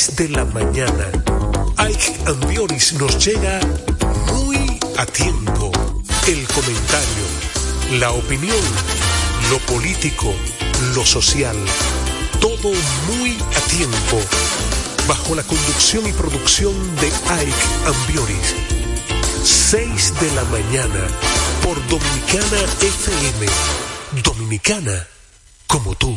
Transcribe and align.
6 0.00 0.16
de 0.16 0.28
la 0.30 0.46
mañana. 0.46 1.06
Ike 1.76 2.14
Ambioris 2.26 2.94
nos 2.94 3.22
llega 3.22 3.60
muy 4.32 4.56
a 4.96 5.04
tiempo. 5.04 5.70
El 6.26 6.46
comentario, 6.48 7.26
la 7.98 8.12
opinión, 8.12 8.64
lo 9.50 9.58
político, 9.66 10.32
lo 10.94 11.04
social, 11.04 11.56
todo 12.40 12.72
muy 13.08 13.36
a 13.54 13.60
tiempo. 13.68 14.18
Bajo 15.06 15.34
la 15.34 15.42
conducción 15.42 16.06
y 16.06 16.12
producción 16.12 16.72
de 16.96 17.08
Ike 17.08 17.66
Ambioris. 17.84 18.54
6 19.44 20.14
de 20.18 20.30
la 20.34 20.44
mañana 20.44 21.06
por 21.62 21.76
Dominicana 21.88 22.58
FM. 22.80 23.46
Dominicana 24.22 25.06
como 25.66 25.94
tú. 25.94 26.16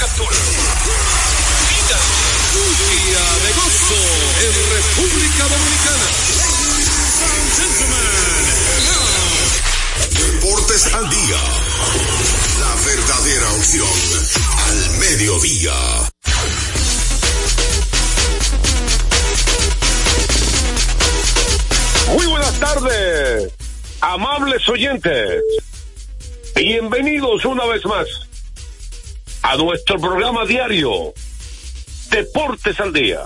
Captura. 0.00 0.36
Un 2.56 2.72
día 2.88 3.24
de 3.44 3.52
gozo 3.52 4.00
en 4.40 4.54
República 4.72 5.44
Dominicana. 5.44 6.06
Deportes 10.10 10.94
al 10.94 11.10
día. 11.10 11.40
La 12.60 12.74
verdadera 12.86 13.52
opción 13.52 13.88
al 14.68 14.90
mediodía. 15.00 15.74
Muy 22.08 22.26
buenas 22.26 22.58
tardes, 22.58 23.52
amables 24.00 24.66
oyentes. 24.66 25.42
Bienvenidos 26.56 27.44
una 27.44 27.66
vez 27.66 27.84
más 27.84 28.29
a 29.42 29.56
nuestro 29.56 29.98
programa 29.98 30.44
diario 30.44 31.12
Deportes 32.10 32.80
al 32.80 32.92
Día. 32.92 33.20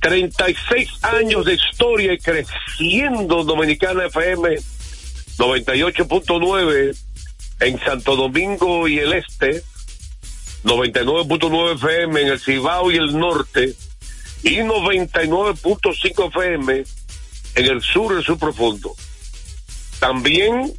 36 0.00 0.90
años 1.02 1.46
de 1.46 1.54
historia 1.54 2.12
y 2.12 2.18
creciendo 2.18 3.44
Dominicana 3.44 4.06
FM 4.06 4.56
98.9 5.38 6.96
en 7.60 7.80
Santo 7.80 8.16
Domingo 8.16 8.86
y 8.86 8.98
el 8.98 9.14
Este, 9.14 9.62
99.9 10.64 11.76
FM 11.76 12.20
en 12.20 12.28
el 12.28 12.40
Cibao 12.40 12.90
y 12.90 12.96
el 12.96 13.18
Norte 13.18 13.74
y 14.42 14.56
99.5 14.56 16.28
FM 16.28 16.84
en 17.54 17.64
el 17.64 17.80
sur 17.80 18.12
y 18.12 18.18
el 18.18 18.24
sur 18.24 18.38
profundo. 18.38 18.94
También 20.00 20.72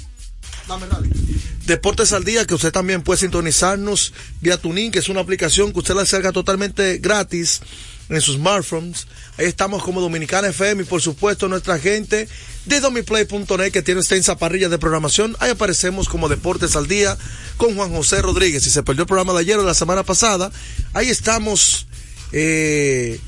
Deportes 1.65 2.11
al 2.13 2.23
Día, 2.23 2.45
que 2.45 2.55
usted 2.55 2.71
también 2.71 3.03
puede 3.03 3.19
sintonizarnos 3.19 4.13
vía 4.41 4.57
Tuning, 4.57 4.91
que 4.91 4.99
es 4.99 5.09
una 5.09 5.21
aplicación 5.21 5.71
que 5.71 5.79
usted 5.79 5.95
la 5.95 6.01
acerca 6.01 6.31
totalmente 6.31 6.97
gratis 6.97 7.61
en 8.09 8.21
sus 8.21 8.35
smartphones. 8.35 9.07
Ahí 9.37 9.45
estamos 9.45 9.83
como 9.83 10.01
Dominicana 10.01 10.49
FM 10.49 10.83
y 10.83 10.85
por 10.85 11.01
supuesto 11.01 11.47
nuestra 11.47 11.79
gente 11.79 12.27
de 12.65 12.79
domiplay.net 12.79 13.71
que 13.71 13.81
tiene 13.81 14.01
extensa 14.01 14.37
parrilla 14.37 14.69
de 14.69 14.77
programación. 14.77 15.35
Ahí 15.39 15.49
aparecemos 15.51 16.07
como 16.07 16.29
Deportes 16.29 16.75
al 16.75 16.87
Día 16.87 17.17
con 17.57 17.75
Juan 17.75 17.91
José 17.91 18.21
Rodríguez. 18.21 18.63
Si 18.63 18.69
se 18.69 18.83
perdió 18.83 19.03
el 19.03 19.07
programa 19.07 19.33
de 19.33 19.39
ayer 19.39 19.57
o 19.57 19.61
de 19.61 19.67
la 19.67 19.73
semana 19.73 20.03
pasada, 20.03 20.51
ahí 20.93 21.09
estamos 21.09 21.87
eh, 22.31 23.19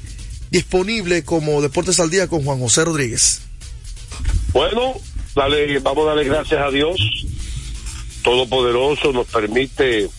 disponible 0.50 1.24
como 1.24 1.62
Deportes 1.62 2.00
al 2.00 2.10
Día 2.10 2.28
con 2.28 2.44
Juan 2.44 2.60
José 2.60 2.86
Rodríguez. 2.86 3.42
Bueno, 4.54 4.96
dale, 5.36 5.80
vamos 5.80 6.06
a 6.06 6.10
darle 6.10 6.24
gracias 6.24 6.62
a 6.62 6.70
Dios. 6.70 6.98
Todopoderoso 8.24 9.12
nos 9.14 9.28
permite 9.28 10.10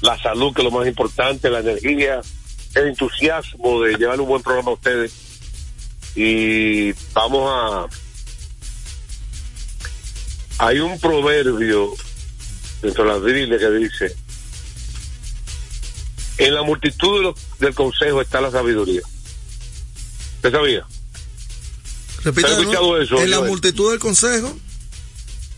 la 0.00 0.20
salud, 0.20 0.54
que 0.54 0.62
es 0.62 0.64
lo 0.64 0.70
más 0.70 0.86
importante, 0.86 1.50
la 1.50 1.60
energía, 1.60 2.20
el 2.74 2.88
entusiasmo 2.88 3.82
de 3.82 3.96
llevar 3.96 4.20
un 4.20 4.28
buen 4.28 4.42
programa 4.42 4.70
a 4.70 4.74
ustedes. 4.74 5.12
Y 6.14 6.92
vamos 7.12 7.50
a... 7.50 7.86
Hay 10.58 10.78
un 10.78 10.98
proverbio 11.00 11.94
dentro 12.80 13.04
de 13.04 13.10
la 13.10 13.18
Biblia 13.18 13.58
que 13.58 13.70
dice, 13.70 14.14
en 16.38 16.54
la 16.54 16.62
multitud 16.62 17.34
del 17.58 17.74
consejo 17.74 18.20
está 18.20 18.40
la 18.40 18.50
sabiduría. 18.50 19.02
¿Usted 20.44 20.58
sabía? 20.58 20.86
Repita, 22.22 22.48
¿Has 22.48 22.58
escuchado 22.58 22.96
¿no? 22.96 23.02
eso, 23.02 23.18
En 23.22 23.30
la 23.30 23.40
multitud 23.40 23.90
del 23.92 23.98
consejo, 23.98 24.54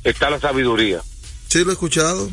Está 0.04 0.30
la 0.30 0.38
sabiduría. 0.38 1.02
sí 1.48 1.64
lo 1.64 1.70
he 1.70 1.72
escuchado. 1.72 2.30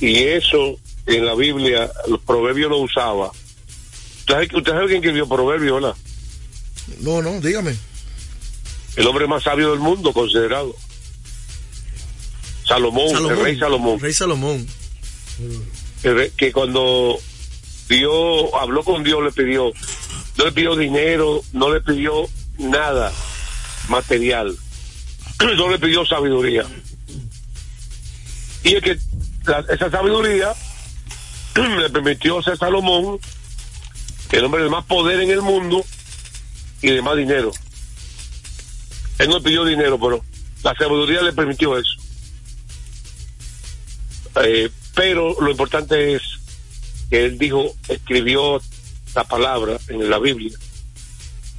Y 0.00 0.18
eso 0.18 0.78
en 1.06 1.26
la 1.26 1.34
Biblia, 1.34 1.90
los 2.08 2.20
proverbios 2.20 2.70
lo 2.70 2.78
usaba. 2.78 3.32
¿Usted 4.20 4.34
sabe, 4.34 4.48
usted 4.54 4.72
sabe 4.72 4.86
quién 4.86 4.98
escribió 4.98 5.28
proverbios, 5.28 5.82
verdad? 5.82 5.96
No, 7.00 7.20
no, 7.22 7.40
dígame. 7.40 7.76
El 8.94 9.06
hombre 9.08 9.26
más 9.26 9.42
sabio 9.42 9.72
del 9.72 9.80
mundo, 9.80 10.12
considerado. 10.12 10.76
Salomón, 12.68 13.30
el 13.30 13.36
rey 13.42 13.58
Salomón. 13.58 13.98
Rey 13.98 14.12
Salomón. 14.14 14.66
El 16.04 16.14
rey- 16.14 16.30
que 16.36 16.52
cuando 16.52 17.18
Dios 17.88 18.44
habló 18.60 18.84
con 18.84 19.02
Dios, 19.02 19.22
le 19.24 19.32
pidió, 19.32 19.72
no 20.36 20.44
le 20.44 20.52
pidió 20.52 20.76
dinero, 20.76 21.42
no 21.52 21.72
le 21.72 21.80
pidió 21.80 22.28
nada 22.58 23.12
material, 23.88 24.56
no 25.56 25.70
le 25.70 25.78
pidió 25.78 26.04
sabiduría. 26.04 26.64
Y 28.64 28.76
es 28.76 28.82
que 28.82 28.98
esa 29.68 29.90
sabiduría 29.90 30.54
le 31.54 31.90
permitió 31.90 32.42
ser 32.42 32.56
Salomón, 32.56 33.18
el 34.32 34.44
hombre 34.44 34.64
de 34.64 34.70
más 34.70 34.84
poder 34.84 35.20
en 35.20 35.30
el 35.30 35.42
mundo 35.42 35.84
y 36.82 36.90
de 36.90 37.02
más 37.02 37.16
dinero. 37.16 37.52
Él 39.18 39.28
no 39.28 39.40
pidió 39.40 39.64
dinero, 39.64 39.98
pero 40.00 40.24
la 40.62 40.74
sabiduría 40.74 41.22
le 41.22 41.32
permitió 41.32 41.78
eso. 41.78 41.92
Eh, 44.42 44.70
pero 44.94 45.40
lo 45.40 45.50
importante 45.50 46.14
es 46.14 46.22
que 47.10 47.26
él 47.26 47.38
dijo, 47.38 47.74
escribió 47.88 48.60
la 49.14 49.24
palabra 49.24 49.78
en 49.88 50.08
la 50.10 50.18
Biblia. 50.18 50.56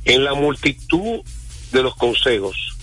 En 0.04 0.24
la 0.24 0.34
multitud 0.34 1.22
de 1.72 1.84
los 1.84 1.96
consejos 1.96 2.76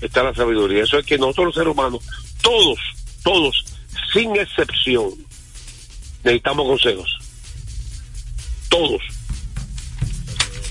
está 0.00 0.22
la 0.22 0.34
sabiduría. 0.34 0.84
Eso 0.84 0.98
es 0.98 1.06
que 1.06 1.18
nosotros 1.18 1.46
los 1.46 1.54
seres 1.54 1.72
humanos, 1.72 2.02
todos, 2.42 2.78
todos, 3.22 3.64
sin 4.12 4.36
excepción, 4.36 5.10
necesitamos 6.22 6.66
consejos. 6.66 7.18
Todos. 8.68 9.02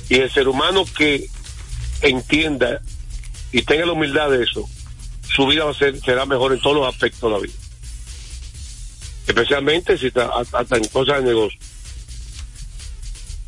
Y 0.09 0.15
el 0.15 0.31
ser 0.31 0.47
humano 0.47 0.85
que 0.97 1.27
entienda 2.01 2.81
y 3.51 3.61
tenga 3.61 3.85
la 3.85 3.93
humildad 3.93 4.29
de 4.29 4.43
eso, 4.43 4.67
su 5.23 5.47
vida 5.47 5.65
va 5.65 5.71
a 5.71 5.75
ser, 5.75 5.99
será 6.01 6.25
mejor 6.25 6.53
en 6.53 6.59
todos 6.59 6.75
los 6.75 6.87
aspectos 6.87 7.21
de 7.21 7.37
la 7.37 7.41
vida. 7.41 7.53
Especialmente 9.25 9.97
si 9.97 10.07
está 10.07 10.31
hasta 10.53 10.77
en 10.77 10.87
cosas 10.89 11.23
de 11.23 11.29
negocio. 11.29 11.59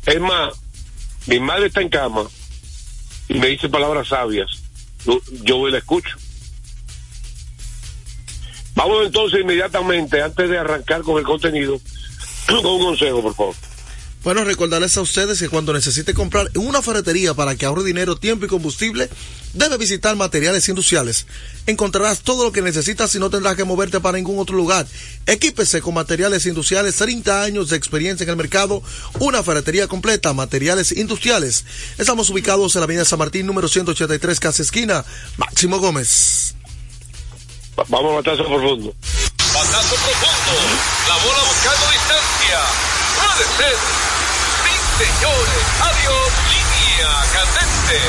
Es 0.06 0.20
más, 0.20 0.54
mi 1.26 1.40
madre 1.40 1.66
está 1.66 1.80
en 1.80 1.88
cama 1.88 2.24
y 3.28 3.34
me 3.34 3.48
dice 3.48 3.68
palabras 3.68 4.08
sabias. 4.08 4.48
Yo, 5.04 5.58
voy 5.58 5.70
y 5.70 5.72
la 5.72 5.78
escucho. 5.78 6.16
Vamos 8.74 9.06
entonces 9.06 9.40
inmediatamente, 9.40 10.22
antes 10.22 10.48
de 10.48 10.58
arrancar 10.58 11.02
con 11.02 11.18
el 11.18 11.24
contenido, 11.24 11.80
con 12.46 12.66
un 12.66 12.82
consejo, 12.82 13.22
por 13.22 13.34
favor. 13.34 13.54
Bueno, 14.26 14.42
recordarles 14.42 14.96
a 14.96 15.02
ustedes 15.02 15.38
que 15.38 15.48
cuando 15.48 15.72
necesite 15.72 16.12
comprar 16.12 16.50
en 16.52 16.66
una 16.66 16.82
ferretería 16.82 17.32
para 17.34 17.54
que 17.54 17.64
ahorre 17.64 17.84
dinero, 17.84 18.16
tiempo 18.16 18.44
y 18.44 18.48
combustible, 18.48 19.08
debe 19.52 19.76
visitar 19.76 20.16
materiales 20.16 20.68
industriales. 20.68 21.28
Encontrarás 21.68 22.22
todo 22.22 22.42
lo 22.42 22.50
que 22.50 22.60
necesitas 22.60 23.14
y 23.14 23.20
no 23.20 23.30
tendrás 23.30 23.54
que 23.54 23.62
moverte 23.62 24.00
para 24.00 24.18
ningún 24.18 24.40
otro 24.40 24.56
lugar. 24.56 24.84
Equípese 25.26 25.80
con 25.80 25.94
materiales 25.94 26.44
industriales, 26.44 26.96
30 26.96 27.44
años 27.44 27.70
de 27.70 27.76
experiencia 27.76 28.24
en 28.24 28.30
el 28.30 28.36
mercado, 28.36 28.82
una 29.20 29.44
ferretería 29.44 29.86
completa, 29.86 30.32
materiales 30.32 30.90
industriales. 30.90 31.64
Estamos 31.96 32.28
ubicados 32.28 32.74
en 32.74 32.80
la 32.80 32.86
avenida 32.86 33.04
San 33.04 33.20
Martín, 33.20 33.46
número 33.46 33.68
183, 33.68 34.40
casa 34.40 34.60
esquina, 34.60 35.04
Máximo 35.36 35.78
Gómez. 35.78 36.56
Vamos 37.76 38.10
a 38.10 38.14
batazo 38.16 38.44
profundo. 38.44 38.92
Batazo 39.54 39.94
profundo. 39.94 40.58
La 41.06 41.14
bola 41.14 41.42
buscando 41.44 41.86
distancia. 41.92 42.58
Puede 43.14 43.70
ser. 43.70 44.05
Señores. 44.96 45.64
Adiós. 45.80 46.30
Línea 46.50 47.12
candente. 47.32 48.00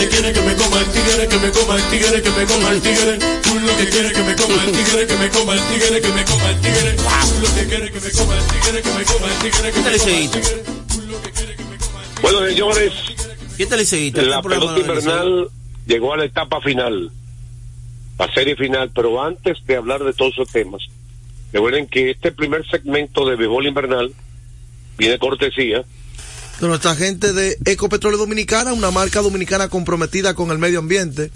que 0.00 0.08
quiere 0.08 0.32
que 0.32 0.40
me 0.40 0.54
coma 0.54 0.78
el 0.80 0.86
tigre, 0.86 1.28
que 1.28 1.38
me 1.38 1.50
coma 1.50 1.76
el 1.76 1.82
tigre, 1.90 2.22
que 2.22 2.30
me 2.30 2.46
coma 2.46 2.70
el 2.70 2.80
tigre. 2.80 3.18
Tú 3.42 3.58
lo 3.58 3.76
que 3.76 3.88
quiere 3.88 4.12
que 4.12 4.22
me 4.22 4.36
coma 4.36 4.64
el 4.64 4.72
tigre, 4.72 5.06
que 5.06 5.16
me 5.16 5.28
coma 5.30 5.52
el 5.54 5.60
tigre, 5.60 6.00
que 6.00 6.08
me 6.08 6.24
coma 6.24 6.50
el 6.50 6.60
tigre. 6.60 6.96
Tú 6.96 7.40
lo 7.42 7.54
que 7.54 7.66
quiere 7.66 7.90
que 7.90 8.00
me 8.00 8.10
coma 8.10 8.34
el 8.36 8.46
tigre, 8.46 8.82
que 8.82 8.90
me 8.90 9.04
coma 9.04 9.26
el 9.26 9.38
tigre, 9.38 9.72
que 9.72 9.80
me 9.80 9.82
coma 9.82 9.90
el 9.90 10.30
tigre. 10.30 10.64
Bueno, 12.22 12.46
señores, 12.46 12.92
¿Qué 13.60 13.66
tal 13.66 13.80
ese 13.80 14.10
la 14.22 14.40
pelota 14.40 14.78
invernal 14.78 15.48
llegó 15.86 16.14
a 16.14 16.16
la 16.16 16.24
etapa 16.24 16.62
final, 16.62 17.10
la 18.20 18.30
serie 18.34 18.54
final, 18.54 18.90
pero 18.94 19.22
antes 19.22 19.64
de 19.64 19.76
hablar 19.76 20.04
de 20.04 20.12
todos 20.12 20.34
esos 20.34 20.52
temas, 20.52 20.82
recuerden 21.54 21.86
que 21.86 22.10
este 22.10 22.30
primer 22.32 22.68
segmento 22.68 23.26
de 23.26 23.34
béisbol 23.34 23.66
invernal 23.66 24.12
viene 24.98 25.18
cortesía 25.18 25.82
de 26.60 26.68
nuestra 26.68 26.94
gente 26.94 27.32
de 27.32 27.56
Ecopetróleo 27.64 28.18
Dominicana, 28.18 28.74
una 28.74 28.90
marca 28.90 29.22
dominicana 29.22 29.70
comprometida 29.70 30.34
con 30.34 30.50
el 30.50 30.58
medio 30.58 30.80
ambiente. 30.80 31.30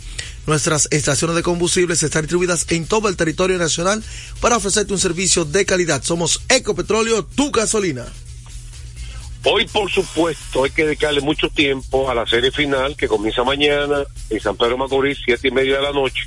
Nuestras 0.47 0.87
estaciones 0.91 1.35
de 1.35 1.43
combustibles 1.43 2.03
están 2.03 2.25
distribuidas 2.25 2.71
en 2.71 2.87
todo 2.87 3.09
el 3.09 3.17
territorio 3.17 3.57
nacional 3.57 4.05
para 4.43 4.59
ofrecerte 4.59 4.93
un 4.93 4.99
servicio 4.99 5.47
de 5.47 5.65
calidad. 5.65 6.03
Somos 6.03 6.43
Ecopetróleo, 6.51 7.25
tu 7.25 7.51
gasolina. 7.51 8.05
Hoy, 9.45 9.67
por 9.69 9.91
supuesto, 9.91 10.65
hay 10.65 10.71
que 10.71 10.85
dedicarle 10.85 11.23
mucho 11.23 11.49
tiempo 11.49 12.11
a 12.11 12.15
la 12.15 12.27
serie 12.27 12.51
final 12.51 12.95
que 12.95 13.09
comienza 13.09 13.43
mañana 13.45 14.05
en 14.29 14.41
San 14.41 14.59
Pedro 14.59 14.77
Macorís, 14.77 15.17
siete 15.25 15.49
y 15.49 15.51
media 15.51 15.77
de 15.77 15.83
la 15.83 15.93
noche. 15.93 16.27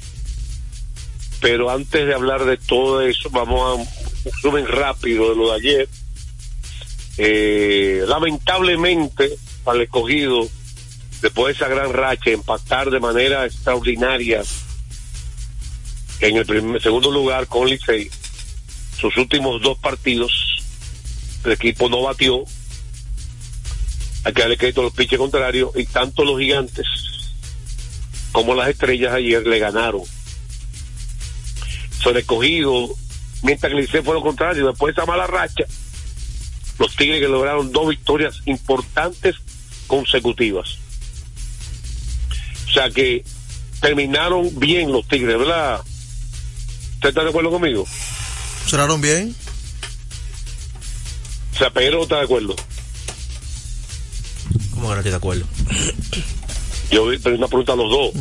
Pero 1.42 1.70
antes 1.70 2.06
de 2.08 2.14
hablar 2.14 2.46
de 2.46 2.58
todo 2.58 3.02
eso, 3.02 3.30
vamos 3.30 3.62
a 3.62 3.74
un 3.76 3.88
resumen 4.26 4.68
rápido 4.68 5.30
de 5.30 5.36
lo 5.36 5.52
de 5.52 5.56
ayer. 5.56 5.90
Eh, 7.18 8.04
lamentablemente, 8.08 9.38
el 9.74 9.82
escogido, 9.82 10.48
después 11.22 11.48
de 11.48 11.64
esa 11.64 11.74
gran 11.74 11.94
racha, 11.94 12.32
empatar 12.32 12.90
de 12.90 13.00
manera 13.00 13.46
extraordinaria 13.46 14.44
en 16.20 16.38
el 16.38 16.46
primer, 16.46 16.82
segundo 16.82 17.12
lugar 17.12 17.48
con 17.48 17.68
Licey, 17.68 18.10
sus 19.00 19.16
últimos 19.18 19.62
dos 19.62 19.78
partidos, 19.78 20.32
el 21.44 21.52
equipo 21.52 21.90
no 21.90 22.02
batió, 22.02 22.44
hay 24.24 24.34
que 24.34 24.42
darle 24.42 24.58
crédito 24.58 24.82
los 24.82 24.94
piches 24.94 25.20
contrarios 25.20 25.72
y 25.76 25.86
tanto 25.86 26.26
los 26.26 26.40
gigantes 26.40 26.86
como 28.32 28.56
las 28.56 28.70
estrellas 28.70 29.14
ayer 29.14 29.46
le 29.46 29.60
ganaron. 29.60 30.02
Son 32.02 32.16
escogido, 32.18 32.90
mientras 33.44 33.72
que 33.72 33.78
el 33.78 33.86
Licey 33.86 34.02
fue 34.04 34.14
lo 34.14 34.22
contrario, 34.22 34.68
después 34.68 34.96
de 34.96 35.02
esa 35.02 35.10
mala 35.10 35.28
racha, 35.28 35.64
los 36.80 36.96
Tigres 36.96 37.22
que 37.22 37.28
lograron 37.28 37.72
dos 37.72 37.90
victorias 37.90 38.42
importantes 38.46 39.36
consecutivas. 39.88 40.78
O 42.68 42.72
sea 42.72 42.90
que 42.90 43.24
terminaron 43.82 44.58
bien 44.60 44.92
los 44.92 45.08
Tigres, 45.08 45.38
¿verdad? 45.38 45.82
¿Usted 46.96 47.10
está 47.10 47.24
de 47.24 47.30
acuerdo 47.30 47.52
conmigo? 47.52 47.86
¿Cerraron 48.68 49.02
bien? 49.02 49.36
O 51.54 51.58
sea, 51.58 51.70
Pedro 51.72 52.04
está 52.04 52.18
de 52.18 52.24
acuerdo. 52.24 52.56
¿Cómo 54.72 54.90
que 54.90 54.94
no 54.94 54.98
estoy 54.98 55.12
de 55.12 55.18
acuerdo? 55.18 55.46
Yo 56.92 57.08
vi 57.08 57.20
una 57.26 57.48
pregunta 57.48 57.74
a 57.74 57.76
los 57.76 57.90
dos. 57.90 58.12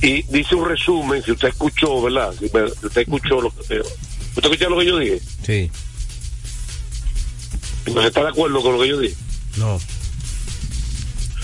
Y 0.00 0.22
dice 0.22 0.54
un 0.54 0.68
resumen, 0.68 1.22
si 1.22 1.32
usted 1.32 1.48
escuchó, 1.48 2.02
¿verdad? 2.02 2.32
Si 2.38 2.44
usted 2.46 3.00
escuchó 3.02 3.40
lo 3.40 3.50
que... 3.50 3.80
¿Usted 3.80 4.44
escuchó 4.44 4.70
lo 4.70 4.78
que 4.78 4.86
yo 4.86 4.98
dije? 4.98 5.20
Sí. 5.44 5.70
Entonces 7.86 8.08
está 8.08 8.22
de 8.22 8.28
acuerdo 8.28 8.62
con 8.62 8.74
lo 8.74 8.82
que 8.82 8.88
yo 8.88 8.98
dije. 8.98 9.16
No. 9.56 9.80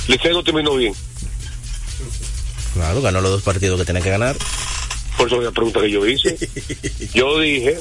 Licey 0.06 0.32
no 0.32 0.44
terminó 0.44 0.76
bien. 0.76 0.94
Claro, 2.74 3.00
ganó 3.00 3.20
los 3.20 3.30
dos 3.30 3.42
partidos 3.42 3.78
que 3.80 3.86
tenía 3.86 4.02
que 4.02 4.10
ganar. 4.10 4.36
Por 5.16 5.28
eso 5.28 5.36
es 5.38 5.44
la 5.44 5.50
pregunta 5.52 5.80
que 5.80 5.90
yo 5.90 6.06
hice. 6.06 6.36
Yo 7.14 7.38
dije, 7.38 7.78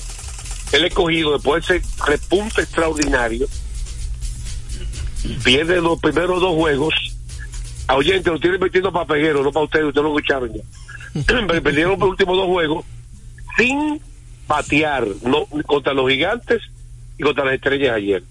el 0.71 0.85
escogido 0.85 1.33
después 1.33 1.65
de 1.67 1.77
ese 1.77 1.87
repunte 2.05 2.61
extraordinario, 2.61 3.47
pierde 5.43 5.81
los 5.81 5.99
primeros 5.99 6.39
dos 6.39 6.55
juegos. 6.55 6.93
A 7.87 7.95
oyente, 7.95 8.29
lo 8.29 8.39
tienen 8.39 8.59
metiendo 8.59 8.91
para 8.91 9.05
peguero, 9.05 9.43
no 9.43 9.51
para 9.51 9.65
ustedes, 9.65 9.85
ustedes 9.85 10.03
lo 10.03 10.17
escucharon 10.17 10.51
ya. 10.53 10.63
Perdieron 11.61 11.99
los 11.99 12.09
últimos 12.09 12.37
dos 12.37 12.47
juegos 12.47 12.85
sin 13.57 13.99
batear, 14.47 15.05
no 15.23 15.45
contra 15.65 15.93
los 15.93 16.09
gigantes 16.09 16.61
y 17.17 17.23
contra 17.23 17.45
las 17.45 17.55
estrellas 17.55 17.95
ayer. 17.95 18.23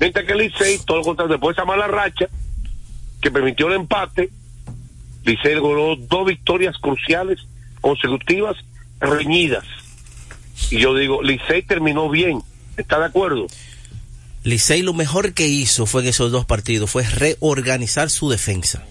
Mientras 0.00 0.24
que 0.24 0.32
el 0.32 0.38
Licey, 0.38 0.78
todo 0.84 0.98
lo 0.98 1.04
contrario, 1.04 1.34
después 1.34 1.56
de 1.56 1.62
esa 1.62 1.66
mala 1.66 1.86
racha 1.86 2.28
que 3.20 3.30
permitió 3.30 3.68
el 3.68 3.74
empate, 3.74 4.30
Licey 5.24 5.54
logró 5.54 5.96
dos 5.96 6.26
victorias 6.26 6.76
cruciales 6.78 7.40
consecutivas 7.80 8.56
reñidas. 9.00 9.64
Y 10.70 10.78
yo 10.78 10.94
digo, 10.94 11.22
Licey 11.22 11.62
terminó 11.62 12.08
bien. 12.08 12.42
¿Está 12.76 12.98
de 12.98 13.06
acuerdo? 13.06 13.46
Licey 14.44 14.82
lo 14.82 14.92
mejor 14.94 15.32
que 15.34 15.48
hizo 15.48 15.86
fue 15.86 16.02
en 16.02 16.08
esos 16.08 16.30
dos 16.30 16.44
partidos 16.46 16.90
fue 16.90 17.02
reorganizar 17.02 18.10
su 18.10 18.28
defensa. 18.30 18.84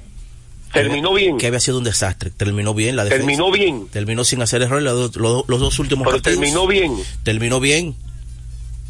Terminó 0.74 1.14
bien. 1.14 1.38
Que 1.38 1.46
había 1.48 1.60
sido 1.60 1.78
un 1.78 1.84
desastre. 1.84 2.32
Terminó 2.32 2.74
bien 2.74 2.96
la 2.96 3.04
defensa. 3.04 3.26
Terminó 3.28 3.52
bien. 3.52 3.88
Terminó 3.90 4.24
sin 4.24 4.42
hacer 4.42 4.64
errores 4.64 4.84
los, 4.84 5.16
los- 5.16 5.44
los 5.48 5.60
dos 5.60 5.78
últimos 5.78 6.06
Pero 6.06 6.18
partidos. 6.18 6.40
terminó 6.40 6.66
bien. 6.68 6.96
Terminó 7.24 7.60
bien. 7.60 7.96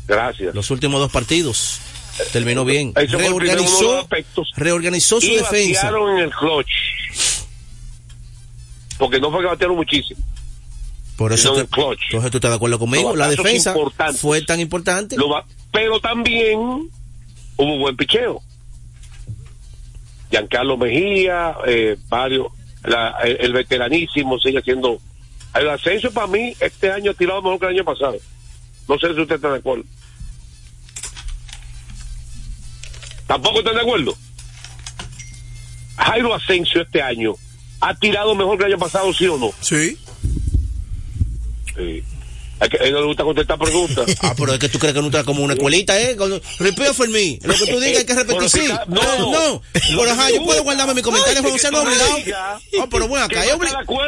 Gracias. 0.07 0.55
Los 0.55 0.71
últimos 0.71 1.01
dos 1.01 1.11
partidos. 1.11 1.79
Terminó 2.31 2.63
bien. 2.63 2.93
Uno 2.95 3.01
de 3.01 3.07
los 3.07 3.21
Reorganizó, 3.21 4.07
reorganizó 4.55 5.19
su 5.19 5.27
y 5.27 5.35
defensa. 5.35 5.89
en 5.89 6.17
el 6.19 6.29
clutch. 6.31 6.69
Porque 8.97 9.19
no 9.19 9.31
fue 9.31 9.41
que 9.41 9.47
batearon 9.47 9.75
muchísimo. 9.75 10.21
Por 11.17 11.31
eso, 11.33 11.53
te- 11.53 11.65
tú 11.67 12.37
estás 12.37 12.41
de 12.51 12.55
acuerdo 12.55 12.79
conmigo. 12.79 13.15
La 13.15 13.27
defensa 13.29 13.73
fue 14.19 14.41
tan 14.41 14.59
importante. 14.59 15.15
Lo 15.17 15.29
va- 15.29 15.45
pero 15.71 15.99
también 15.99 16.59
hubo 17.57 17.77
buen 17.77 17.95
picheo. 17.95 18.41
Giancarlo 20.31 20.77
Mejía, 20.77 21.55
eh, 21.67 21.97
varios, 22.09 22.47
la- 22.83 23.17
el, 23.23 23.37
el 23.41 23.53
veteranísimo 23.53 24.39
sigue 24.39 24.61
siendo. 24.63 24.99
El 25.53 25.69
ascenso 25.69 26.09
para 26.11 26.25
mí 26.27 26.55
este 26.59 26.91
año 26.91 27.11
ha 27.11 27.13
tirado 27.13 27.41
mejor 27.43 27.59
que 27.59 27.65
el 27.67 27.75
año 27.75 27.83
pasado. 27.85 28.17
No 28.89 28.97
sé 28.97 29.13
si 29.13 29.21
usted 29.21 29.35
está 29.35 29.51
de 29.51 29.59
acuerdo. 29.59 29.83
¿Tampoco 33.27 33.59
están 33.59 33.75
de 33.75 33.81
acuerdo? 33.81 34.15
Jairo 35.97 36.33
Asensio 36.33 36.81
este 36.81 37.01
año 37.01 37.35
ha 37.79 37.93
tirado 37.95 38.33
mejor 38.35 38.57
que 38.57 38.65
el 38.65 38.73
año 38.73 38.79
pasado, 38.79 39.13
¿sí 39.13 39.27
o 39.27 39.37
no? 39.37 39.51
Sí. 39.61 39.97
Sí. 41.75 42.03
A 42.59 42.65
él 42.65 42.93
no 42.93 43.01
le 43.01 43.07
gusta 43.07 43.23
contestar 43.23 43.57
preguntas. 43.57 44.05
Ah, 44.21 44.33
pero 44.37 44.53
es 44.53 44.59
que 44.59 44.69
tú 44.69 44.79
crees 44.79 44.93
que 44.93 45.01
no 45.01 45.07
está 45.07 45.23
como 45.23 45.43
una 45.43 45.53
escuelita, 45.53 45.99
¿eh? 45.99 46.15
For 46.93 47.09
me. 47.09 47.39
Lo 47.43 47.53
que 47.55 47.65
tú 47.65 47.79
digas 47.79 47.99
hay 47.99 48.05
que 48.05 48.13
repetir, 48.13 48.49
sí. 48.49 48.67
No, 48.87 49.01
no. 49.17 49.31
no. 49.31 49.61
Pero 49.73 50.11
ajá, 50.11 50.29
yo 50.29 50.43
puedo 50.45 50.63
guardarme 50.63 50.93
mi 50.93 51.01
comentario, 51.01 51.41
Ay, 51.43 51.51
José, 51.51 51.71
no 51.71 51.81
obligado. 51.81 52.17
digas 52.17 52.61
Ah, 52.79 52.87
pero 52.89 53.07
bueno, 53.07 53.25
acá 53.25 53.43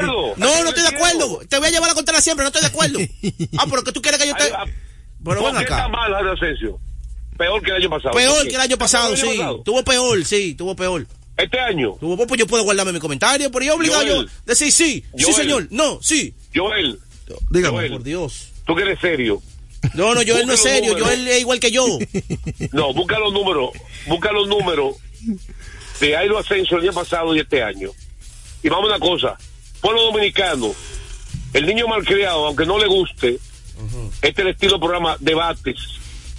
no. 0.01 0.35
No, 0.37 0.63
no 0.63 0.69
estoy 0.69 0.83
de 0.83 0.89
acuerdo. 0.89 1.41
Te 1.49 1.57
voy 1.57 1.67
a 1.67 1.71
llevar 1.71 1.89
a 1.89 1.93
contar 1.95 2.21
siempre, 2.21 2.43
no 2.43 2.47
estoy 2.47 2.61
de 2.61 2.67
acuerdo. 2.67 2.99
Ah, 3.57 3.65
pero 3.69 3.83
que 3.83 3.91
tú 3.91 4.01
quieres 4.01 4.21
que 4.21 4.27
yo 4.27 4.35
te. 4.35 4.43
Pero 4.43 5.41
¿Por 5.41 5.43
ven 5.43 5.55
qué 5.55 5.63
está 5.63 5.85
acá. 5.85 5.87
mal, 5.89 6.13
Asensio? 6.29 6.79
Peor 7.37 7.61
que 7.61 7.71
el 7.71 7.77
año 7.77 7.89
pasado. 7.89 8.11
¿Por 8.11 8.21
Peor 8.21 8.47
que 8.47 8.55
el 8.55 8.61
año 8.61 8.77
pasado, 8.77 9.11
¿El 9.13 9.17
sí. 9.17 9.27
pasado? 9.37 9.61
Tuvo 9.63 9.83
peor, 9.83 10.23
sí, 10.23 10.55
tuvo 10.55 10.75
peor. 10.75 11.05
Este 11.37 11.59
año, 11.59 11.97
Tuvo 11.99 12.15
pues 12.25 12.39
yo 12.39 12.47
puedo 12.47 12.63
guardarme 12.63 12.93
mi 12.93 12.99
comentario, 12.99 13.51
pero 13.51 13.65
yo 13.65 13.75
obligado 13.75 14.05
yo 14.05 14.25
decir 14.45 14.71
sí, 14.71 15.03
sí 15.17 15.33
señor, 15.33 15.67
no, 15.69 15.99
sí. 16.01 16.33
Joel, 16.55 16.97
Dígame. 17.49 17.77
Joel. 17.77 17.91
Por 17.91 18.03
Dios. 18.03 18.51
tú 18.65 18.75
que 18.75 18.83
eres 18.83 18.99
serio. 18.99 19.41
No, 19.93 20.15
no, 20.15 20.21
Joel 20.25 20.47
no 20.47 20.53
es 20.53 20.61
serio, 20.61 20.93
números. 20.93 21.07
Joel 21.07 21.27
es 21.27 21.41
igual 21.41 21.59
que 21.59 21.71
yo. 21.71 21.85
No, 22.71 22.93
busca 22.93 23.19
los 23.19 23.31
números, 23.33 23.69
busca 24.07 24.31
los 24.31 24.47
números 24.47 24.95
de 25.99 26.13
Jairo 26.13 26.39
Asensio 26.39 26.77
el 26.77 26.83
año 26.83 26.93
pasado 26.93 27.35
y 27.35 27.39
este 27.39 27.61
año. 27.61 27.91
Y 28.63 28.69
vamos 28.69 28.91
a 28.91 28.95
una 28.95 28.99
cosa, 28.99 29.37
pueblo 29.81 30.01
dominicano, 30.03 30.73
el 31.53 31.65
niño 31.65 31.87
malcriado, 31.87 32.47
aunque 32.47 32.65
no 32.65 32.79
le 32.79 32.87
guste, 32.87 33.39
este 34.21 34.29
es 34.29 34.39
el 34.39 34.47
estilo 34.47 34.79
programa 34.79 35.17
debates, 35.19 35.77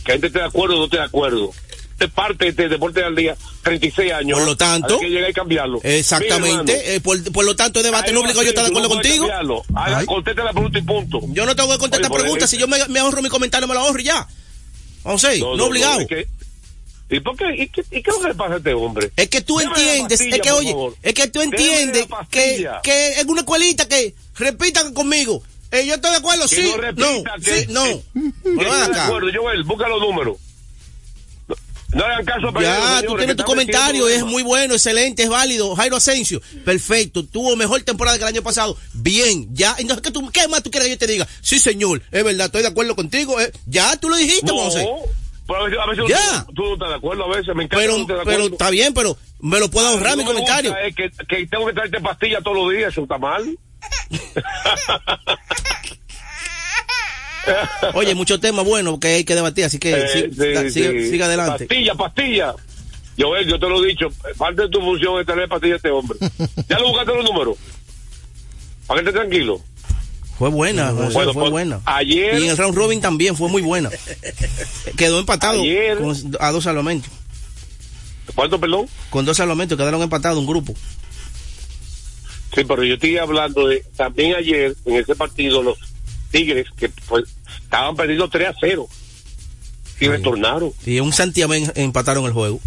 que 0.05 0.13
la 0.13 0.15
gente 0.15 0.27
esté 0.27 0.39
de 0.41 0.45
acuerdo 0.47 0.77
o 0.77 0.79
no 0.79 0.85
esté 0.87 0.97
de 0.97 1.05
acuerdo. 1.05 1.53
Es 1.99 2.11
parte 2.11 2.53
de 2.53 2.69
Deporte 2.69 3.03
al 3.03 3.17
Día, 3.17 3.37
36 3.63 4.13
años. 4.13 4.39
Por 4.39 4.47
lo 4.47 4.57
tanto, 4.57 4.99
que 5.01 5.09
llegar 5.09 5.31
y 5.31 5.33
cambiarlo. 5.33 5.81
Mira, 5.83 5.97
Exactamente, 5.97 6.73
hermano, 6.73 6.73
eh, 6.73 7.01
por, 7.01 7.33
por 7.33 7.45
lo 7.47 7.57
tanto, 7.57 7.83
debate 7.83 8.13
no 8.13 8.21
Jairo 8.21 8.39
obligo 8.39 8.43
yo 8.43 8.49
a 8.49 8.51
estar 8.51 8.65
de 8.65 8.71
acuerdo 8.71 8.89
no 8.89 8.95
contigo. 8.97 9.25
Haga- 9.75 9.99
Ay. 10.01 10.07
Conteste 10.07 10.45
la 10.45 10.53
pregunta 10.53 10.79
y 10.79 10.83
punto. 10.83 11.21
Yo 11.29 11.47
no 11.47 11.57
tengo 11.57 11.71
que 11.73 11.79
contestar 11.79 12.11
por 12.11 12.21
preguntas, 12.21 12.53
el- 12.53 12.57
si 12.59 12.61
yo 12.61 12.69
me, 12.69 12.87
me 12.89 13.01
ahorro 13.01 13.23
mi 13.23 13.31
comentario, 13.31 13.67
me 13.67 13.73
lo 13.75 13.81
ahorro 13.81 13.99
y 14.01 14.05
ya. 14.05 14.29
Vamos 15.05 15.25
a 15.25 15.35
ir, 15.35 15.41
no, 15.43 15.65
obligado. 15.67 16.01
es 16.01 16.07
que- 16.07 16.29
¿Y 17.09 17.21
por 17.21 17.37
qué? 17.37 17.45
¿Y 17.63 17.69
qué, 17.69 17.83
¿Y 17.93 18.03
qué 18.03 18.11
es 18.11 18.17
lo 18.17 18.21
que 18.21 18.29
le 18.29 18.35
pasa 18.35 18.55
a 18.55 18.57
este 18.59 18.75
hombre? 18.75 19.13
Es 19.17 19.29
que 19.29 19.41
tú 19.41 19.59
la 19.59 19.65
entiendes, 19.67 20.09
pastilla, 20.19 20.37
es 20.37 20.43
que 20.43 20.51
oye, 20.51 20.75
es 21.03 21.15
que 21.15 21.29
tú 21.29 21.41
entiendes 21.41 22.07
que, 22.31 22.69
que 22.83 23.21
en 23.21 23.31
una 23.31 23.41
escuelita 23.43 23.89
que 23.89 24.15
repitan 24.37 24.93
conmigo. 24.93 25.43
Eh, 25.71 25.87
yo 25.87 25.95
estoy 25.95 26.11
de 26.11 26.17
acuerdo, 26.19 26.47
Que 26.49 26.57
sí, 26.57 26.63
no 26.69 26.77
repita, 26.77 27.09
no, 27.37 27.43
que- 27.43 27.61
sí, 27.61 27.67
no. 27.71 27.85
que- 27.85 28.03
Pero 28.43 28.57
que 28.71 28.77
estoy 28.81 28.95
de 28.95 29.01
acuerdo, 29.01 29.29
Joel, 29.41 29.63
busca 29.65 29.89
los 29.89 30.01
números. 30.01 30.37
No, 31.95 32.05
hagan 32.05 32.25
caso 32.25 32.49
a 32.49 32.53
Pereira, 32.53 33.01
Ya, 33.01 33.07
tú 33.07 33.17
tienes 33.17 33.37
tu 33.37 33.45
comentario, 33.45 34.09
es 34.09 34.25
muy 34.25 34.43
bueno, 34.43 34.75
excelente, 34.75 35.23
es 35.23 35.29
válido. 35.29 35.75
Jairo 35.77 35.97
Asensio, 35.97 36.41
perfecto, 36.65 37.25
tuvo 37.25 37.55
mejor 37.57 37.81
temporada 37.83 38.17
que 38.19 38.25
el 38.25 38.29
año 38.29 38.43
pasado. 38.43 38.77
Bien, 38.93 39.49
ya. 39.55 39.77
Entonces, 39.79 40.03
¿qué, 40.03 40.11
tú, 40.11 40.29
qué 40.31 40.49
más 40.49 40.63
tú 40.63 40.71
quieres 40.71 40.89
que 40.89 40.95
yo 40.95 40.99
te 40.99 41.07
diga? 41.07 41.27
Sí, 41.41 41.59
señor, 41.61 42.03
es 42.11 42.25
verdad, 42.25 42.47
estoy 42.47 42.63
de 42.63 42.69
acuerdo 42.69 42.97
contigo. 42.97 43.41
eh. 43.41 43.53
Ya, 43.67 43.97
tú 43.97 44.09
lo 44.09 44.17
dijiste, 44.17 44.47
No, 44.47 44.55
Monse. 44.55 44.85
pero 45.47 45.61
a 45.61 45.65
veces, 45.65 45.79
a 45.81 45.87
veces 45.87 46.05
Ya. 46.09 46.45
tú, 46.49 46.55
tú 46.55 46.63
no 46.65 46.73
estás 46.75 46.89
de 46.89 46.95
acuerdo, 46.97 47.25
a 47.25 47.37
veces 47.37 47.55
me 47.55 47.65
encanta 47.65 47.77
Pero, 47.85 47.99
no 47.99 48.07
pero 48.25 48.47
está 48.47 48.71
bien, 48.71 48.93
pero 48.93 49.17
me 49.41 49.61
lo 49.61 49.71
puedo 49.71 49.87
ahorrar 49.87 50.17
mi 50.17 50.25
comentario. 50.25 50.75
Es 50.77 50.95
que, 50.95 51.09
que 51.29 51.47
tengo 51.47 51.67
que 51.67 51.73
traerte 51.73 52.01
pastillas 52.01 52.43
todos 52.43 52.57
los 52.57 52.71
días, 52.73 52.93
eso 52.93 53.03
está 53.03 53.17
mal. 53.17 53.57
Oye, 57.95 58.15
muchos 58.15 58.41
temas 58.41 58.65
buenos 58.65 58.99
que 58.99 59.09
hay 59.09 59.25
que 59.25 59.35
debatir, 59.35 59.65
así 59.65 59.79
que 59.79 59.93
Eh, 59.93 60.09
sí, 60.13 60.21
sí, 60.33 60.53
da- 60.53 60.71
sí. 60.71 61.11
siga, 61.11 61.27
adelante. 61.27 61.67
Pastilla, 61.67 61.95
pastilla. 61.95 62.55
Joel, 63.19 63.47
yo 63.49 63.59
te 63.59 63.69
lo 63.69 63.83
he 63.83 63.89
dicho, 63.89 64.09
parte 64.37 64.63
de 64.63 64.69
tu 64.69 64.81
función 64.81 65.19
es 65.21 65.27
tener 65.27 65.49
pastilla 65.49 65.75
a 65.75 65.77
este 65.77 65.91
hombre. 65.91 66.19
¿Ya 66.69 66.79
lo 66.79 66.89
buscaste 66.89 67.15
los 67.15 67.25
números? 67.25 67.57
Para 68.87 69.01
que 69.03 69.09
esté 69.09 69.19
tranquilo. 69.21 69.61
Fue 70.39 70.51
buena, 70.51 70.91
José, 70.93 71.15
Bueno, 71.15 71.33
fue 71.33 71.43
pues, 71.45 71.51
buena. 71.51 71.81
ayer- 71.87 72.39
Y 72.39 72.45
en 72.45 72.51
el 72.51 72.57
round 72.59 72.77
robin 72.77 73.01
también 73.01 73.35
fue 73.37 73.49
muy 73.49 73.63
buena. 73.63 73.91
Quedó 74.97 75.19
empatado 75.19 75.63
Ayer- 75.63 75.97
con, 75.99 76.15
a 76.41 76.51
dos 76.53 76.65
salvamentos. 76.65 77.11
¿Cuánto, 78.35 78.61
perdón? 78.61 78.87
Con 79.09 79.25
dos 79.25 79.37
salvamentos 79.39 79.79
quedaron 79.79 80.03
empatados 80.03 80.39
un 80.39 80.47
grupo. 80.47 80.75
Sí, 82.55 82.65
pero 82.65 82.85
yo 82.85 82.95
estoy 82.95 83.17
hablando 83.19 83.67
de 83.69 83.83
también 83.97 84.35
ayer 84.35 84.77
en 84.85 84.97
ese 84.97 85.15
partido 85.15 85.63
los 85.63 85.79
Tigres 86.31 86.67
que 86.77 86.89
pues, 86.89 87.25
estaban 87.63 87.97
perdiendo 87.97 88.29
3 88.29 88.49
a 88.49 88.55
0 88.61 88.89
y 90.01 90.09
retornaron. 90.09 90.73
Y 90.85 91.01
un 91.01 91.13
santiamén 91.13 91.73
empataron 91.75 92.25
el 92.27 92.33
juego. 92.33 92.61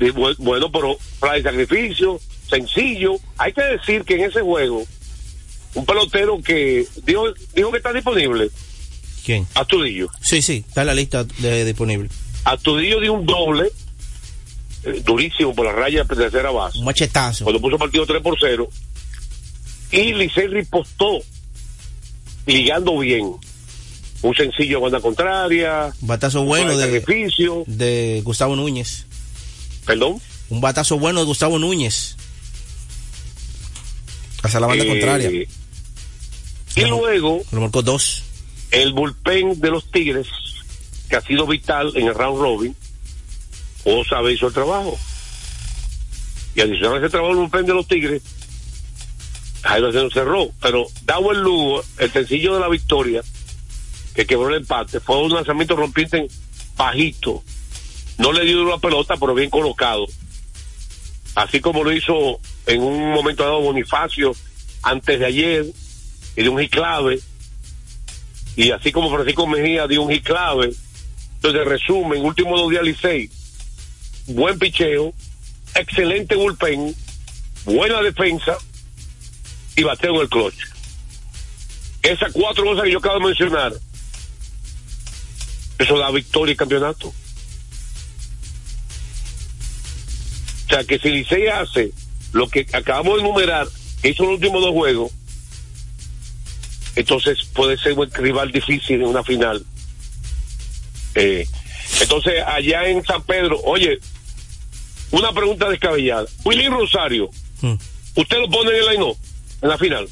Y 0.00 0.10
bueno, 0.10 0.70
pero 0.70 0.96
para 1.18 1.36
el 1.36 1.42
sacrificio, 1.42 2.20
sencillo. 2.48 3.16
Hay 3.36 3.52
que 3.52 3.62
decir 3.62 4.04
que 4.04 4.14
en 4.14 4.30
ese 4.30 4.40
juego, 4.40 4.86
un 5.74 5.84
pelotero 5.84 6.40
que 6.40 6.86
dijo, 7.04 7.24
dijo 7.54 7.70
que 7.70 7.76
está 7.78 7.92
disponible, 7.92 8.50
¿Quién? 9.24 9.46
Astudillo. 9.54 10.08
Sí, 10.22 10.40
sí, 10.40 10.64
está 10.66 10.82
en 10.82 10.86
la 10.86 10.94
lista 10.94 11.24
de, 11.24 11.64
disponible. 11.64 12.08
Astudillo 12.44 12.98
dio 12.98 13.12
un 13.12 13.26
doble, 13.26 13.70
eh, 14.84 15.02
durísimo 15.04 15.54
por 15.54 15.66
la 15.66 15.72
raya 15.72 16.04
de 16.04 16.16
tercera 16.16 16.50
base. 16.50 16.78
Un 16.78 16.86
machetazo. 16.86 17.44
cuando 17.44 17.60
puso 17.60 17.76
partido 17.76 18.06
3 18.06 18.22
por 18.22 18.38
0 18.40 18.68
y 19.90 20.14
Licey 20.14 20.46
ripostó 20.46 21.20
ligando 22.52 22.98
bien 22.98 23.32
un 24.22 24.34
sencillo 24.34 24.80
banda 24.80 25.00
contraria 25.00 25.92
Batazo 26.00 26.44
bueno 26.44 26.72
un 26.72 26.78
de, 26.78 26.84
sacrificio 27.00 27.62
de 27.66 28.20
Gustavo 28.24 28.56
Núñez. 28.56 29.06
perdón 29.86 30.20
Un 30.50 30.60
batazo 30.60 30.98
bueno 30.98 31.20
de 31.20 31.26
Gustavo 31.26 31.58
Núñez. 31.58 32.16
Hacia 34.42 34.60
la 34.60 34.66
banda 34.66 34.84
Eh, 34.84 34.88
contraria. 34.88 35.30
y 35.30 36.84
luego 36.86 37.42
Lo 37.52 37.60
marcó 37.60 37.82
dos. 37.82 38.22
el 38.70 38.92
bullpen 38.92 39.60
de 39.60 39.70
los 39.70 39.90
Tigres 39.90 40.26
que 41.08 41.16
ha 41.16 41.20
sido 41.22 41.46
vital 41.46 41.92
en 41.96 42.06
el 42.08 42.14
round 42.14 42.40
robin 42.40 42.76
Osa 43.84 44.20
hizo 44.30 44.48
el 44.48 44.52
trabajo 44.52 44.98
y 46.54 46.60
adicional 46.60 46.96
a 46.96 46.98
ese 46.98 47.08
trabajo 47.10 47.32
el 47.32 47.38
bullpen 47.38 47.66
de 47.66 47.74
los 47.74 47.86
Tigres 47.88 48.22
Jairo 49.62 49.92
se 49.92 50.10
cerró 50.10 50.50
pero 50.60 50.86
Dawel 51.04 51.40
Lugo 51.40 51.82
el 51.98 52.12
sencillo 52.12 52.54
de 52.54 52.60
la 52.60 52.68
victoria 52.68 53.22
que 54.14 54.26
quebró 54.26 54.48
el 54.48 54.56
empate 54.56 55.00
fue 55.00 55.22
un 55.22 55.32
lanzamiento 55.32 55.76
rompiente 55.76 56.28
bajito. 56.76 57.44
No 58.18 58.32
le 58.32 58.44
dio 58.44 58.64
la 58.64 58.78
pelota 58.78 59.16
pero 59.16 59.34
bien 59.34 59.48
colocado. 59.48 60.06
Así 61.36 61.60
como 61.60 61.84
lo 61.84 61.92
hizo 61.92 62.40
en 62.66 62.82
un 62.82 63.12
momento 63.12 63.44
dado 63.44 63.60
Bonifacio 63.60 64.34
antes 64.82 65.20
de 65.20 65.26
ayer 65.26 65.66
y 66.36 66.42
de 66.42 66.48
un 66.48 66.58
hit 66.58 66.72
clave. 66.72 67.20
Y 68.56 68.72
así 68.72 68.90
como 68.90 69.08
Francisco 69.08 69.46
Mejía 69.46 69.86
dio 69.86 70.02
un 70.02 70.10
hit 70.10 70.24
clave. 70.24 70.72
Entonces 71.36 71.64
resumen 71.64 72.24
último 72.24 72.58
dos 72.58 72.70
días 72.70 72.82
Licey. 72.82 73.30
Buen 74.26 74.58
picheo 74.58 75.14
excelente 75.74 76.34
bullpen 76.34 76.94
buena 77.64 78.02
defensa 78.02 78.58
y 79.78 79.84
bateo 79.84 80.16
en 80.16 80.22
el 80.22 80.28
clutch. 80.28 80.56
Esas 82.02 82.32
cuatro 82.32 82.64
cosas 82.64 82.84
que 82.84 82.90
yo 82.90 82.98
acabo 82.98 83.20
de 83.20 83.26
mencionar 83.26 83.72
eso 85.78 85.96
da 85.96 86.10
victoria 86.10 86.52
y 86.52 86.56
campeonato. 86.56 87.08
O 87.08 87.14
sea 90.68 90.82
que 90.82 90.98
si 90.98 91.10
Licey 91.10 91.46
hace 91.46 91.92
lo 92.32 92.48
que 92.48 92.66
acabamos 92.72 93.14
de 93.14 93.20
enumerar 93.20 93.68
que 94.02 94.10
hizo 94.10 94.24
los 94.24 94.34
últimos 94.34 94.60
dos 94.60 94.72
juegos 94.72 95.12
entonces 96.96 97.38
puede 97.54 97.78
ser 97.78 97.92
un 97.92 98.10
rival 98.10 98.50
difícil 98.50 99.00
en 99.00 99.06
una 99.06 99.22
final. 99.22 99.64
Eh, 101.14 101.46
entonces 102.00 102.42
allá 102.44 102.88
en 102.88 103.04
San 103.04 103.22
Pedro 103.22 103.60
oye 103.64 104.00
una 105.12 105.32
pregunta 105.32 105.68
descabellada. 105.70 106.26
Willy 106.44 106.66
Rosario 106.68 107.30
Hmm. 107.60 107.74
usted 108.14 108.38
lo 108.38 108.48
pone 108.48 108.70
en 108.70 108.76
el 108.76 108.86
line 108.90 109.14
en 109.62 109.68
la 109.68 109.78
final 109.78 110.08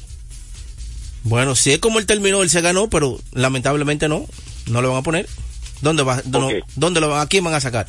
Bueno, 1.23 1.55
si 1.55 1.71
es 1.71 1.79
como 1.79 1.99
él 1.99 2.05
terminó, 2.05 2.43
él 2.43 2.49
se 2.49 2.61
ganó, 2.61 2.89
pero 2.89 3.19
lamentablemente 3.33 4.07
no. 4.07 4.25
No 4.67 4.81
lo 4.81 4.89
van 4.89 4.99
a 4.99 5.03
poner. 5.03 5.27
¿Dónde 5.81 6.03
va? 6.03 6.21
no, 6.25 6.47
Ok. 6.47 6.53
¿Dónde 6.75 6.99
lo 6.99 7.09
van? 7.09 7.21
¿A 7.21 7.27
quién 7.27 7.43
van 7.43 7.53
a 7.53 7.61
sacar? 7.61 7.87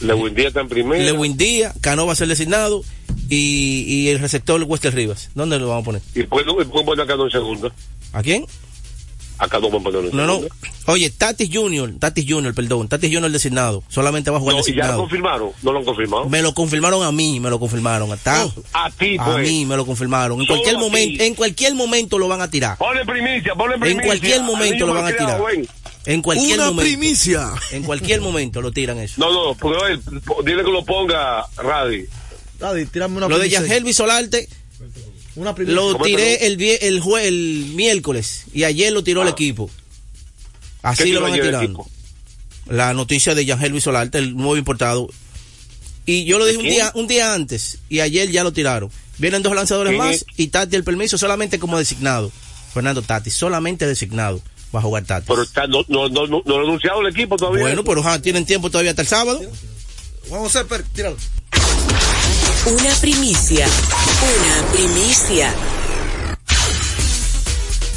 Lewin 0.00 0.34
Díaz 0.34 0.48
está 0.48 0.60
en 0.60 0.68
primera 0.68 1.02
Lewin 1.02 1.36
Díaz, 1.36 1.74
Cano 1.80 2.06
va 2.06 2.12
a 2.12 2.16
ser 2.16 2.28
designado 2.28 2.84
y, 3.28 3.84
y 3.86 4.08
el 4.08 4.18
receptor 4.18 4.62
Wester 4.62 4.94
Rivas. 4.94 5.30
¿Dónde 5.34 5.58
lo 5.58 5.68
van 5.68 5.80
a 5.80 5.84
poner? 5.84 6.02
y 6.14 6.22
pueden 6.24 6.68
poner 6.68 7.00
acá 7.00 7.14
en 7.14 7.30
segunda 7.30 7.72
¿A 8.12 8.22
quién? 8.22 8.46
Acá 9.38 9.58
no 9.58 9.68
pueden 9.70 9.82
poner 9.84 10.04
en 10.10 10.16
No, 10.16 10.26
no. 10.26 10.40
Oye, 10.86 11.10
Tatis 11.10 11.50
Junior, 11.52 11.92
Tatis 11.98 12.24
Junior, 12.28 12.54
perdón, 12.54 12.88
Tatis 12.88 13.10
Junior 13.12 13.30
designado. 13.30 13.82
Solamente 13.88 14.30
va 14.30 14.36
a 14.36 14.40
jugar 14.40 14.56
No, 14.56 14.60
y 14.60 14.64
ya 14.64 14.66
lo 14.66 14.74
designado. 14.76 14.98
confirmaron 15.00 15.50
no 15.62 15.72
lo 15.72 15.78
han 15.80 15.84
confirmado 15.84 16.28
Me 16.28 16.42
lo 16.42 16.54
confirmaron 16.54 17.02
a 17.04 17.12
mí, 17.12 17.40
me 17.40 17.50
lo 17.50 17.58
confirmaron. 17.58 18.12
Hasta 18.12 18.42
a 18.72 18.90
ti 18.90 19.16
a 19.18 19.24
pues 19.24 19.48
mí 19.48 19.64
me 19.66 19.76
lo 19.76 19.84
confirmaron. 19.86 20.40
En 20.40 20.46
Solo 20.46 20.58
cualquier 20.60 20.76
a 20.76 20.78
momento, 20.80 21.22
en 21.24 21.34
cualquier 21.34 21.74
momento 21.74 22.18
lo 22.18 22.28
van 22.28 22.40
a 22.40 22.50
tirar. 22.50 22.78
ponle 22.78 23.04
primicia 23.04 23.54
ponle 23.54 23.74
En 23.74 23.80
primicia 23.80 24.06
cualquier 24.06 24.40
Al 24.40 24.46
momento 24.46 24.86
lo 24.86 24.94
van 24.94 25.06
a 25.06 25.16
tirar. 25.16 25.42
ven. 25.44 25.68
En 26.06 26.22
cualquier 26.22 26.54
Una 26.58 26.66
momento. 26.70 26.82
primicia. 26.82 27.48
En 27.72 27.82
cualquier 27.82 28.20
momento 28.20 28.60
lo 28.62 28.70
tiran 28.70 28.98
eso. 28.98 29.14
no 29.18 29.54
no 29.54 29.86
él 29.88 30.00
dile 30.44 30.62
que 30.64 30.70
lo 30.70 30.84
ponga 30.84 31.44
Radi 31.56 32.04
Daddy, 32.60 32.86
tírame 32.86 33.18
una 33.18 33.28
Lo 33.28 33.34
de 33.38 33.48
primicia. 33.48 33.60
Yangel 33.60 33.92
Solarte 33.92 34.48
Una. 35.36 35.54
Lo 35.58 35.96
tiré 35.98 36.46
el, 36.46 36.56
vie- 36.58 36.78
el, 36.80 37.00
jue- 37.02 37.22
el 37.22 37.72
miércoles 37.74 38.44
y 38.52 38.64
ayer 38.64 38.92
lo 38.92 39.04
tiró 39.04 39.22
el 39.22 39.28
Ah. 39.28 39.32
equipo. 39.32 39.68
¿Qué 39.68 39.72
Así 40.82 41.12
lo 41.12 41.20
van 41.20 41.32
a 41.32 41.36
el 41.36 41.42
tirar. 41.42 41.68
La 42.68 42.94
noticia 42.94 43.34
de 43.34 43.44
Yangel 43.44 43.70
Luis 43.72 43.84
Solarte, 43.84 44.18
el 44.18 44.36
nuevo 44.36 44.56
importado. 44.56 45.08
Y 46.04 46.24
yo 46.24 46.38
lo 46.38 46.44
¿De 46.44 46.52
dije 46.52 46.62
un 46.62 46.68
día, 46.70 46.92
un 46.94 47.06
día 47.06 47.34
antes 47.34 47.78
y 47.88 48.00
ayer 48.00 48.30
ya 48.30 48.44
lo 48.44 48.52
tiraron. 48.52 48.90
Vienen 49.18 49.42
dos 49.42 49.54
lanzadores 49.54 49.90
¿Quién 49.92 49.98
más 50.04 50.24
y 50.36 50.48
Tati 50.48 50.76
el 50.76 50.84
permiso 50.84 51.18
solamente 51.18 51.58
como 51.58 51.78
designado. 51.78 52.30
Fernando 52.72 53.02
Tati, 53.02 53.30
solamente 53.30 53.86
designado 53.86 54.40
va 54.74 54.80
a 54.80 54.82
jugar 54.82 55.04
Tati. 55.04 55.26
Pero 55.28 55.42
está, 55.42 55.66
no, 55.66 55.84
no, 55.88 56.08
no, 56.08 56.26
no, 56.26 56.42
no 56.44 56.56
ha 56.56 56.60
anunciado 56.60 57.00
el 57.00 57.08
equipo 57.08 57.36
todavía. 57.36 57.62
Bueno, 57.62 57.82
pero 57.84 58.02
tienen 58.20 58.44
tiempo 58.46 58.70
todavía 58.70 58.90
hasta 58.90 59.02
el 59.02 59.08
sábado. 59.08 59.40
Vamos 60.30 60.54
a 60.56 60.60
hacer, 60.60 60.82
tíralo. 60.94 61.16
Una 62.64 62.94
primicia. 63.00 63.66
Una 63.66 64.72
primicia. 64.72 65.54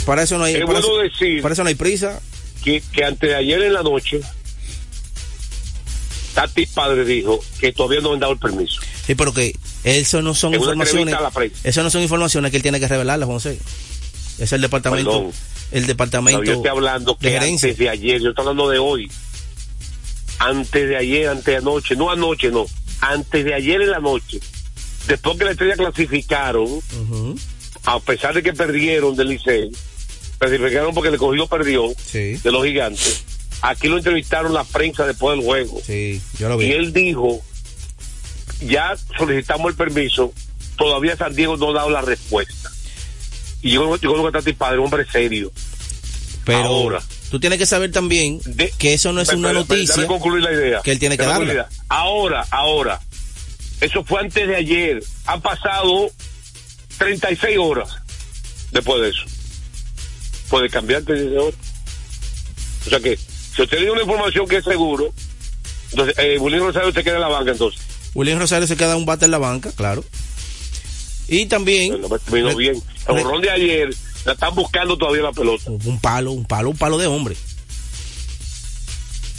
Para 0.05 0.23
eso 0.23 0.37
no 0.37 0.43
hay, 0.43 0.55
Es 0.55 0.61
para, 0.65 0.79
bueno 0.79 0.87
eso, 0.87 0.97
decir 1.19 1.41
para 1.41 1.53
eso 1.53 1.63
no 1.63 1.69
hay 1.69 1.75
prisa. 1.75 2.19
que, 2.63 2.81
que 2.93 3.03
antes 3.03 3.29
de 3.29 3.35
ayer 3.35 3.61
en 3.63 3.73
la 3.73 3.83
noche, 3.83 4.21
Tati 6.33 6.65
Padre 6.67 7.05
dijo 7.05 7.39
que 7.59 7.71
todavía 7.71 8.01
no 8.01 8.13
han 8.13 8.19
dado 8.19 8.33
el 8.33 8.39
permiso. 8.39 8.81
Sí, 9.05 9.15
pero 9.15 9.33
que 9.33 9.55
eso 9.83 10.21
no 10.21 10.33
son 10.35 10.53
informaciones. 10.53 11.15
Eso 11.63 11.83
no 11.83 11.89
son 11.89 12.01
informaciones 12.03 12.51
que 12.51 12.57
él 12.57 12.63
tiene 12.63 12.79
que 12.79 12.87
revelarlas, 12.87 13.27
José. 13.27 13.59
Es 14.39 14.51
el 14.53 14.61
departamento, 14.61 15.11
Perdón. 15.11 15.31
el 15.71 15.87
departamento 15.87 16.39
No, 16.39 16.45
yo 16.45 16.53
estoy 16.53 16.69
hablando 16.69 17.13
de 17.13 17.19
que 17.19 17.31
gerencia. 17.39 17.67
antes 17.69 17.77
de 17.79 17.89
ayer, 17.89 18.21
yo 18.21 18.29
estoy 18.29 18.43
hablando 18.43 18.69
de 18.69 18.79
hoy. 18.79 19.11
Antes 20.39 20.87
de 20.87 20.95
ayer, 20.95 21.27
antes 21.27 21.45
de 21.45 21.57
anoche, 21.57 21.95
no 21.95 22.09
anoche, 22.11 22.49
no. 22.49 22.65
Antes 23.01 23.45
de 23.45 23.53
ayer 23.53 23.81
en 23.81 23.91
la 23.91 23.99
noche. 23.99 24.39
Después 25.07 25.37
que 25.37 25.45
la 25.45 25.51
estrella 25.51 25.75
clasificaron, 25.75 26.67
a 27.85 27.99
pesar 27.99 28.33
de 28.33 28.43
que 28.43 28.53
perdieron 28.53 29.15
del 29.15 29.29
Licey, 29.29 29.71
clasificaron 30.37 30.93
porque 30.93 31.09
el 31.09 31.17
cogido 31.17 31.47
perdió 31.47 31.83
Sí, 32.05 32.35
de 32.37 32.51
los 32.51 32.63
gigantes. 32.63 33.23
Aquí 33.61 33.87
lo 33.87 33.97
entrevistaron 33.97 34.53
la 34.53 34.63
prensa 34.63 35.05
después 35.07 35.35
del 35.37 35.45
juego. 35.45 35.81
sí, 35.85 36.21
yo 36.37 36.49
lo 36.49 36.57
vi. 36.57 36.67
Y 36.67 36.71
él 36.73 36.93
dijo, 36.93 37.41
ya 38.61 38.95
solicitamos 39.17 39.71
el 39.71 39.75
permiso, 39.77 40.33
todavía 40.77 41.15
San 41.17 41.35
Diego 41.35 41.57
no 41.57 41.71
ha 41.71 41.73
dado 41.73 41.89
la 41.89 42.01
respuesta. 42.01 42.69
Y 43.61 43.71
yo, 43.71 43.95
yo 43.97 44.13
creo 44.13 44.25
que 44.25 44.31
Tati 44.31 44.53
Padre 44.53 44.77
un 44.79 44.85
hombre 44.85 45.05
serio. 45.11 45.51
Pero 46.45 46.59
ahora. 46.65 47.01
Tú 47.29 47.39
tienes 47.39 47.59
que 47.59 47.65
saber 47.65 47.91
también 47.91 48.39
De- 48.45 48.71
que 48.77 48.93
eso 48.93 49.11
no 49.13 49.21
es 49.21 49.29
una 49.29 49.53
noticia. 49.53 49.95
déjame 49.95 50.07
concluir 50.07 50.43
la 50.43 50.51
idea. 50.51 50.81
que 50.83 50.91
él 50.91 50.99
tiene 50.99 51.17
que 51.17 51.25
darla. 51.25 51.67
Ahora, 51.87 52.45
ahora. 52.51 52.99
Eso 53.81 54.03
fue 54.03 54.19
antes 54.21 54.45
de 54.47 54.55
ayer. 54.55 55.03
Han 55.25 55.41
pasado 55.41 56.11
36 56.97 57.57
horas 57.57 57.89
después 58.71 59.01
de 59.01 59.09
eso. 59.09 59.21
Puede 60.49 60.69
cambiar 60.69 61.03
horas. 61.09 61.55
O 62.85 62.89
sea 62.89 62.99
que, 62.99 63.17
si 63.17 63.61
usted 63.61 63.77
tiene 63.77 63.91
una 63.91 64.01
información 64.01 64.47
que 64.47 64.57
es 64.57 64.63
seguro, 64.65 65.13
entonces, 65.91 66.15
eh, 66.17 66.37
Bulín 66.39 66.59
Rosario 66.59 66.91
se 66.91 67.03
queda 67.03 67.15
en 67.15 67.21
la 67.21 67.27
banca 67.27 67.51
entonces. 67.51 67.81
William 68.15 68.39
Rosario 68.39 68.67
se 68.67 68.75
queda 68.75 68.95
un 68.97 69.05
bate 69.05 69.25
en 69.25 69.31
la 69.31 69.37
banca, 69.37 69.71
claro. 69.71 70.03
Y 71.27 71.45
también 71.45 72.01
Bueno, 72.01 72.17
vino 72.31 72.55
bien. 72.55 72.81
El 73.07 73.23
borrón 73.23 73.41
de 73.41 73.51
ayer, 73.51 73.89
la 74.25 74.33
están 74.33 74.53
buscando 74.55 74.97
todavía 74.97 75.23
la 75.23 75.31
pelota. 75.31 75.69
un 75.71 75.99
palo, 75.99 76.31
un 76.31 76.45
palo, 76.45 76.69
un 76.69 76.77
palo 76.77 76.97
de 76.97 77.07
hombre. 77.07 77.35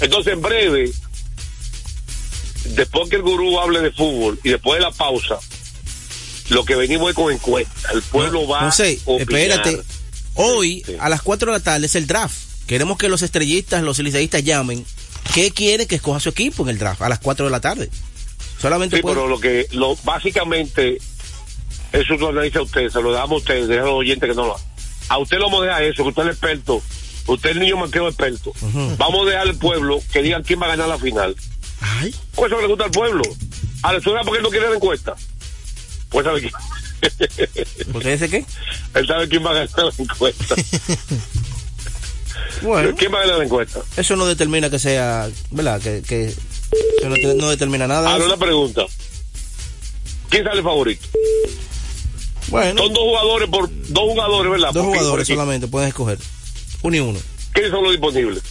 Entonces, 0.01 0.33
en 0.33 0.41
breve, 0.43 0.91
después 2.71 3.09
que 3.11 3.17
el 3.17 3.23
gurú 3.23 3.59
hable 3.61 3.81
de 3.81 3.93
fútbol 3.93 4.39
y 4.43 4.51
después 4.51 4.79
de 4.79 4.85
la 4.85 4.91
pausa, 4.93 5.39
lo 6.49 6.65
que 6.65 6.75
venimos 6.75 7.11
es 7.11 7.17
con 7.17 7.33
encuesta. 7.33 7.91
El 7.93 8.03
pueblo 8.03 8.47
va 8.49 8.63
No 8.63 8.73
sé, 8.73 8.99
a 9.07 9.13
espérate. 9.13 9.81
Hoy, 10.35 10.83
Sí. 10.87 10.97
a 10.99 11.09
las 11.09 11.23
4 11.23 11.53
de 11.53 11.59
la 11.59 11.63
tarde, 11.65 11.87
es 11.87 11.95
el 11.97 12.07
draft. 12.07 12.35
Queremos 12.67 12.97
que 12.99 13.09
los 13.09 13.23
estrellistas, 13.23 13.83
los 13.83 13.99
liceístas 13.99 14.43
llamen. 14.45 14.85
¿Qué 15.35 15.51
quiere 15.51 15.87
que 15.87 15.97
escoja 15.97 16.19
su 16.21 16.31
equipo 16.31 16.63
en 16.63 16.71
el 16.71 16.79
draft? 16.79 17.03
A 17.03 17.09
las 17.09 17.19
4 17.19 17.45
de 17.45 17.51
la 17.51 17.61
tarde. 17.61 17.91
Solamente 18.61 18.97
Sí, 18.97 19.03
puede- 19.03 19.17
pero 19.17 19.29
lo 19.29 19.39
que, 19.41 19.67
lo, 19.73 19.97
básicamente, 19.97 20.99
eso 21.93 22.15
lo 22.15 22.29
analiza 22.29 22.63
usted, 22.63 22.89
se 22.91 23.03
lo 23.03 23.13
damos 23.13 23.33
a 23.33 23.37
usted, 23.39 23.67
deja 23.69 23.83
a 23.83 23.87
los 23.87 23.95
oyentes 23.95 24.29
que 24.29 24.35
no 24.35 24.47
lo 24.47 24.55
hagan. 24.57 24.70
A 25.11 25.19
usted 25.19 25.39
lo 25.39 25.47
vamos 25.47 25.63
a 25.63 25.67
dejar 25.67 25.83
eso, 25.83 26.05
que 26.05 26.09
usted 26.11 26.23
es 26.23 26.29
el 26.29 26.33
experto. 26.33 26.83
Usted 27.27 27.51
es 27.51 27.57
el 27.57 27.63
niño 27.63 27.77
manqueo 27.79 28.07
experto. 28.07 28.53
Vamos 28.97 29.27
a 29.27 29.31
dejar 29.31 29.49
al 29.49 29.57
pueblo 29.57 30.01
que 30.13 30.23
digan 30.23 30.45
quién 30.45 30.61
va 30.63 30.67
a 30.67 30.69
ganar 30.69 30.87
la 30.89 30.99
final. 30.99 31.35
Ay. 31.81 32.15
Pues 32.37 32.53
eso 32.53 32.61
le 32.61 32.69
gusta 32.69 32.85
al 32.85 32.93
pueblo. 32.93 33.23
A 33.83 33.93
la 33.93 34.01
suena 34.01 34.23
porque 34.23 34.39
él 34.39 34.45
no 34.45 34.51
quiere 34.51 34.69
la 34.69 34.77
encuesta. 34.77 35.17
Pues 36.11 36.25
sabe 36.25 36.41
quién. 36.43 36.53
¿Usted 37.95 38.13
dice 38.13 38.31
qué? 38.31 38.45
él 38.95 39.07
sabe 39.09 39.29
quién 39.29 39.45
va 39.45 39.51
a 39.51 39.55
ganar 39.55 39.71
la 39.77 39.93
encuesta. 40.05 40.55
Bueno, 42.63 42.95
¿Quién 42.97 43.13
va 43.13 43.19
a 43.19 43.23
ganar 43.23 43.39
la 43.39 43.45
encuesta? 43.45 43.81
eso 43.97 44.17
no 44.17 44.27
determina 44.27 44.71
que 44.71 44.79
sea, 44.79 45.29
¿verdad? 45.51 45.81
Que, 45.81 46.03
que 46.07 46.27
eso 46.27 47.09
no, 47.09 47.35
no 47.35 47.49
determina 47.49 47.87
nada. 47.87 48.13
Ahora 48.13 48.27
una 48.27 48.37
pregunta. 48.37 48.85
¿Quién 50.29 50.45
sale 50.45 50.63
favorito? 50.63 51.07
Bueno, 52.49 52.83
Son 52.83 52.93
dos 52.93 53.03
jugadores 53.03 53.49
por 53.49 53.71
dos 53.89 54.05
jugadores, 54.05 54.51
¿verdad? 54.53 54.73
dos 54.73 54.85
jugadores 54.87 55.29
solamente 55.29 55.69
pueden 55.69 55.89
escoger. 55.89 56.19
Uno 56.83 56.97
y 56.97 57.01
uno. 57.01 57.19
¿Quiénes 57.53 57.71
son 57.71 57.83
los 57.83 57.93
disponibles? 57.93 58.43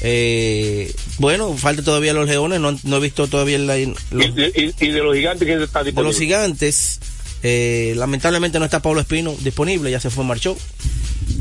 Eh, 0.00 0.92
bueno, 1.18 1.56
falta 1.56 1.82
todavía 1.82 2.12
los 2.12 2.26
leones. 2.28 2.60
No, 2.60 2.78
no 2.82 2.96
he 2.96 3.00
visto 3.00 3.26
todavía 3.28 3.58
la, 3.58 3.78
Y, 3.78 3.86
los- 4.10 4.26
y- 4.54 4.74
y 4.80 4.90
de 4.90 5.02
los 5.02 5.14
gigantes, 5.14 5.46
¿quién 5.46 5.62
está 5.62 5.80
de 5.80 5.86
disponible? 5.86 6.12
los 6.12 6.18
gigantes. 6.18 7.00
eh, 7.46 7.92
lamentablemente 7.96 8.58
no 8.58 8.64
está 8.64 8.80
Pablo 8.80 9.00
Espino 9.02 9.36
disponible, 9.40 9.90
ya 9.90 10.00
se 10.00 10.08
fue, 10.10 10.24
marchó. 10.24 10.56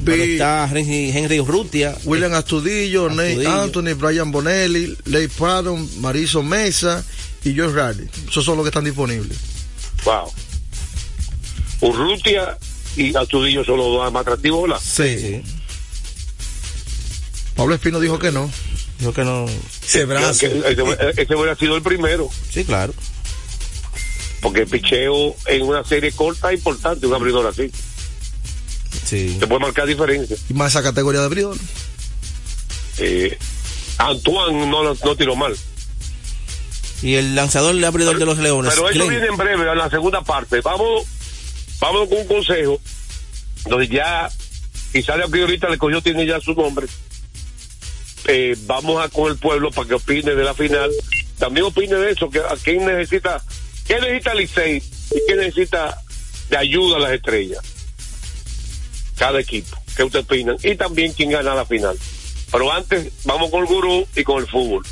Pero 0.05 0.21
está 0.23 0.69
Henry, 0.69 1.11
Henry 1.17 1.39
Urrutia. 1.39 1.95
William 2.03 2.33
Astudillo, 2.33 3.09
Nate 3.09 3.29
Astudillo. 3.31 3.61
Anthony, 3.61 3.93
Brian 3.97 4.31
Bonelli, 4.31 4.97
Leigh 5.05 5.29
Patton, 5.29 5.89
Mariso 6.01 6.43
Mesa 6.43 7.03
y 7.45 7.57
Josh 7.57 7.71
Riley. 7.73 8.09
Esos 8.29 8.43
son 8.43 8.57
los 8.57 8.65
que 8.65 8.69
están 8.69 8.83
disponibles. 8.83 9.37
Wow. 10.03 10.31
Urrutia 11.87 12.57
y 12.95 13.15
Astudillo 13.15 13.63
son 13.63 13.77
los 13.77 13.87
dos 13.87 14.11
más 14.13 14.21
atractivos, 14.21 14.63
¿verdad? 14.63 14.81
Sí. 14.83 15.41
Pablo 17.55 17.75
Espino 17.75 17.99
dijo 17.99 18.17
que 18.19 18.31
no. 18.31 18.49
dijo 18.99 19.13
que 19.13 19.23
no. 19.23 19.45
Ese 19.85 20.05
brazo. 20.05 20.45
Ese, 20.45 21.21
ese 21.21 21.35
hubiera 21.35 21.55
sido 21.55 21.75
el 21.75 21.81
primero, 21.83 22.29
Sí, 22.51 22.63
claro. 22.65 22.93
porque 24.41 24.61
el 24.61 24.67
picheo 24.67 25.35
en 25.47 25.63
una 25.63 25.83
serie 25.83 26.11
corta 26.11 26.51
es 26.51 26.57
importante, 26.57 27.05
un 27.07 27.13
abridor 27.13 27.47
así. 27.47 27.69
Sí. 29.05 29.37
Se 29.39 29.47
puede 29.47 29.61
marcar 29.61 29.85
diferencia. 29.87 30.35
Y 30.49 30.53
más 30.53 30.71
esa 30.71 30.81
categoría 30.83 31.19
de 31.21 31.25
abridor. 31.27 31.57
Eh, 32.99 33.37
Antoine 33.97 34.67
no, 34.67 34.83
no 34.93 35.15
tiró 35.15 35.35
mal. 35.35 35.55
Y 37.01 37.15
el 37.15 37.35
lanzador 37.35 37.75
le 37.75 37.85
abridor 37.85 38.17
de 38.17 38.25
los 38.25 38.37
leones. 38.37 38.73
Pero 38.73 38.87
eso 38.89 38.97
Glenn. 38.99 39.09
viene 39.09 39.25
en 39.27 39.37
breve, 39.37 39.69
en 39.69 39.77
la 39.77 39.89
segunda 39.89 40.21
parte. 40.21 40.61
Vamos, 40.61 41.03
vamos 41.83 42.07
con 42.07 42.19
un 42.19 42.27
consejo, 42.27 42.79
donde 43.65 43.89
ya, 43.89 44.29
quizá 44.93 45.17
de 45.17 45.25
aquí 45.25 45.41
ahorita 45.41 45.69
le 45.69 45.77
cogió, 45.77 46.01
tiene 46.01 46.25
ya 46.25 46.39
su 46.39 46.53
nombre. 46.53 46.87
Eh, 48.25 48.55
vamos 48.65 49.03
a 49.03 49.09
con 49.09 49.29
el 49.29 49.37
pueblo 49.37 49.69
para 49.69 49.89
que 49.89 49.95
opine 49.95 50.33
de 50.33 50.43
la 50.45 50.53
final. 50.53 50.89
También 51.37 51.65
opine 51.65 51.95
de 51.95 52.11
eso, 52.11 52.29
que 52.29 52.39
a 52.39 52.55
quién 52.63 52.85
necesita, 52.85 53.43
qué 53.85 53.99
necesita 53.99 54.33
Licey 54.33 54.77
y 54.77 55.19
qué 55.27 55.35
necesita 55.35 56.01
de 56.49 56.57
ayuda 56.57 56.95
a 56.95 56.99
las 56.99 57.11
estrellas. 57.11 57.59
Cada 59.17 59.41
equipo, 59.41 59.77
qué 59.97 60.03
ustedes 60.03 60.23
opinan. 60.23 60.55
Y 60.63 60.75
también 60.75 61.11
quién 61.11 61.31
gana 61.31 61.53
la 61.53 61.65
final. 61.65 61.97
Pero 62.49 62.71
antes, 62.71 63.11
vamos 63.25 63.51
con 63.51 63.59
el 63.61 63.65
gurú 63.65 64.07
y 64.15 64.23
con 64.23 64.41
el 64.41 64.47
fútbol. 64.47 64.85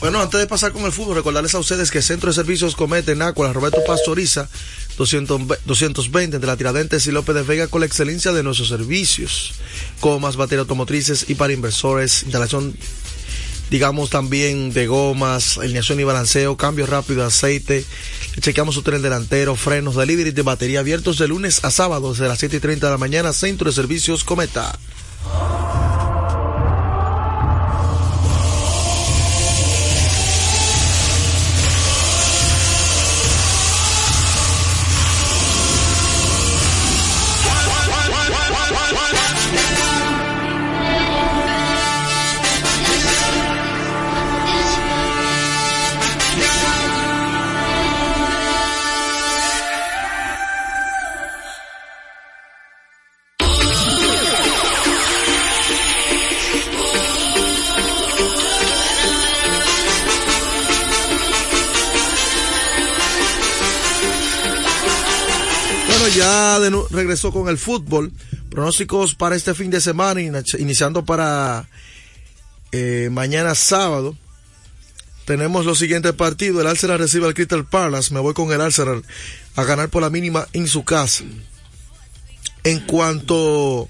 Bueno, 0.00 0.20
antes 0.20 0.40
de 0.40 0.46
pasar 0.46 0.72
con 0.72 0.84
el 0.84 0.92
fútbol, 0.92 1.16
recordarles 1.16 1.54
a 1.54 1.58
ustedes 1.58 1.90
que 1.90 2.02
Centro 2.02 2.28
de 2.28 2.34
Servicios 2.34 2.76
Comete 2.76 3.12
en 3.12 3.22
Ácuala, 3.22 3.52
Roberto 3.52 3.82
Pastoriza, 3.86 4.48
200 4.96 5.40
220 5.64 6.36
entre 6.36 6.46
la 6.46 6.56
Tiradentes 6.56 7.06
y 7.06 7.12
López 7.12 7.34
de 7.34 7.42
Vega 7.42 7.68
con 7.68 7.80
la 7.80 7.86
excelencia 7.86 8.32
de 8.32 8.42
nuestros 8.42 8.68
servicios, 8.68 9.54
comas, 10.00 10.36
baterías 10.36 10.62
automotrices 10.62 11.26
y 11.28 11.34
para 11.34 11.52
inversores, 11.52 12.22
instalación, 12.22 12.76
digamos 13.70 14.10
también 14.10 14.72
de 14.72 14.86
gomas, 14.86 15.58
alineación 15.58 16.00
y 16.00 16.04
balanceo, 16.04 16.56
cambio 16.56 16.86
rápido 16.86 17.20
de 17.20 17.26
aceite, 17.26 17.84
chequeamos 18.40 18.74
su 18.74 18.82
tren 18.82 19.02
delantero, 19.02 19.54
frenos, 19.56 19.96
delivery 19.96 20.30
de 20.30 20.42
batería 20.42 20.80
abiertos 20.80 21.18
de 21.18 21.28
lunes 21.28 21.64
a 21.64 21.70
sábado 21.70 22.12
desde 22.12 22.28
las 22.28 22.38
7 22.38 22.56
y 22.56 22.60
30 22.60 22.86
de 22.86 22.92
la 22.92 22.98
mañana, 22.98 23.32
Centro 23.32 23.70
de 23.70 23.74
Servicios 23.74 24.24
Cometa. 24.24 24.78
Regresó 66.96 67.32
con 67.32 67.48
el 67.48 67.58
fútbol. 67.58 68.12
Pronósticos 68.50 69.14
para 69.14 69.36
este 69.36 69.54
fin 69.54 69.70
de 69.70 69.80
semana, 69.80 70.20
inici- 70.20 70.58
iniciando 70.58 71.04
para 71.04 71.68
eh, 72.72 73.08
mañana 73.12 73.54
sábado. 73.54 74.16
Tenemos 75.24 75.64
los 75.66 75.78
siguientes 75.78 76.12
partidos. 76.12 76.60
El 76.60 76.66
Arsenal 76.68 76.98
recibe 76.98 77.26
al 77.26 77.34
Crystal 77.34 77.64
Palace. 77.66 78.12
Me 78.14 78.20
voy 78.20 78.34
con 78.34 78.52
el 78.52 78.60
Arsenal 78.60 79.04
a 79.56 79.64
ganar 79.64 79.88
por 79.88 80.02
la 80.02 80.10
mínima 80.10 80.46
en 80.52 80.66
su 80.68 80.84
casa. 80.84 81.24
En 82.64 82.80
cuanto 82.80 83.88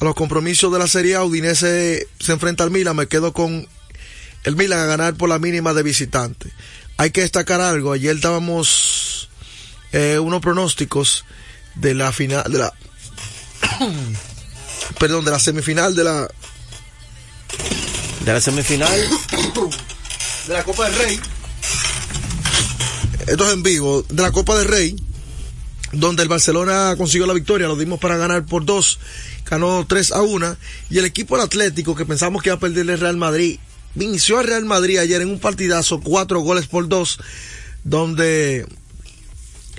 a 0.00 0.04
los 0.04 0.14
compromisos 0.14 0.72
de 0.72 0.78
la 0.78 0.86
Serie 0.86 1.16
A, 1.16 1.24
Udinese 1.24 2.08
se 2.18 2.32
enfrenta 2.32 2.64
al 2.64 2.70
Milan. 2.70 2.96
Me 2.96 3.06
quedo 3.06 3.32
con 3.32 3.66
el 4.44 4.56
Milan 4.56 4.80
a 4.80 4.86
ganar 4.86 5.14
por 5.14 5.28
la 5.28 5.38
mínima 5.38 5.72
de 5.74 5.82
visitante. 5.82 6.50
Hay 6.98 7.10
que 7.10 7.22
destacar 7.22 7.60
algo. 7.60 7.92
Ayer 7.92 8.20
dábamos 8.20 9.28
eh, 9.92 10.18
unos 10.18 10.40
pronósticos 10.40 11.24
de 11.76 11.94
la 11.94 12.12
final, 12.12 12.44
de 12.50 12.58
la, 12.58 12.72
perdón, 14.98 15.24
de 15.24 15.30
la 15.30 15.38
semifinal 15.38 15.94
de 15.94 16.04
la, 16.04 16.28
De 18.24 18.32
la 18.32 18.40
semifinal. 18.40 18.90
de 20.48 20.52
la 20.52 20.64
Copa 20.64 20.84
del 20.84 20.94
Rey. 20.94 21.20
Esto 23.26 23.46
es 23.46 23.52
en 23.54 23.62
vivo, 23.62 24.04
de 24.08 24.22
la 24.22 24.30
Copa 24.30 24.56
del 24.56 24.68
Rey, 24.68 24.96
donde 25.92 26.22
el 26.22 26.28
Barcelona 26.28 26.94
consiguió 26.96 27.26
la 27.26 27.32
victoria, 27.32 27.66
lo 27.66 27.76
dimos 27.76 27.98
para 27.98 28.16
ganar 28.16 28.46
por 28.46 28.64
dos, 28.64 29.00
ganó 29.48 29.84
3 29.84 30.12
a 30.12 30.22
1, 30.22 30.56
y 30.90 30.98
el 30.98 31.04
equipo 31.04 31.36
del 31.36 31.46
Atlético, 31.46 31.96
que 31.96 32.06
pensamos 32.06 32.42
que 32.42 32.50
iba 32.50 32.56
a 32.56 32.60
perderle 32.60 32.92
el 32.92 33.00
Real 33.00 33.16
Madrid, 33.16 33.58
inició 33.96 34.38
al 34.38 34.46
Real 34.46 34.64
Madrid 34.64 34.98
ayer 34.98 35.22
en 35.22 35.30
un 35.30 35.40
partidazo, 35.40 36.00
cuatro 36.00 36.40
goles 36.40 36.68
por 36.68 36.88
dos, 36.88 37.18
donde 37.82 38.66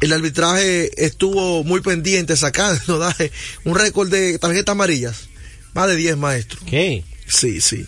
el 0.01 0.13
arbitraje 0.13 0.91
estuvo 1.03 1.63
muy 1.63 1.81
pendiente 1.81 2.35
sacando 2.35 2.99
¿da? 2.99 3.15
un 3.63 3.75
récord 3.75 4.09
de 4.09 4.37
tarjetas 4.39 4.73
amarillas, 4.73 5.29
más 5.73 5.87
de 5.87 5.95
10 5.95 6.17
maestros. 6.17 6.63
¿Qué? 6.65 7.03
Sí, 7.27 7.61
sí. 7.61 7.85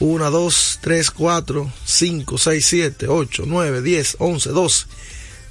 1, 0.00 0.30
2, 0.30 0.78
3, 0.80 1.10
4, 1.10 1.72
5, 1.84 2.38
6, 2.38 2.66
7, 2.66 3.08
8, 3.08 3.42
9, 3.46 3.82
10, 3.82 4.16
11, 4.20 4.50
12. 4.50 4.86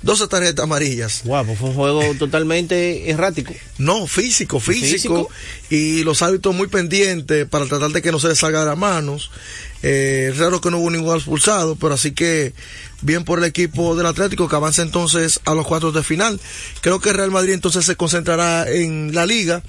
12 0.08 0.28
tarjetas 0.30 0.64
amarillas. 0.64 1.22
Wow, 1.26 1.46
pues 1.46 1.60
fue 1.60 1.70
un 1.70 1.76
juego 1.76 2.02
totalmente 2.18 3.10
errático. 3.10 3.54
No, 3.78 4.08
físico, 4.08 4.62
físico. 4.62 4.88
¿Físico? 4.88 5.30
Y 5.70 6.04
los 6.06 6.22
árbitros 6.22 6.56
muy 6.56 6.68
pendientes 6.68 7.46
para 7.46 7.66
tratar 7.66 7.92
de 7.92 8.02
que 8.02 8.14
no 8.14 8.18
se 8.18 8.30
les 8.30 8.40
salga 8.40 8.62
de 8.62 8.68
las 8.68 8.78
manos. 8.78 9.32
Eh, 9.84 10.34
raro 10.38 10.62
que 10.62 10.72
no 10.72 10.78
hubo 10.78 10.90
ningún 10.90 11.18
expulsado, 11.18 11.76
pero 11.76 11.94
así 11.94 12.14
que 12.14 12.54
bien 13.02 13.26
por 13.26 13.40
el 13.40 13.46
equipo 13.46 13.98
del 13.98 14.06
Atlético 14.06 14.48
que 14.48 14.56
avanza 14.56 14.82
entonces 14.82 15.42
a 15.44 15.54
los 15.54 15.68
cuartos 15.68 15.94
de 15.94 16.04
final. 16.04 16.40
Creo 16.80 17.02
que 17.02 17.12
Real 17.12 17.30
Madrid 17.30 17.52
entonces 17.52 17.86
se 17.86 17.98
concentrará 17.98 18.72
en 18.72 19.14
la 19.14 19.26
liga 19.26 19.62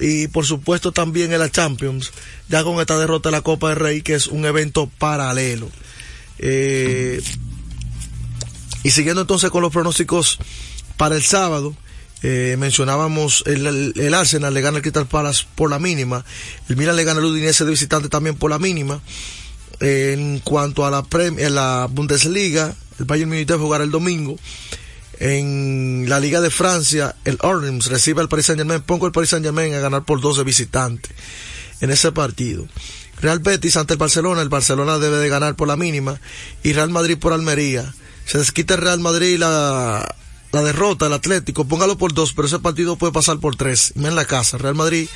y 0.00 0.26
por 0.26 0.44
supuesto 0.44 0.90
también 0.90 1.32
en 1.32 1.38
la 1.38 1.48
Champions, 1.48 2.10
ya 2.48 2.64
con 2.64 2.80
esta 2.80 2.98
derrota 2.98 3.28
de 3.28 3.36
la 3.36 3.42
Copa 3.42 3.68
del 3.68 3.78
Rey, 3.78 4.02
que 4.02 4.14
es 4.14 4.26
un 4.26 4.46
evento 4.46 4.90
paralelo. 4.98 5.70
Eh, 6.40 7.22
y 8.86 8.90
siguiendo 8.90 9.22
entonces 9.22 9.50
con 9.50 9.62
los 9.62 9.72
pronósticos 9.72 10.38
para 10.96 11.16
el 11.16 11.22
sábado, 11.22 11.74
eh, 12.22 12.56
mencionábamos 12.58 13.42
el, 13.46 13.66
el, 13.66 13.92
el 13.96 14.14
Arsenal 14.14 14.54
le 14.54 14.60
gana 14.60 14.76
al 14.78 14.82
Crystal 14.82 15.06
Palace 15.06 15.44
por 15.54 15.70
la 15.70 15.78
mínima, 15.78 16.24
el 16.68 16.76
Milan 16.76 16.96
le 16.96 17.04
gana 17.04 17.20
al 17.20 17.26
Udinese 17.26 17.64
de 17.64 17.70
visitante 17.70 18.08
también 18.08 18.36
por 18.36 18.50
la 18.50 18.58
mínima. 18.58 19.00
Eh, 19.80 20.14
en 20.16 20.38
cuanto 20.38 20.86
a 20.86 20.90
la, 20.90 21.02
Prem- 21.02 21.44
a 21.44 21.50
la 21.50 21.86
Bundesliga, 21.90 22.74
el 22.98 23.04
Bayern 23.04 23.28
Munich 23.28 23.46
debe 23.46 23.60
jugar 23.60 23.82
el 23.82 23.90
domingo. 23.90 24.36
En 25.18 26.06
la 26.08 26.20
Liga 26.20 26.40
de 26.40 26.50
Francia, 26.50 27.14
el 27.24 27.38
Orleans 27.42 27.86
recibe 27.86 28.20
al 28.20 28.28
Paris 28.28 28.46
Saint 28.46 28.58
Germain. 28.60 28.82
Pongo 28.82 29.06
el 29.06 29.12
Paris 29.12 29.30
Saint 29.30 29.44
Germain 29.44 29.74
a 29.74 29.78
ganar 29.80 30.04
por 30.04 30.20
12 30.20 30.44
visitantes 30.44 31.10
en 31.80 31.90
ese 31.90 32.12
partido. 32.12 32.66
Real 33.20 33.38
Betis 33.38 33.76
ante 33.76 33.94
el 33.94 33.98
Barcelona. 33.98 34.42
El 34.42 34.48
Barcelona 34.50 34.98
debe 34.98 35.16
de 35.18 35.28
ganar 35.28 35.56
por 35.56 35.68
la 35.68 35.76
mínima. 35.76 36.20
Y 36.62 36.72
Real 36.74 36.90
Madrid 36.90 37.16
por 37.18 37.32
Almería. 37.32 37.94
Se 38.26 38.38
desquita 38.38 38.74
el 38.74 38.80
Real 38.82 39.00
Madrid 39.00 39.38
la, 39.38 40.14
la 40.52 40.62
derrota, 40.62 41.06
el 41.06 41.12
Atlético. 41.12 41.64
Póngalo 41.66 41.96
por 41.96 42.12
dos, 42.12 42.32
pero 42.32 42.48
ese 42.48 42.58
partido 42.58 42.96
puede 42.96 43.12
pasar 43.12 43.38
por 43.38 43.56
tres. 43.56 43.92
Y 43.94 44.04
en 44.04 44.16
la 44.16 44.24
casa. 44.24 44.58
Real 44.58 44.74
Madrid 44.74 45.08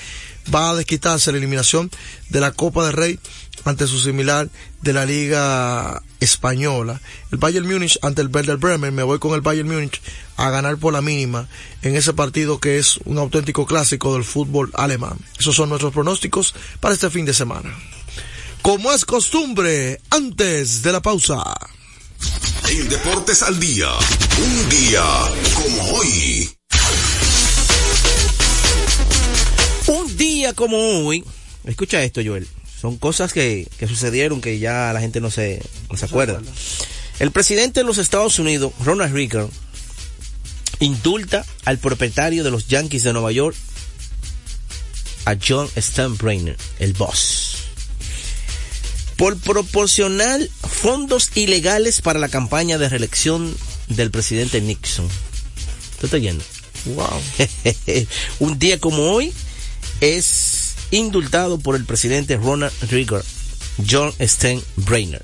va 0.54 0.70
a 0.70 0.74
desquitarse 0.74 1.32
la 1.32 1.38
eliminación 1.38 1.90
de 2.28 2.40
la 2.40 2.52
Copa 2.52 2.84
del 2.84 2.94
Rey 2.94 3.18
ante 3.64 3.86
su 3.86 3.98
similar 3.98 4.48
de 4.80 4.92
la 4.92 5.04
Liga 5.04 6.02
Española. 6.20 7.00
El 7.30 7.38
Bayern 7.38 7.66
Múnich 7.68 7.98
ante 8.02 8.22
el 8.22 8.28
Werder 8.28 8.56
Bremen, 8.56 8.94
me 8.94 9.02
voy 9.02 9.18
con 9.18 9.34
el 9.34 9.40
Bayern 9.40 9.68
Múnich 9.68 10.00
a 10.36 10.50
ganar 10.50 10.78
por 10.78 10.92
la 10.92 11.02
mínima 11.02 11.48
en 11.82 11.96
ese 11.96 12.14
partido 12.14 12.58
que 12.58 12.78
es 12.78 12.98
un 13.04 13.18
auténtico 13.18 13.66
clásico 13.66 14.14
del 14.14 14.24
fútbol 14.24 14.70
alemán. 14.74 15.18
Esos 15.38 15.56
son 15.56 15.68
nuestros 15.68 15.92
pronósticos 15.92 16.54
para 16.80 16.94
este 16.94 17.10
fin 17.10 17.26
de 17.26 17.34
semana. 17.34 17.74
Como 18.62 18.92
es 18.92 19.04
costumbre, 19.04 20.00
antes 20.10 20.82
de 20.82 20.92
la 20.92 21.00
pausa. 21.00 21.42
En 22.70 22.88
Deportes 22.88 23.42
al 23.42 23.58
Día, 23.58 23.88
un 24.38 24.68
día 24.68 25.02
como 25.54 25.90
hoy. 25.90 26.48
Un 29.88 30.16
día 30.16 30.52
como 30.52 30.76
hoy, 31.04 31.24
escucha 31.64 32.00
esto, 32.04 32.20
Joel. 32.24 32.46
Son 32.80 32.96
cosas 32.96 33.32
que, 33.32 33.66
que 33.76 33.88
sucedieron 33.88 34.40
que 34.40 34.60
ya 34.60 34.92
la 34.92 35.00
gente 35.00 35.20
no 35.20 35.32
se, 35.32 35.60
no 35.90 35.96
se 35.96 36.04
acuerda. 36.04 36.40
El 37.18 37.32
presidente 37.32 37.80
de 37.80 37.86
los 37.86 37.98
Estados 37.98 38.38
Unidos, 38.38 38.72
Ronald 38.84 39.12
Reagan, 39.12 39.50
indulta 40.78 41.44
al 41.64 41.78
propietario 41.78 42.44
de 42.44 42.52
los 42.52 42.68
Yankees 42.68 43.02
de 43.02 43.12
Nueva 43.12 43.32
York, 43.32 43.56
a 45.24 45.34
John 45.44 45.68
Steinbrenner, 45.76 46.56
el 46.78 46.92
boss, 46.92 47.49
por 49.20 49.38
proporcionar 49.38 50.40
fondos 50.66 51.30
ilegales 51.34 52.00
para 52.00 52.18
la 52.18 52.30
campaña 52.30 52.78
de 52.78 52.88
reelección 52.88 53.54
del 53.88 54.10
presidente 54.10 54.62
Nixon. 54.62 55.06
¿Tú 56.00 56.06
estás 56.06 56.22
yendo? 56.22 56.42
Wow. 56.86 57.20
Un 58.38 58.58
día 58.58 58.80
como 58.80 59.12
hoy 59.12 59.34
es 60.00 60.72
indultado 60.90 61.58
por 61.58 61.76
el 61.76 61.84
presidente 61.84 62.38
Ronald 62.38 62.72
Reagan, 62.88 63.20
John 63.86 64.14
Steinbrenner. 64.18 65.22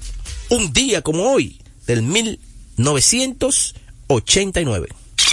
Un 0.50 0.74
día 0.74 1.00
como 1.00 1.32
hoy, 1.32 1.59
del 1.87 2.02
1989. 2.02 4.88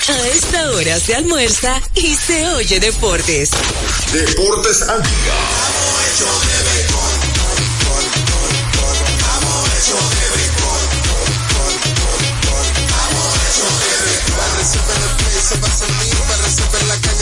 A 0.08 0.28
esta 0.30 0.72
hora 0.72 1.02
se 1.02 1.16
almuerza 1.16 1.82
y 1.96 2.16
se 2.16 2.48
oye 2.48 2.80
deportes. 2.80 3.50
Deportes 4.14 4.84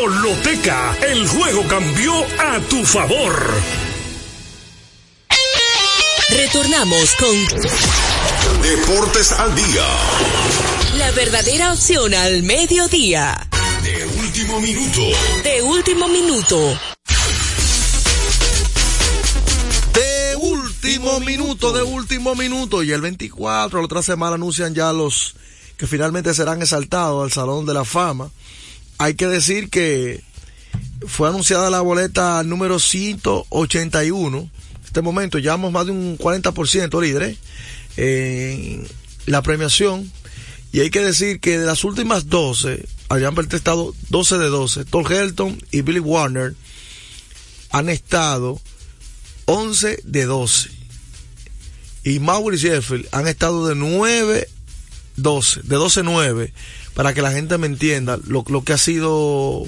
Loteca, 0.00 0.96
el 1.02 1.28
juego 1.28 1.62
cambió 1.68 2.12
a 2.38 2.58
tu 2.68 2.84
favor. 2.84 3.34
Retornamos 6.30 7.14
con 7.16 7.36
Deportes 8.62 9.32
al 9.32 9.54
día. 9.54 9.86
la 10.96 11.10
verdadera 11.12 11.72
opción 11.72 12.14
al 12.14 12.42
mediodía. 12.42 13.48
De 13.82 14.06
último 14.06 14.60
minuto. 14.60 15.02
De 15.44 15.62
último 15.62 16.08
minuto. 16.08 16.78
De 19.92 20.36
último 20.36 21.20
minuto, 21.20 21.72
de 21.72 21.82
último 21.82 22.34
minuto. 22.34 22.82
Y 22.82 22.92
el 22.92 23.02
24, 23.02 23.78
la 23.80 23.84
otra 23.84 24.02
semana, 24.02 24.36
anuncian 24.36 24.74
ya 24.74 24.92
los 24.92 25.34
que 25.76 25.86
finalmente 25.86 26.32
serán 26.32 26.62
exaltados 26.62 27.22
al 27.22 27.30
Salón 27.30 27.66
de 27.66 27.74
la 27.74 27.84
Fama. 27.84 28.30
Hay 29.02 29.14
que 29.14 29.26
decir 29.26 29.68
que 29.68 30.22
fue 31.08 31.28
anunciada 31.28 31.70
la 31.70 31.80
boleta 31.80 32.40
número 32.44 32.78
181. 32.78 34.38
En 34.38 34.50
este 34.84 35.02
momento 35.02 35.40
llevamos 35.40 35.72
más 35.72 35.86
de 35.86 35.90
un 35.90 36.16
40% 36.16 37.02
líderes 37.02 37.36
en 37.96 38.86
la 39.26 39.42
premiación. 39.42 40.08
Y 40.70 40.78
hay 40.78 40.90
que 40.90 41.00
decir 41.00 41.40
que 41.40 41.58
de 41.58 41.66
las 41.66 41.82
últimas 41.82 42.28
12, 42.28 42.86
habían 43.08 43.36
estado 43.50 43.92
12 44.10 44.38
de 44.38 44.46
12. 44.46 44.84
Tom 44.84 45.04
Helton 45.04 45.60
y 45.72 45.80
Billy 45.80 45.98
Warner 45.98 46.54
han 47.70 47.88
estado 47.88 48.60
11 49.46 49.98
de 50.04 50.26
12. 50.26 50.70
Y 52.04 52.20
Maurice 52.20 52.68
Sheffield 52.68 53.08
han 53.10 53.26
estado 53.26 53.66
de 53.66 53.74
9, 53.74 54.48
12, 55.16 55.62
de 55.64 55.74
12, 55.74 56.02
9, 56.04 56.52
para 56.94 57.14
que 57.14 57.22
la 57.22 57.32
gente 57.32 57.58
me 57.58 57.66
entienda 57.66 58.18
lo, 58.26 58.44
lo 58.48 58.64
que 58.64 58.72
ha 58.72 58.78
sido 58.78 59.64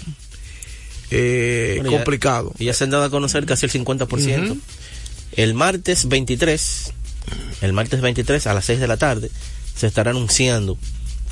eh, 1.10 1.74
Bueno, 1.80 1.92
complicado. 1.96 2.52
Y 2.58 2.66
ya 2.66 2.74
se 2.74 2.84
han 2.84 2.90
dado 2.90 3.04
a 3.04 3.10
conocer 3.10 3.46
casi 3.46 3.66
el 3.66 3.72
50%. 3.72 4.50
Ujú. 4.50 4.58
El 5.36 5.54
martes 5.54 6.08
23, 6.08 6.92
el 7.62 7.72
martes 7.72 8.00
23 8.00 8.46
a 8.46 8.54
las 8.54 8.64
6 8.66 8.80
de 8.80 8.86
la 8.86 8.96
tarde, 8.96 9.30
se 9.74 9.86
estará 9.86 10.10
anunciando 10.12 10.78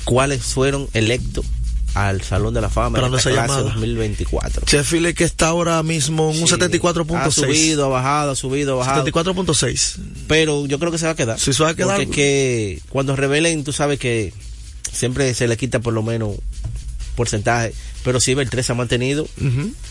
cuáles 0.03 0.43
fueron 0.43 0.87
electos 0.93 1.45
al 1.93 2.21
Salón 2.23 2.53
de 2.55 2.61
la 2.61 2.69
Fama 2.69 2.95
Pero 2.95 3.05
en 3.05 3.11
no 3.13 3.19
se 3.19 3.31
clase 3.31 3.47
llamaba. 3.47 3.61
2024. 3.75 4.63
Sheffield 4.65 5.13
que 5.15 5.23
está 5.23 5.47
ahora 5.49 5.81
mismo 5.83 6.31
en 6.31 6.41
un 6.41 6.47
Sí, 6.47 6.55
74.6. 6.55 7.15
Ha 7.17 7.31
subido, 7.31 7.85
ha 7.85 7.89
bajado, 7.89 8.31
ha 8.31 8.35
subido, 8.35 8.73
ha 8.73 8.85
bajado. 8.85 9.05
74.6. 9.05 9.97
Pero 10.27 10.65
yo 10.65 10.79
creo 10.79 10.91
que 10.91 10.97
se 10.97 11.05
va 11.05 11.11
a 11.11 11.15
quedar. 11.15 11.39
Sí, 11.39 11.53
se 11.53 11.63
va 11.63 11.69
a 11.69 11.75
quedar. 11.75 11.97
Porque 11.97 12.09
es 12.09 12.15
que 12.15 12.81
cuando 12.89 13.15
revelen, 13.15 13.63
tú 13.63 13.71
sabes 13.71 13.99
que 13.99 14.33
siempre 14.93 15.33
se 15.33 15.47
le 15.47 15.57
quita 15.57 15.79
por 15.79 15.93
lo 15.93 16.03
menos 16.03 16.37
porcentaje. 17.15 17.73
Pero 18.03 18.19
sí, 18.19 18.31
el 18.31 18.49
3 18.49 18.65
se 18.65 18.71
ha 18.71 18.75
mantenido 18.75 19.27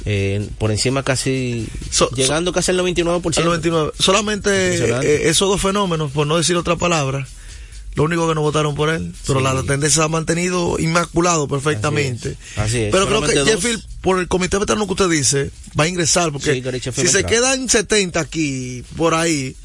eh, 0.05 0.47
por 0.59 0.71
encima 0.71 1.03
casi, 1.03 1.67
So- 1.91 2.11
llegando 2.11 2.53
casi 2.53 2.71
al 2.73 2.79
99%. 2.79 3.39
Al 3.39 3.45
99. 3.45 3.93
Solamente 3.99 4.51
eh, 5.05 5.29
esos 5.31 5.49
dos 5.49 5.61
fenómenos, 5.61 6.13
por 6.13 6.27
no 6.27 6.37
decir 6.37 6.57
otra 6.57 6.77
palabra, 6.77 7.27
lo 7.95 8.03
único 8.05 8.29
que 8.29 8.35
no 8.35 8.43
votaron 8.43 8.75
por 8.75 8.91
él. 8.91 9.15
Pero 9.27 9.39
Sí. 9.39 9.45
la 9.45 9.63
tendencia 9.63 10.03
se 10.03 10.03
ha 10.03 10.09
mantenido 10.09 10.79
inmaculado 10.79 11.49
perfectamente. 11.49 12.37
Así 12.57 12.79
es, 12.83 12.93
Pero 12.93 13.07
creo 13.07 13.23
que. 13.23 13.33
Sheffield, 13.35 13.83
por 14.03 14.19
el 14.19 14.29
comité 14.29 14.59
veterano 14.59 14.87
que 14.87 14.93
usted 14.93 15.09
dice, 15.09 15.51
va 15.79 15.85
a 15.85 15.89
ingresar. 15.89 16.33
Porque 16.33 16.55
Sí, 16.63 16.91
si 17.01 17.09
se 17.09 17.25
quedan 17.25 17.69
70 17.71 18.21
aquí, 18.21 18.83
por 18.97 19.15
ahí, 19.15 19.57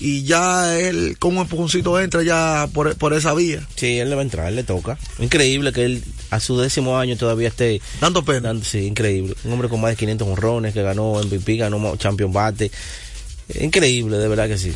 y 0.00 0.24
ya 0.24 0.78
él 0.78 1.16
con 1.18 1.36
un 1.36 1.42
empujoncito 1.42 2.00
entra 2.00 2.22
ya 2.22 2.68
por, 2.72 2.96
por 2.96 3.12
esa 3.12 3.34
vía. 3.34 3.66
Sí, 3.76 3.98
él 3.98 4.08
le 4.08 4.16
va 4.16 4.22
a 4.22 4.24
entrar, 4.24 4.48
él 4.48 4.56
le 4.56 4.64
toca. 4.64 4.98
Increíble 5.18 5.72
que 5.72 5.84
él 5.84 6.04
a 6.30 6.40
su 6.40 6.58
décimo 6.58 6.98
año 6.98 7.16
todavía 7.16 7.48
esté 7.48 7.82
dando 8.00 8.24
pena. 8.24 8.54
sí, 8.62 8.86
increíble. 8.86 9.34
Un 9.44 9.52
hombre 9.52 9.68
con 9.68 9.80
más 9.80 9.90
de 9.90 9.96
500 9.96 10.26
honrones 10.26 10.72
que 10.72 10.82
ganó 10.82 11.20
MVP, 11.22 11.56
ganó 11.56 11.96
Champion 11.96 12.32
Bate. 12.32 12.70
Increíble, 13.60 14.16
de 14.16 14.28
verdad 14.28 14.48
que 14.48 14.58
sí. 14.58 14.72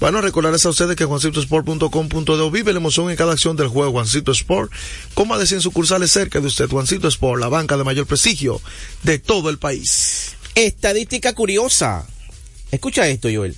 Bueno, 0.00 0.22
recordarles 0.22 0.64
a 0.64 0.70
ustedes 0.70 0.96
que 0.96 1.04
juancitosport.com.de 1.04 2.50
vive 2.50 2.72
la 2.72 2.78
emoción 2.78 3.10
en 3.10 3.16
cada 3.16 3.32
acción 3.32 3.54
del 3.56 3.68
juego. 3.68 3.92
Juancito 3.92 4.32
Sport, 4.32 4.72
con 5.12 5.28
más 5.28 5.38
de 5.40 5.46
100 5.46 5.60
sucursales 5.60 6.10
cerca 6.10 6.40
de 6.40 6.46
usted. 6.46 6.70
Juancito 6.70 7.06
Sport, 7.08 7.38
la 7.38 7.48
banca 7.48 7.76
de 7.76 7.84
mayor 7.84 8.06
prestigio 8.06 8.62
de 9.02 9.18
todo 9.18 9.50
el 9.50 9.58
país. 9.58 10.36
Estadística 10.54 11.34
curiosa. 11.34 12.06
Escucha 12.70 13.06
esto, 13.08 13.28
Joel. 13.30 13.54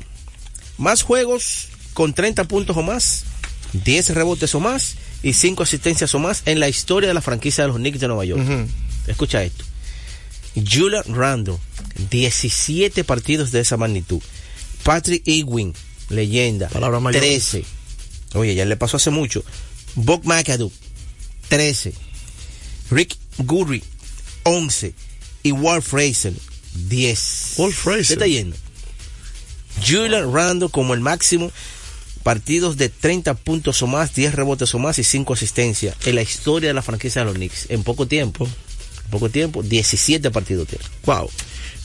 Más 0.78 1.02
juegos 1.02 1.68
con 1.92 2.14
30 2.14 2.44
puntos 2.44 2.76
o 2.76 2.82
más, 2.82 3.24
10 3.72 4.14
rebotes 4.14 4.54
o 4.54 4.60
más 4.60 4.96
y 5.22 5.34
5 5.34 5.62
asistencias 5.62 6.14
o 6.14 6.18
más 6.18 6.42
en 6.46 6.60
la 6.60 6.68
historia 6.68 7.08
de 7.08 7.14
la 7.14 7.20
franquicia 7.20 7.64
de 7.64 7.68
los 7.68 7.76
Knicks 7.76 8.00
de 8.00 8.08
Nueva 8.08 8.24
York. 8.24 8.42
Escucha 9.06 9.42
esto. 9.42 9.64
Julian 10.54 11.04
Randle, 11.08 11.56
17 12.10 13.04
partidos 13.04 13.52
de 13.52 13.60
esa 13.60 13.76
magnitud. 13.76 14.20
Patrick 14.82 15.22
Ewing, 15.26 15.74
leyenda, 16.08 16.68
Palabras 16.68 17.00
mayores. 17.00 17.50
13. 17.50 17.64
Oye, 18.34 18.54
ya 18.54 18.64
le 18.64 18.76
pasó 18.76 18.96
hace 18.96 19.10
mucho. 19.10 19.44
Bob 19.94 20.24
McAdoo, 20.24 20.72
13. 21.48 21.94
Rick 22.90 23.16
Gurry, 23.38 23.82
11. 24.44 24.94
Y 25.44 25.52
Walt 25.52 25.84
Fraser, 25.84 26.32
10. 26.88 27.54
Walt 27.56 27.74
Frazier. 27.74 28.06
¿Qué 28.06 28.12
está 28.12 28.26
yendo? 28.26 28.56
Julian 29.80 30.32
Randle 30.32 30.68
como 30.70 30.94
el 30.94 31.00
máximo 31.00 31.50
partidos 32.22 32.76
de 32.76 32.88
30 32.88 33.34
puntos 33.34 33.82
o 33.82 33.86
más, 33.86 34.14
10 34.14 34.34
rebotes 34.34 34.74
o 34.74 34.78
más 34.78 34.98
y 34.98 35.04
5 35.04 35.34
asistencias 35.34 35.96
en 36.04 36.14
la 36.14 36.22
historia 36.22 36.68
de 36.68 36.74
la 36.74 36.82
franquicia 36.82 37.22
de 37.22 37.26
los 37.26 37.34
Knicks. 37.34 37.66
En 37.68 37.82
poco 37.82 38.06
tiempo, 38.06 38.46
en 38.46 39.10
poco 39.10 39.28
tiempo, 39.28 39.62
17 39.62 40.30
partidos 40.30 40.68
tiene. 40.68 40.84
Wow. 41.04 41.30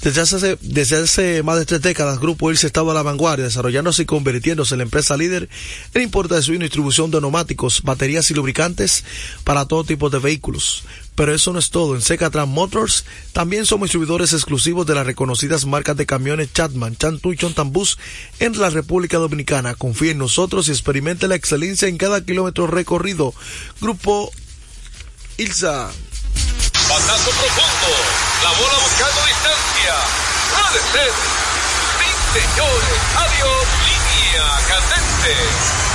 Desde 0.01 0.21
hace, 0.21 0.57
desde 0.61 0.97
hace 0.97 1.41
más 1.41 1.57
de 1.57 1.65
tres 1.65 1.81
décadas, 1.81 2.19
Grupo 2.19 2.51
Ilse 2.51 2.67
estaba 2.67 2.91
a 2.91 2.95
la 2.95 3.01
vanguardia, 3.01 3.45
desarrollándose 3.45 4.03
y 4.03 4.05
convirtiéndose 4.05 4.75
en 4.75 4.79
la 4.79 4.83
empresa 4.83 5.17
líder 5.17 5.49
en 5.93 6.01
importación 6.03 6.57
y 6.57 6.59
distribución 6.59 7.09
de 7.09 7.19
neumáticos, 7.19 7.81
baterías 7.81 8.29
y 8.29 8.35
lubricantes 8.35 9.03
para 9.43 9.65
todo 9.65 9.83
tipo 9.83 10.11
de 10.11 10.19
vehículos. 10.19 10.83
Pero 11.17 11.33
eso 11.33 11.51
no 11.51 11.57
es 11.57 11.71
todo. 11.71 11.95
En 11.95 12.01
Secatran 12.03 12.47
Motors 12.47 13.03
también 13.33 13.65
somos 13.65 13.87
distribuidores 13.87 14.33
exclusivos 14.33 14.85
de 14.85 14.93
las 14.93 15.07
reconocidas 15.07 15.65
marcas 15.65 15.97
de 15.97 16.05
camiones 16.05 16.53
Chatman, 16.53 16.95
Chantu 16.95 17.33
y 17.33 17.37
Chontambus 17.37 17.97
en 18.37 18.55
la 18.59 18.69
República 18.69 19.17
Dominicana. 19.17 19.73
Confíe 19.73 20.11
en 20.11 20.19
nosotros 20.19 20.67
y 20.67 20.71
experimente 20.71 21.27
la 21.27 21.33
excelencia 21.33 21.87
en 21.87 21.97
cada 21.97 22.23
kilómetro 22.23 22.67
recorrido. 22.67 23.33
Grupo 23.81 24.31
Ilsa. 25.37 25.89
Batazo 26.87 27.31
profundo. 27.31 27.89
La 28.43 28.51
bola 28.51 28.77
buscando 28.83 29.25
distancia. 29.25 29.95
Puede 30.53 30.79
ser. 30.93 31.11
Sí, 31.97 32.39
señores. 32.39 32.99
Adiós. 33.17 33.65
Línea 33.89 34.45
candente. 34.67 35.86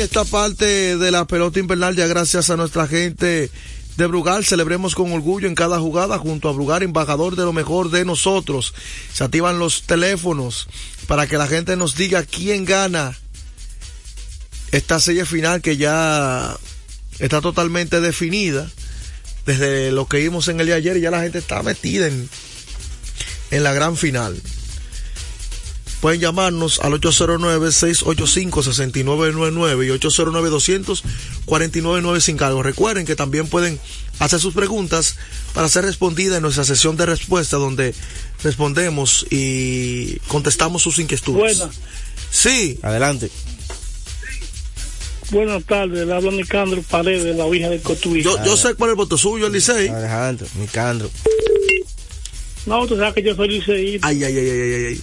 Esta 0.00 0.24
parte 0.24 0.96
de 0.96 1.10
la 1.10 1.26
pelota 1.26 1.58
invernal 1.58 1.94
ya 1.94 2.06
gracias 2.06 2.48
a 2.48 2.56
nuestra 2.56 2.86
gente 2.86 3.50
de 3.98 4.06
Brugal, 4.06 4.46
celebremos 4.46 4.94
con 4.94 5.12
orgullo 5.12 5.46
en 5.46 5.54
cada 5.54 5.78
jugada 5.78 6.16
junto 6.18 6.48
a 6.48 6.52
Brugal, 6.52 6.82
embajador 6.82 7.36
de 7.36 7.44
lo 7.44 7.52
mejor 7.52 7.90
de 7.90 8.06
nosotros. 8.06 8.72
Se 9.12 9.24
activan 9.24 9.58
los 9.58 9.82
teléfonos 9.82 10.68
para 11.06 11.26
que 11.26 11.36
la 11.36 11.46
gente 11.46 11.76
nos 11.76 11.96
diga 11.96 12.22
quién 12.22 12.64
gana 12.64 13.14
esta 14.72 15.00
serie 15.00 15.26
final 15.26 15.60
que 15.60 15.76
ya 15.76 16.56
está 17.18 17.42
totalmente 17.42 18.00
definida 18.00 18.70
desde 19.44 19.92
lo 19.92 20.08
que 20.08 20.18
vimos 20.18 20.48
en 20.48 20.60
el 20.60 20.66
día 20.66 20.76
de 20.76 20.80
ayer 20.80 21.00
ya 21.00 21.10
la 21.10 21.22
gente 21.22 21.38
está 21.38 21.62
metida 21.62 22.08
en 22.08 23.62
la 23.62 23.74
gran 23.74 23.98
final. 23.98 24.40
Pueden 26.00 26.20
llamarnos 26.20 26.80
al 26.80 26.92
809-685-6999 26.94 29.86
y 29.86 29.90
809-200-4999 31.46 32.20
sin 32.20 32.38
cargo. 32.38 32.62
Recuerden 32.62 33.04
que 33.04 33.16
también 33.16 33.46
pueden 33.46 33.78
hacer 34.18 34.40
sus 34.40 34.54
preguntas 34.54 35.16
para 35.52 35.68
ser 35.68 35.84
respondidas 35.84 36.36
en 36.36 36.42
nuestra 36.42 36.64
sesión 36.64 36.96
de 36.96 37.04
respuesta 37.06 37.58
donde 37.58 37.94
respondemos 38.42 39.26
y 39.30 40.16
contestamos 40.28 40.82
sus 40.82 40.98
inquietudes. 40.98 41.58
Buenas. 41.58 41.76
Sí. 42.30 42.78
Adelante. 42.82 43.30
Buenas 45.30 45.64
tardes, 45.64 46.06
le 46.06 46.12
habla 46.12 46.32
Nicandro 46.32 46.82
Paredes, 46.82 47.36
la 47.36 47.46
hija 47.54 47.68
del 47.68 47.80
Cotuí. 47.82 48.22
Yo, 48.22 48.42
yo 48.44 48.56
sé 48.56 48.74
cuál 48.74 48.90
es 48.90 48.92
el 48.92 48.96
voto 48.96 49.16
suyo, 49.16 49.46
el 49.46 49.52
Licey. 49.52 49.88
Alejandro, 49.88 50.46
Nicandro. 50.56 51.08
No, 52.66 52.86
tú 52.86 52.96
sabes 52.96 53.14
que 53.14 53.22
yo 53.22 53.36
soy 53.36 53.48
liceísta. 53.48 54.08
Ay, 54.08 54.24
ay, 54.24 54.36
ay, 54.36 54.50
ay, 54.50 54.84
ay, 54.86 55.00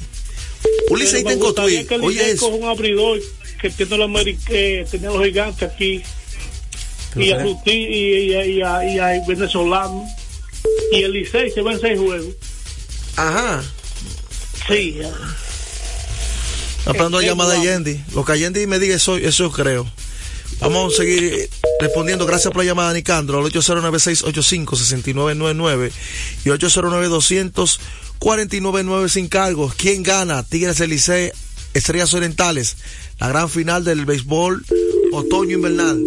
ay. 0.63 0.69
Un 0.89 0.99
liceísta 0.99 1.31
en 1.33 1.39
Cotuí. 1.39 1.85
Que 1.85 1.95
el 1.95 2.03
Oye, 2.03 2.35
coja 2.37 2.55
un 2.55 2.65
abridor 2.65 3.19
que 3.61 3.69
tiene 3.69 3.97
los, 3.97 4.09
que 4.45 4.85
tenía 4.89 5.09
los 5.09 5.23
gigantes 5.23 5.69
aquí. 5.71 6.01
Y 7.15 7.31
a, 7.31 7.45
y, 7.65 7.71
y, 7.73 8.33
a- 8.35 8.45
y, 8.45 8.61
a- 8.61 8.85
y 8.93 8.99
a 8.99 9.21
venezolano. 9.27 10.05
Y 10.91 11.01
el 11.03 11.11
Licey 11.13 11.51
se 11.51 11.61
va 11.61 11.73
en 11.73 11.79
seis 11.81 11.99
juegos. 11.99 12.35
Ajá. 13.15 13.63
Sí. 14.67 14.99
Está 16.79 16.91
esperando 16.91 17.19
la 17.19 17.25
Eh, 17.25 17.29
llamada 17.29 17.53
de 17.53 17.59
eh, 17.59 17.63
Yendi. 17.63 17.99
Lo 18.13 18.23
que 18.23 18.37
Yendi 18.37 18.67
me 18.67 18.77
diga, 18.79 18.95
eso, 18.95 19.17
eso 19.17 19.51
creo. 19.51 19.89
Vamos 20.59 20.93
a 20.93 20.97
seguir 20.97 21.23
eh, 21.33 21.49
respondiendo. 21.79 22.25
Gracias 22.25 22.51
por 22.53 22.63
la 22.63 22.67
llamada, 22.69 22.93
Nicandro, 22.93 23.39
al 23.39 23.45
809-685-6999 23.51 25.91
y 26.45 26.49
809-200-4999 28.19 29.09
sin 29.09 29.27
cargos. 29.27 29.73
¿Quién 29.75 30.03
gana? 30.03 30.43
Tigres 30.43 30.77
del 30.77 30.91
Licey, 30.91 31.31
Estrellas 31.73 32.13
Orientales. 32.13 32.77
La 33.19 33.29
gran 33.29 33.49
final 33.49 33.83
del 33.83 34.05
béisbol 34.05 34.63
otoño-invernal. 35.11 36.03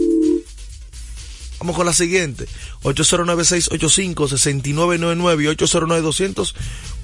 Vamos 1.61 1.77
con 1.77 1.85
la 1.85 1.93
siguiente. 1.93 2.47
809-685-6999 2.85 5.43
y 5.43 5.47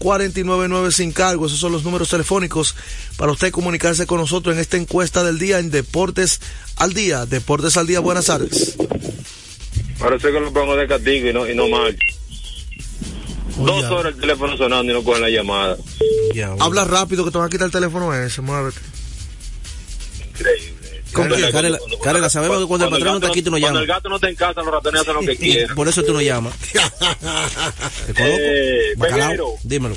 809-200-4999 0.01 0.93
sin 0.93 1.13
cargo. 1.13 1.45
Esos 1.47 1.59
son 1.59 1.73
los 1.73 1.85
números 1.85 2.09
telefónicos 2.09 2.75
para 3.19 3.33
usted 3.33 3.51
comunicarse 3.51 4.07
con 4.07 4.19
nosotros 4.19 4.55
en 4.55 4.61
esta 4.61 4.79
encuesta 4.79 5.23
del 5.23 5.39
día 5.39 5.59
en 5.59 5.71
Deportes 5.71 6.41
al 6.77 6.95
Día. 6.95 7.27
Deportes 7.27 7.77
al 7.77 7.87
Día, 7.87 8.01
buenas 8.01 8.25
tardes. 8.27 8.77
Parece 9.99 10.33
que 10.33 10.41
lo 10.41 10.51
pongo 10.53 10.75
de 10.75 10.87
castigo 10.87 11.29
y 11.29 11.35
no, 11.35 11.47
y 11.47 11.55
no 11.55 11.69
marcho. 11.69 11.99
Dos 13.59 13.85
horas 13.91 14.15
el 14.15 14.21
teléfono 14.21 14.57
sonando 14.57 14.93
y 14.93 14.95
no 14.95 15.03
cogen 15.03 15.23
la 15.23 15.31
llamada. 15.31 15.77
Habla 16.61 16.85
rápido 16.85 17.25
que 17.25 17.31
te 17.31 17.39
van 17.39 17.47
a 17.47 17.51
quitar 17.51 17.67
el 17.67 17.73
teléfono 17.73 18.13
ese, 18.15 18.41
muévete. 18.43 18.79
Carela, 21.13 21.51
Carela, 21.51 21.79
Carela, 22.03 22.29
sabemos 22.29 22.59
que 22.61 22.67
cuando 22.67 22.87
el 22.87 22.91
patrón 22.93 23.13
no 23.13 23.17
está 23.17 23.29
aquí, 23.29 23.41
tú 23.41 23.51
no 23.51 23.59
Cuando 23.59 23.69
llamas. 23.69 23.81
el 23.83 23.87
gato 23.87 24.09
no 24.11 24.17
está 24.17 24.29
en 24.29 24.35
casa, 24.35 24.61
los 24.63 24.71
ratones 24.73 25.01
hacen 25.01 25.15
lo 25.15 25.21
que 25.21 25.37
quieran. 25.37 25.75
Por 25.75 25.89
eso 25.89 26.03
tú 26.03 26.13
no 26.13 26.21
llamas. 26.21 26.55
¿Te? 28.15 28.91
Eh, 28.91 28.95
Bacalao, 28.97 29.29
Peguero. 29.29 29.49
dímelo. 29.63 29.97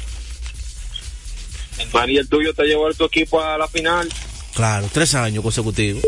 El 2.07 2.29
tuyo 2.29 2.53
te 2.53 2.63
llevó 2.65 2.87
a 2.87 2.93
tu 2.93 3.05
equipo 3.05 3.41
a 3.41 3.57
la 3.57 3.67
final. 3.67 4.07
Claro, 4.55 4.87
tres 4.93 5.13
años 5.15 5.43
consecutivos. 5.43 6.03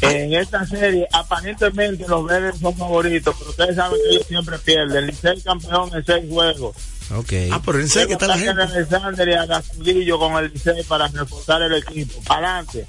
En 0.00 0.32
esta 0.32 0.64
serie, 0.66 1.08
aparentemente 1.12 2.06
los 2.06 2.24
verdes 2.24 2.60
son 2.60 2.76
favoritos, 2.76 3.34
pero 3.38 3.50
ustedes 3.50 3.76
saben 3.76 3.98
que 4.00 4.14
ellos 4.14 4.26
siempre 4.26 4.58
pierden. 4.58 5.06
Licey 5.06 5.40
campeón 5.42 5.90
en 5.94 6.04
seis 6.04 6.24
juegos. 6.30 6.76
Ok. 7.14 7.32
Ah, 7.50 7.60
pero 7.64 7.80
en 7.80 7.88
serio 7.88 8.08
que 8.08 8.12
está 8.14 8.26
la 8.28 8.38
gente. 8.38 8.62
Alexander 8.62 9.28
y 9.28 9.34
a 9.34 9.46
Gastudillo 9.46 10.18
con 10.18 10.36
el 10.36 10.52
Licey 10.52 10.84
para 10.84 11.08
reforzar 11.08 11.62
el 11.62 11.74
equipo. 11.74 12.20
Adelante. 12.28 12.86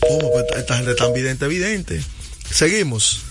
¿Cómo? 0.00 0.32
Pues 0.32 0.44
esta, 0.56 0.76
gente 0.76 0.94
tan 0.94 1.12
vidente, 1.12 1.44
evidente. 1.46 2.02
Seguimos. 2.50 3.22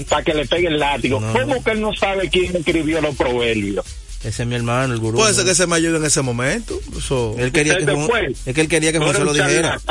para 0.09 0.23
que 0.23 0.33
le 0.33 0.45
pegue 0.45 0.67
el 0.67 0.79
látigo. 0.79 1.19
No, 1.19 1.31
¿Cómo 1.33 1.63
que 1.63 1.71
él 1.71 1.81
no 1.81 1.93
sabe 1.93 2.29
quién 2.29 2.55
escribió 2.55 3.01
los 3.01 3.15
proverbios? 3.15 3.85
Ese 4.23 4.43
es 4.43 4.47
mi 4.47 4.55
hermano, 4.55 4.93
el 4.93 4.99
gurú. 4.99 5.17
Puede 5.17 5.33
ser 5.33 5.45
que 5.45 5.55
se 5.55 5.65
me 5.65 5.75
ayude 5.77 5.97
en 5.97 6.05
ese 6.05 6.21
momento. 6.21 6.79
Eso. 6.95 7.35
Él 7.39 7.51
quería 7.51 7.77
que 7.77 7.85
Se 7.85 7.93
Juan- 7.93 8.35
es 8.45 8.53
que 8.53 8.61
él 8.61 8.67
quería 8.67 8.91
que 8.91 8.99
José 8.99 9.21
eres 9.21 9.23
lo 9.23 9.33
dijera. 9.33 9.79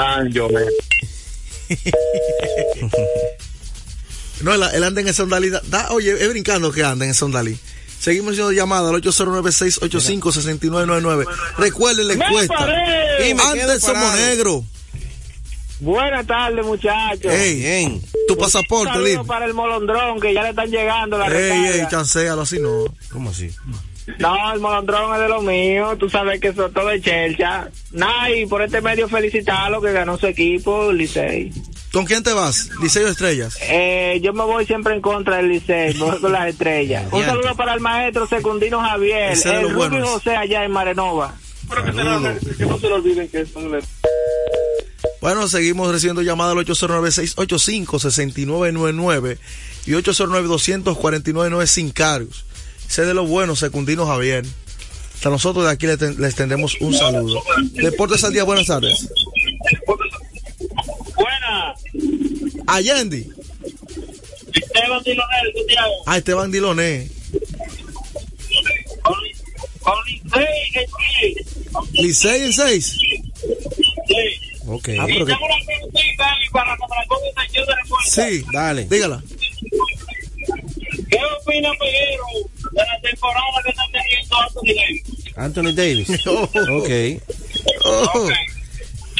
No, 4.42 4.54
él, 4.54 4.62
él 4.72 4.84
anda 4.84 5.00
en 5.02 5.08
esa. 5.08 5.26
Da, 5.26 5.40
da- 5.68 5.90
oye, 5.90 6.12
es 6.12 6.28
brincando 6.30 6.72
que 6.72 6.82
anda 6.82 7.04
en 7.04 7.10
esa 7.10 7.24
Ondalí. 7.26 7.58
Seguimos 8.00 8.32
haciendo 8.32 8.52
llamadas 8.52 8.92
al 8.94 9.02
809-685-6999. 9.02 11.26
Recuerden 11.58 12.08
la 12.08 12.14
encuesta. 12.14 12.54
Anderson 13.50 13.98
Monegro. 14.00 14.64
Buenas 15.80 16.26
tardes, 16.26 16.64
muchachos. 16.64 17.32
Ey, 17.32 17.56
bien. 17.60 18.02
Tu 18.28 18.36
pasaporte, 18.36 18.88
Un 18.88 18.92
saludo 18.94 19.08
dime. 19.08 19.24
para 19.24 19.46
el 19.46 19.54
molondrón, 19.54 20.20
que 20.20 20.34
ya 20.34 20.42
le 20.42 20.50
están 20.50 20.70
llegando 20.70 21.16
la 21.18 21.26
Ey, 21.26 21.32
recarga. 21.32 21.70
ey, 21.74 21.82
chancealo 21.90 22.42
así 22.42 22.58
no. 22.58 22.84
¿Cómo 23.12 23.30
así? 23.30 23.50
No, 24.18 24.52
el 24.52 24.60
molondrón 24.60 25.14
es 25.14 25.20
de 25.22 25.28
lo 25.28 25.40
mío. 25.40 25.96
Tú 25.98 26.10
sabes 26.10 26.38
que 26.40 26.48
eso 26.48 26.66
es 26.66 26.74
todo 26.74 26.88
de 26.88 27.00
chelcha. 27.00 27.70
Nah, 27.92 28.28
y 28.28 28.44
por 28.46 28.60
este 28.62 28.80
medio 28.82 29.08
felicitarlo 29.08 29.80
que 29.80 29.92
ganó 29.92 30.18
su 30.18 30.26
equipo, 30.26 30.92
Licey. 30.92 31.50
¿Con 31.92 32.04
quién 32.06 32.22
te 32.22 32.32
vas? 32.32 32.70
Liceo 32.80 33.08
Estrellas. 33.08 33.56
Eh, 33.62 34.20
yo 34.22 34.32
me 34.32 34.44
voy 34.44 34.64
siempre 34.64 34.94
en 34.94 35.00
contra 35.00 35.38
del 35.38 35.48
Licey, 35.48 35.94
me 35.94 36.04
voy 36.04 36.20
con 36.20 36.30
las 36.32 36.46
estrellas. 36.48 37.06
Un 37.10 37.24
saludo 37.24 37.56
para 37.56 37.74
el 37.74 37.80
maestro 37.80 38.28
Secundino 38.28 38.80
Javier, 38.80 39.32
Ese 39.32 39.48
de 39.48 39.56
el 39.56 39.62
Rubio 39.62 39.76
buenos. 39.76 40.08
José 40.08 40.36
allá 40.36 40.64
en 40.64 40.70
Marenova. 40.70 41.34
Que 42.56 42.64
no 42.66 42.78
se 42.78 42.88
lo 42.88 42.94
olviden 42.96 43.28
que 43.28 43.44
son 43.46 43.74
el- 43.74 43.82
Bueno, 45.20 45.46
seguimos 45.48 45.90
recibiendo 45.92 46.22
llamadas 46.22 46.52
al 46.56 46.64
809-685-6999 46.64 49.38
y 49.86 49.92
809-249-9 49.92 51.66
sin 51.66 51.90
cargos. 51.90 52.44
Sé 52.88 53.04
de 53.04 53.14
lo 53.14 53.24
bueno, 53.26 53.54
Secundino 53.56 54.06
Javier. 54.06 54.44
A 55.24 55.28
nosotros 55.28 55.64
de 55.64 55.70
aquí 55.70 55.86
le 55.86 55.96
ten- 55.96 56.20
les 56.20 56.34
tendemos 56.34 56.76
un 56.80 56.94
saludo. 56.94 57.42
Deportes 57.72 58.24
al 58.24 58.32
día, 58.32 58.42
buenas 58.44 58.66
tardes. 58.66 59.08
Buena. 62.70 62.90
Allende. 62.90 63.26
Esteban 64.52 65.02
Dilonel, 65.04 65.52
Santiago. 65.56 65.94
Ah, 66.06 66.16
Esteban 66.18 66.50
Diloné. 66.50 67.08
Con 69.82 69.96
Licey 70.06 70.70
en 70.74 70.90
seis. 71.20 71.46
Licey 71.92 72.42
en 72.44 72.52
6. 72.52 72.84
Sí. 72.86 73.22
Ok. 74.66 74.88
Ah, 74.98 75.06
pero 75.06 75.26
que- 75.26 75.32
para. 76.52 76.76
Sí, 78.04 78.44
Dale. 78.52 78.84
dígala. 78.84 79.22
¿Qué 81.08 81.18
opina 81.40 81.70
Peguero 81.78 82.24
de 82.72 82.82
la 82.84 83.00
temporada 83.00 83.62
que 83.64 83.70
está 83.70 83.82
teniendo 83.92 84.36
Anthony 84.36 84.74
Davis? 84.74 85.02
Anthony 85.36 85.72
Davis. 85.74 86.08
Oh. 86.26 86.42
ok. 86.78 86.90
Oh. 87.84 88.28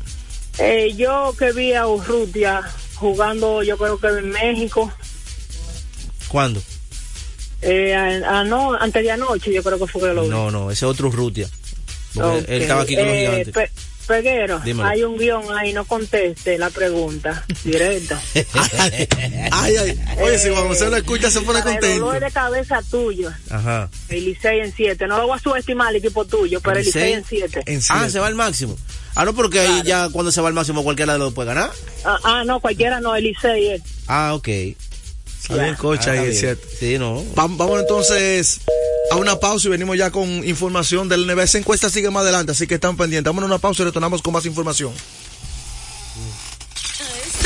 Eh, 0.57 0.93
yo 0.97 1.33
que 1.37 1.51
vi 1.53 1.73
a 1.73 1.87
Urrutia 1.87 2.61
jugando, 2.95 3.63
yo 3.63 3.77
creo 3.77 3.97
que 3.97 4.07
en 4.07 4.29
México, 4.31 4.91
¿Cuándo? 6.27 6.61
eh, 7.61 7.95
a- 7.95 8.39
a- 8.39 8.43
no, 8.43 8.73
antes 8.73 9.01
de 9.03 9.11
anoche, 9.11 9.53
yo 9.53 9.63
creo 9.63 9.79
que 9.79 9.87
fue 9.87 10.01
que 10.01 10.13
lo 10.13 10.23
vi. 10.23 10.29
No, 10.29 10.51
no, 10.51 10.69
ese 10.71 10.85
es 10.85 10.89
otro 10.91 11.09
Rutia. 11.09 11.49
Porque 12.13 12.39
Ok. 12.39 12.45
Él 12.49 12.61
estaba 12.61 12.81
aquí 12.81 12.95
con 12.95 13.05
los 13.05 13.13
Eh, 13.13 13.19
gigantes. 13.19 13.53
Pe- 13.53 13.71
Peguero, 14.07 14.59
Dímelo. 14.61 14.89
hay 14.89 15.03
un 15.03 15.19
guion 15.19 15.43
ahí, 15.55 15.71
no 15.71 15.85
conteste 15.85 16.57
la 16.57 16.71
pregunta 16.71 17.45
directa. 17.63 18.19
Ay, 19.51 19.75
ay. 19.77 19.99
Oye, 20.19 20.39
si 20.39 20.49
Juan 20.49 20.67
José 20.67 20.89
lo 20.89 20.97
escucha, 20.97 21.29
se 21.29 21.41
pone 21.41 21.59
Para 21.59 21.75
El 21.75 21.79
dolor 21.81 21.99
contento. 22.13 22.25
de 22.25 22.31
cabeza 22.31 22.81
tuyo, 22.89 23.29
Ajá. 23.51 23.87
el 24.09 24.25
Licey 24.25 24.61
en 24.61 24.73
7. 24.75 25.05
No 25.07 25.17
lo 25.17 25.27
voy 25.27 25.37
a 25.37 25.41
subestimar 25.41 25.89
el 25.91 25.97
equipo 25.97 26.25
tuyo, 26.25 26.59
pero 26.59 26.79
el 26.79 26.85
Licey 26.85 27.13
en 27.13 27.23
7. 27.23 27.63
Ah, 27.89 28.09
se 28.09 28.19
va 28.19 28.25
al 28.27 28.33
máximo. 28.35 28.75
Ah, 29.15 29.25
no, 29.25 29.35
porque 29.35 29.59
ahí 29.59 29.83
ya 29.85 30.09
cuando 30.09 30.31
se 30.31 30.41
va 30.41 30.47
al 30.47 30.53
máximo 30.55 30.83
cualquiera 30.83 31.13
de 31.13 31.19
los 31.19 31.33
puede 31.33 31.49
ganar. 31.49 31.69
Ah, 32.03 32.17
ah, 32.23 32.43
no, 32.45 32.59
cualquiera 32.59 32.99
no, 32.99 33.15
el 33.15 33.23
Licey 33.25 33.67
es. 33.73 33.81
Ah, 34.07 34.33
ok. 34.33 34.47
Está 34.47 35.55
bien, 35.63 35.75
cocha, 35.75 36.11
Ah, 36.11 36.21
ahí 36.21 36.29
es 36.29 36.39
cierto. 36.39 36.67
Sí, 36.79 36.97
no. 36.97 37.23
Va- 37.35 37.45
Vamos 37.47 37.79
entonces 37.81 38.61
a 39.11 39.15
una 39.15 39.39
pausa 39.39 39.67
y 39.67 39.71
venimos 39.71 39.97
ya 39.97 40.11
con 40.11 40.27
información 40.47 41.09
del 41.09 41.25
NBA. 41.27 41.43
Esa 41.43 41.57
encuesta 41.57 41.89
sigue 41.89 42.09
más 42.09 42.23
adelante, 42.23 42.51
así 42.51 42.67
que 42.67 42.75
están 42.75 42.97
pendientes. 42.97 43.29
Vamos 43.29 43.43
a 43.43 43.47
una 43.47 43.57
pausa 43.57 43.83
y 43.83 43.85
retornamos 43.85 44.21
con 44.21 44.33
más 44.33 44.45
información. 44.45 44.91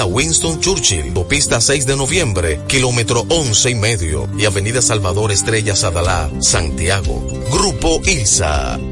Winston 0.00 0.58
Churchill, 0.60 1.08
Autopista 1.08 1.60
6 1.60 1.86
de 1.86 1.96
Noviembre, 1.96 2.60
kilómetro 2.66 3.24
11 3.28 3.70
y 3.70 3.74
medio, 3.74 4.28
y 4.36 4.46
Avenida 4.46 4.80
Salvador 4.80 5.30
Estrella 5.30 5.76
Sadalá, 5.76 6.30
Santiago. 6.40 7.22
Grupo 7.50 8.00
ILSA. 8.06 8.91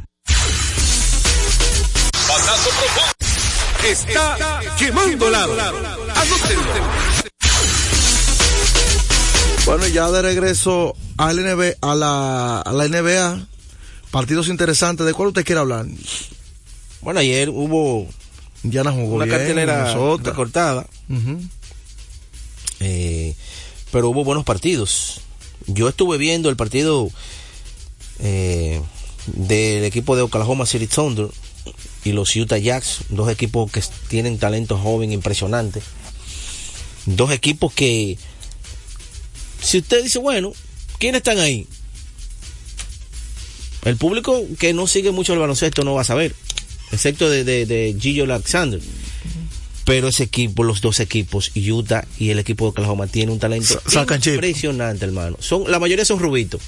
Profundo. 3.81 4.11
Está 4.11 4.59
quemando 4.77 5.29
lado. 5.29 5.53
Bueno, 9.65 9.87
ya 9.87 10.09
de 10.11 10.21
regreso 10.21 10.95
al 11.17 11.39
a 11.81 11.95
la, 11.95 12.61
a 12.61 12.73
la 12.73 12.87
NBA, 12.87 13.47
partidos 14.11 14.47
interesantes. 14.47 15.05
¿De 15.05 15.13
cuál 15.13 15.29
usted 15.29 15.45
quiere 15.45 15.61
hablar? 15.61 15.85
Bueno, 17.01 17.19
ayer 17.19 17.49
hubo 17.49 18.07
Indiana 18.63 18.91
jugó 18.91 19.15
una 19.15 19.25
bien, 19.25 19.37
cartelera 19.37 19.93
recortada, 20.23 20.85
eh, 22.79 23.35
pero 23.91 24.09
hubo 24.09 24.23
buenos 24.23 24.43
partidos. 24.43 25.21
Yo 25.67 25.87
estuve 25.89 26.17
viendo 26.17 26.49
el 26.49 26.55
partido 26.55 27.09
eh, 28.19 28.81
del 29.27 29.83
equipo 29.83 30.15
de 30.15 30.23
Oklahoma 30.23 30.65
City 30.65 30.87
Thunder 30.87 31.27
y 32.03 32.11
los 32.13 32.35
Utah 32.35 32.57
Jazz, 32.57 33.01
dos 33.09 33.29
equipos 33.29 33.71
que 33.71 33.83
tienen 34.07 34.39
talento 34.39 34.77
joven 34.77 35.11
impresionante. 35.11 35.81
Dos 37.05 37.31
equipos 37.31 37.73
que, 37.73 38.17
si 39.61 39.79
usted 39.79 40.03
dice, 40.03 40.19
bueno, 40.19 40.53
¿quiénes 40.99 41.19
están 41.19 41.39
ahí? 41.39 41.67
El 43.83 43.97
público 43.97 44.43
que 44.59 44.73
no 44.73 44.85
sigue 44.87 45.11
mucho 45.11 45.33
el 45.33 45.39
baloncesto 45.39 45.83
no 45.83 45.95
va 45.95 46.01
a 46.01 46.05
saber, 46.05 46.35
excepto 46.91 47.29
de, 47.29 47.43
de, 47.43 47.65
de 47.65 47.95
Gillo 47.99 48.23
Alexander. 48.23 48.79
Pero 49.83 50.09
ese 50.09 50.23
equipo, 50.23 50.63
los 50.63 50.81
dos 50.81 50.99
equipos, 50.99 51.51
Utah 51.55 52.07
y 52.19 52.29
el 52.29 52.37
equipo 52.37 52.65
de 52.65 52.69
Oklahoma, 52.69 53.07
tiene 53.07 53.31
un 53.31 53.39
talento 53.39 53.81
impresionante, 54.25 55.05
hermano. 55.05 55.37
Son, 55.39 55.69
la 55.69 55.79
mayoría 55.79 56.05
son 56.05 56.19
rubitos. 56.19 56.61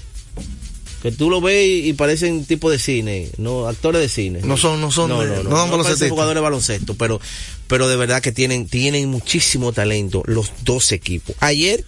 Que 1.03 1.11
tú 1.11 1.29
lo 1.29 1.41
ves 1.41 1.67
y, 1.67 1.89
y 1.89 1.93
parecen 1.93 2.45
tipo 2.45 2.71
de 2.71 2.79
cine, 2.79 3.29
no 3.37 3.67
actores 3.67 4.01
de 4.01 4.07
cine. 4.09 4.39
No 4.41 4.55
son- 4.57 4.79
no 4.81 4.89
son 4.89 5.09
no, 5.09 5.19
de- 5.21 5.27
no, 5.27 5.43
no 5.43 5.67
no, 5.67 5.83
parecen 5.83 6.09
jugadores 6.09 6.37
de 6.39 6.41
baloncesto, 6.41 6.95
pero, 6.95 7.19
pero 7.67 7.89
de 7.89 7.97
verdad 7.97 8.21
que 8.21 8.31
tienen, 8.31 8.67
tienen 8.67 9.09
muchísimo 9.09 9.73
talento 9.73 10.23
los 10.25 10.51
dos 10.63 10.93
equipos. 10.93 11.35
Ayer 11.41 11.83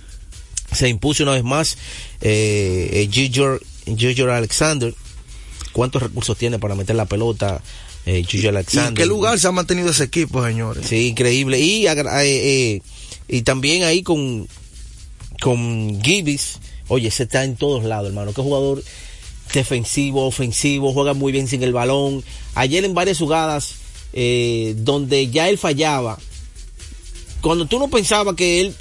se 0.71 0.89
impuso 0.89 1.23
una 1.23 1.31
vez 1.31 1.45
más 1.45 1.77
eh, 2.19 2.89
eh, 2.91 3.09
Gigi 3.09 4.21
Alexander. 4.21 4.93
¿Cuántos 5.71 6.03
recursos 6.03 6.37
tiene 6.37 6.59
para 6.59 6.75
meter 6.75 6.95
la 6.97 7.05
pelota 7.05 7.61
eh, 8.05 8.23
¿Y 8.29 8.39
en 8.41 8.47
Alexander? 8.47 8.93
qué 9.01 9.05
lugar 9.05 9.39
se 9.39 9.47
ha 9.47 9.51
mantenido 9.51 9.91
ese 9.91 10.03
equipo, 10.03 10.45
señores? 10.45 10.87
Sí, 10.87 11.07
increíble. 11.07 11.59
Y, 11.59 11.87
eh, 11.87 11.93
eh, 12.23 12.81
y 13.29 13.41
también 13.43 13.83
ahí 13.83 14.03
con, 14.03 14.47
con 15.41 16.01
Gibbs. 16.03 16.59
Oye, 16.87 17.07
ese 17.07 17.23
está 17.23 17.43
en 17.43 17.55
todos 17.55 17.83
lados, 17.83 18.07
hermano. 18.09 18.33
Qué 18.33 18.41
jugador 18.41 18.83
defensivo, 19.55 20.27
ofensivo, 20.27 20.93
juega 20.93 21.13
muy 21.13 21.31
bien 21.31 21.47
sin 21.47 21.63
el 21.63 21.73
balón. 21.73 22.23
Ayer 22.53 22.85
en 22.85 22.93
varias 22.93 23.17
jugadas 23.17 23.75
eh, 24.13 24.75
donde 24.77 25.29
ya 25.29 25.49
él 25.49 25.57
fallaba, 25.57 26.19
cuando 27.41 27.65
tú 27.65 27.79
no 27.79 27.89
pensabas 27.89 28.35
que 28.35 28.61
él, 28.61 28.75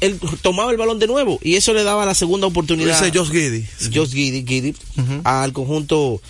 él 0.00 0.20
tomaba 0.42 0.70
el 0.70 0.76
balón 0.76 0.98
de 0.98 1.06
nuevo 1.06 1.38
y 1.42 1.56
eso 1.56 1.72
le 1.72 1.82
daba 1.82 2.04
la 2.04 2.14
segunda 2.14 2.46
oportunidad. 2.46 3.02
Ese 3.02 3.16
Josh 3.16 3.30
Giddy. 3.30 3.66
Josh 3.94 4.12
Giddy, 4.12 4.44
Giddy, 4.46 4.74
al 5.24 5.52
conjunto 5.52 6.20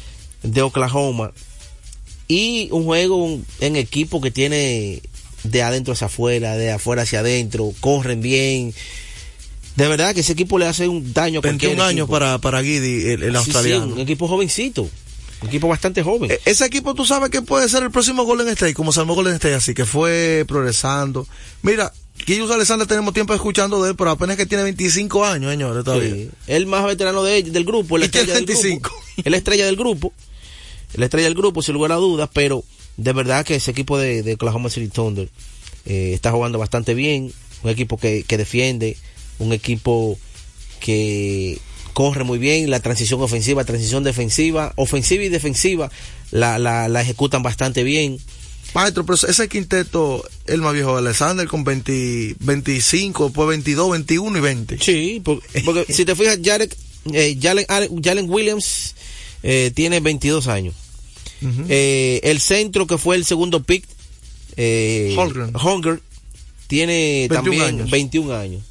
de 0.42 0.62
Oklahoma. 0.62 1.32
Y 2.28 2.68
un 2.72 2.84
juego 2.84 3.38
en 3.60 3.76
equipo 3.76 4.20
que 4.20 4.30
tiene 4.30 5.00
de 5.44 5.62
adentro 5.62 5.92
hacia 5.92 6.08
afuera, 6.08 6.56
de 6.56 6.72
afuera 6.72 7.02
hacia 7.02 7.20
adentro, 7.20 7.72
corren 7.80 8.20
bien. 8.20 8.74
De 9.76 9.88
verdad 9.88 10.14
que 10.14 10.20
ese 10.20 10.32
equipo 10.32 10.58
le 10.58 10.66
hace 10.66 10.88
un 10.88 11.12
daño 11.12 11.40
a 11.40 11.42
cualquier 11.42 11.70
21 11.72 11.84
años 11.88 12.08
para, 12.08 12.38
para 12.38 12.62
Giddy, 12.62 13.10
el, 13.10 13.22
el 13.22 13.22
Sí, 13.22 13.30
sí, 13.30 13.36
australiano. 13.36 13.86
un 13.94 14.00
equipo 14.00 14.26
jovencito. 14.28 14.88
Un 15.42 15.48
equipo 15.48 15.68
bastante 15.68 16.02
joven. 16.02 16.30
E- 16.30 16.40
Ese 16.46 16.64
equipo 16.64 16.94
tú 16.94 17.04
sabes 17.04 17.28
que 17.30 17.42
puede 17.42 17.68
ser 17.68 17.82
el 17.82 17.90
próximo 17.90 18.24
Golden 18.24 18.48
State, 18.48 18.72
como 18.72 18.90
se 18.92 19.00
armó 19.00 19.14
Golden 19.14 19.34
State, 19.34 19.54
así 19.54 19.74
que 19.74 19.84
fue 19.84 20.44
progresando. 20.48 21.26
Mira, 21.62 21.92
Guillermo 22.26 22.50
Alexander 22.54 22.86
tenemos 22.88 23.12
tiempo 23.12 23.34
escuchando 23.34 23.82
de 23.82 23.90
él, 23.90 23.96
pero 23.96 24.10
apenas 24.10 24.36
que 24.38 24.46
tiene 24.46 24.64
25 24.64 25.24
años, 25.26 25.50
señores, 25.50 25.84
todavía. 25.84 26.14
Sí. 26.14 26.30
El 26.46 26.66
más 26.66 26.86
veterano 26.86 27.22
de, 27.22 27.42
del 27.42 27.64
grupo, 27.66 27.98
la 27.98 28.06
estrella 28.06 28.32
del 28.34 28.46
25. 28.46 28.80
grupo. 28.88 29.04
Es 29.22 29.30
la 29.30 29.36
estrella 29.36 29.66
del 29.66 29.76
grupo. 29.76 30.14
La 30.94 31.04
estrella 31.04 31.26
del 31.26 31.34
grupo, 31.34 31.60
sin 31.60 31.74
lugar 31.74 31.92
a 31.92 31.96
dudas, 31.96 32.30
pero 32.32 32.64
de 32.96 33.12
verdad 33.12 33.44
que 33.44 33.56
ese 33.56 33.72
equipo 33.72 33.98
de, 33.98 34.22
de 34.22 34.32
Oklahoma 34.34 34.70
City 34.70 34.88
Thunder 34.88 35.28
eh, 35.84 36.12
está 36.14 36.30
jugando 36.32 36.58
bastante 36.58 36.94
bien. 36.94 37.30
Un 37.62 37.70
equipo 37.70 37.98
que, 37.98 38.24
que 38.26 38.38
defiende, 38.38 38.96
un 39.38 39.52
equipo 39.52 40.18
que 40.80 41.58
corre 41.92 42.24
muy 42.24 42.38
bien, 42.38 42.70
la 42.70 42.80
transición 42.80 43.20
ofensiva, 43.22 43.64
transición 43.64 44.04
defensiva, 44.04 44.72
ofensiva 44.76 45.24
y 45.24 45.28
defensiva, 45.28 45.90
la, 46.30 46.58
la, 46.58 46.88
la 46.88 47.00
ejecutan 47.00 47.42
bastante 47.42 47.82
bien. 47.84 48.18
Maestro, 48.74 49.06
pero 49.06 49.16
ese 49.26 49.48
quinteto, 49.48 50.22
el 50.46 50.60
más 50.60 50.74
viejo 50.74 50.92
de 50.92 50.98
Alexander, 50.98 51.46
con 51.48 51.64
20, 51.64 52.36
25, 52.40 53.26
después 53.26 53.48
22, 53.48 53.90
21 53.92 54.36
y 54.36 54.40
20. 54.40 54.78
Sí, 54.78 55.22
porque, 55.24 55.62
porque 55.64 55.90
si 55.92 56.04
te 56.04 56.14
fijas, 56.14 56.38
Jarek, 56.44 56.76
eh, 57.14 57.38
Jalen, 57.40 57.64
Ale- 57.68 57.88
Jalen 58.02 58.28
Williams 58.28 58.94
eh, 59.42 59.70
tiene 59.74 60.00
22 60.00 60.48
años. 60.48 60.74
Eh, 61.68 62.20
el 62.24 62.40
centro 62.40 62.86
que 62.86 62.98
fue 62.98 63.16
el 63.16 63.24
segundo 63.24 63.62
pick, 63.62 63.84
eh. 64.56 65.14
Holmgren, 65.16 66.00
tiene 66.66 67.28
21 67.30 67.34
también 67.42 67.62
años. 67.62 67.90
21 67.90 68.34
años. 68.34 68.62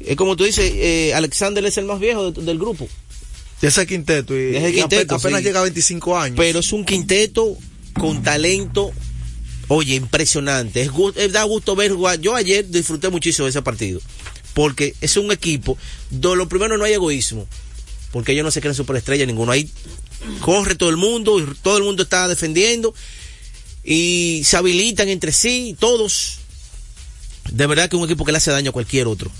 Es 0.00 0.16
como 0.16 0.36
tú 0.36 0.44
dices, 0.44 0.70
eh, 0.74 1.12
Alexander 1.14 1.64
es 1.64 1.76
el 1.78 1.86
más 1.86 1.98
viejo 2.00 2.30
de- 2.30 2.42
del 2.42 2.58
grupo. 2.58 2.88
De 3.60 3.68
ese 3.68 3.86
quinteto. 3.86 4.36
Y, 4.36 4.56
ese 4.56 4.70
y 4.70 4.74
quinteto, 4.74 5.14
apenas 5.14 5.40
sí. 5.40 5.46
llega 5.46 5.60
a 5.60 5.64
25 5.64 6.18
años. 6.18 6.36
Pero 6.36 6.58
es 6.60 6.72
un 6.72 6.84
quinteto 6.84 7.56
con 7.98 8.22
talento, 8.22 8.92
oye, 9.68 9.94
impresionante. 9.94 10.82
Es, 10.82 10.90
es- 11.16 11.32
da 11.32 11.42
gusto 11.44 11.74
ver 11.74 11.92
jugar. 11.92 12.20
Yo 12.20 12.34
ayer 12.34 12.68
disfruté 12.68 13.08
muchísimo 13.08 13.46
de 13.46 13.50
ese 13.50 13.62
partido. 13.62 14.00
Porque 14.52 14.94
es 15.00 15.16
un 15.16 15.32
equipo, 15.32 15.76
donde 16.10 16.36
lo 16.38 16.48
primero 16.48 16.76
no 16.78 16.84
hay 16.84 16.92
egoísmo. 16.94 17.46
Porque 18.12 18.32
ellos 18.32 18.44
no 18.44 18.50
se 18.50 18.60
creen 18.60 18.74
superestrella 18.74 19.24
ninguno. 19.26 19.52
Ahí 19.52 19.68
corre 20.40 20.74
todo 20.74 20.88
el 20.90 20.96
mundo, 20.96 21.38
y 21.40 21.46
todo 21.62 21.78
el 21.78 21.84
mundo 21.84 22.02
está 22.02 22.28
defendiendo. 22.28 22.94
Y 23.84 24.42
se 24.44 24.56
habilitan 24.56 25.08
entre 25.08 25.32
sí, 25.32 25.76
todos. 25.78 26.38
De 27.50 27.66
verdad 27.66 27.88
que 27.88 27.96
es 27.96 28.00
un 28.02 28.06
equipo 28.08 28.24
que 28.24 28.32
le 28.32 28.38
hace 28.38 28.50
daño 28.50 28.70
a 28.70 28.72
cualquier 28.72 29.06
otro. 29.06 29.30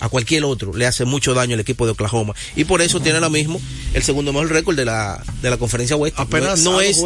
A 0.00 0.08
cualquier 0.08 0.44
otro 0.44 0.76
le 0.76 0.86
hace 0.86 1.04
mucho 1.04 1.34
daño 1.34 1.54
al 1.54 1.60
equipo 1.60 1.86
de 1.86 1.92
Oklahoma. 1.92 2.34
Y 2.56 2.64
por 2.64 2.82
eso 2.82 3.00
tiene 3.00 3.18
ahora 3.18 3.30
mismo 3.30 3.60
el 3.94 4.02
segundo 4.02 4.32
mejor 4.32 4.50
récord 4.50 4.76
de 4.76 4.84
la, 4.84 5.22
de 5.40 5.50
la 5.50 5.56
conferencia 5.56 5.96
oeste. 5.96 6.20
apenas 6.20 6.60
no, 6.60 6.72
no 6.72 6.80
es, 6.80 6.98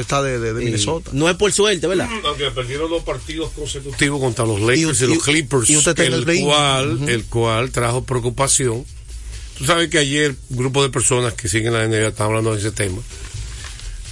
está 0.00 0.22
de, 0.22 0.38
de- 0.38 0.54
de 0.54 0.62
eh, 0.62 0.64
Minnesota. 0.66 1.10
no 1.12 1.28
es 1.28 1.34
por 1.36 1.52
suerte, 1.52 1.86
¿verdad? 1.86 2.08
Aunque 2.24 2.50
perdieron 2.52 2.88
dos 2.88 3.02
partidos 3.02 3.50
consecutivos 3.50 4.20
contra 4.20 4.44
los 4.46 4.60
Lakers 4.60 5.00
y, 5.00 5.04
y- 5.04 5.08
los 5.08 5.22
Clippers, 5.24 5.68
y 5.70 5.76
usted 5.76 5.98
el 6.00 6.28
el, 6.28 6.44
cual, 6.44 7.08
el 7.08 7.24
cual 7.24 7.70
trajo 7.72 8.04
preocupación. 8.04 8.84
Tú 9.58 9.64
sabes 9.64 9.88
que 9.90 9.98
ayer 9.98 10.34
un 10.50 10.56
grupo 10.58 10.82
de 10.82 10.90
personas 10.90 11.32
que 11.34 11.48
siguen 11.48 11.72
la 11.72 11.86
NBA 11.86 12.08
estaban 12.08 12.30
hablando 12.30 12.52
de 12.54 12.60
ese 12.60 12.70
tema. 12.72 13.02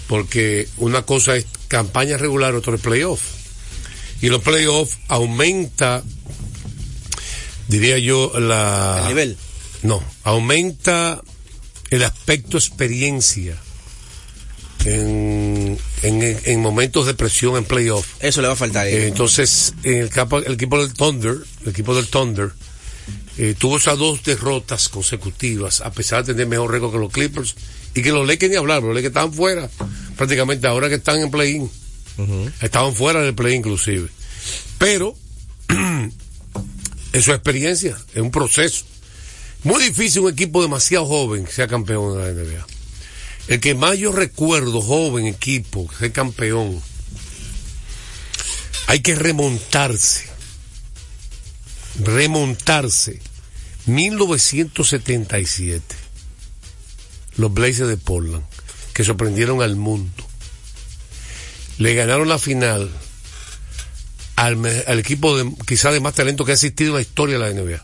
Porque 0.08 0.68
una 0.78 1.02
cosa 1.02 1.36
es 1.36 1.46
campaña 1.68 2.16
regular, 2.16 2.54
otro 2.54 2.74
es 2.74 2.80
playoff. 2.80 3.20
Y 4.20 4.28
los 4.28 4.42
playoffs 4.42 4.98
aumenta, 5.08 6.02
diría 7.68 7.98
yo, 7.98 8.32
la... 8.38 8.98
El 9.02 9.08
nivel. 9.08 9.36
No, 9.82 10.02
aumenta 10.22 11.20
el 11.90 12.02
aspecto 12.04 12.56
experiencia 12.56 13.56
en, 14.84 15.78
en, 16.02 16.40
en 16.44 16.60
momentos 16.60 17.06
de 17.06 17.14
presión 17.14 17.56
en 17.56 17.64
playoff. 17.64 18.06
Eso 18.20 18.40
le 18.42 18.48
va 18.48 18.54
a 18.54 18.56
faltar. 18.56 18.86
Eh, 18.86 19.08
entonces, 19.08 19.74
en 19.82 19.98
el, 19.98 20.10
capo- 20.10 20.44
el 20.44 20.54
equipo 20.54 20.78
del 20.84 20.92
Thunder, 20.94 21.36
el 21.62 21.68
equipo 21.68 21.94
del 21.94 22.06
Thunder, 22.08 22.50
eh, 23.38 23.54
tuvo 23.58 23.76
esas 23.78 23.98
dos 23.98 24.22
derrotas 24.22 24.88
consecutivas, 24.88 25.80
a 25.80 25.90
pesar 25.92 26.24
de 26.24 26.32
tener 26.34 26.46
mejor 26.48 26.70
récord 26.70 26.92
que 26.92 26.98
los 26.98 27.12
Clippers, 27.12 27.54
y 27.94 28.02
que 28.02 28.10
los 28.10 28.26
Lakers 28.26 28.50
ni 28.50 28.56
hablar, 28.56 28.82
los 28.82 28.94
Lakers 28.94 29.08
estaban 29.10 29.32
fuera, 29.32 29.70
prácticamente 30.16 30.66
ahora 30.66 30.88
que 30.88 30.96
están 30.96 31.20
en 31.20 31.30
play-in. 31.30 31.70
Estaban 32.62 32.94
fuera 32.94 33.20
del 33.22 33.34
play 33.34 33.54
inclusive. 33.54 34.08
Pero, 34.78 35.14
es 37.14 37.28
experiencia, 37.28 37.96
es 38.12 38.20
un 38.20 38.30
proceso. 38.32 38.84
Muy 39.62 39.84
difícil 39.84 40.22
un 40.22 40.32
equipo 40.32 40.60
demasiado 40.60 41.06
joven 41.06 41.44
que 41.44 41.52
sea 41.52 41.68
campeón 41.68 42.18
de 42.18 42.24
la 42.24 42.32
NBA. 42.32 42.66
El 43.46 43.60
que 43.60 43.76
más 43.76 43.96
yo 43.96 44.10
recuerdo, 44.10 44.82
joven 44.82 45.26
equipo, 45.26 45.86
que 45.86 45.94
sea 45.96 46.12
campeón, 46.12 46.82
hay 48.88 48.98
que 49.00 49.14
remontarse. 49.14 50.24
Remontarse. 52.00 53.20
1977. 53.86 55.94
Los 57.36 57.54
Blazers 57.54 57.88
de 57.88 57.96
Portland, 57.96 58.42
que 58.92 59.04
sorprendieron 59.04 59.62
al 59.62 59.76
mundo. 59.76 60.26
Le 61.78 61.94
ganaron 61.94 62.28
la 62.28 62.40
final 62.40 62.90
al, 64.46 64.84
al 64.86 64.98
equipo 64.98 65.36
de, 65.36 65.50
quizá 65.66 65.90
de 65.90 66.00
más 66.00 66.14
talento 66.14 66.44
que 66.44 66.52
ha 66.52 66.54
existido 66.54 66.90
en 66.90 66.96
la 66.96 67.00
historia 67.02 67.38
de 67.38 67.44
la 67.44 67.52
NBA. 67.52 67.82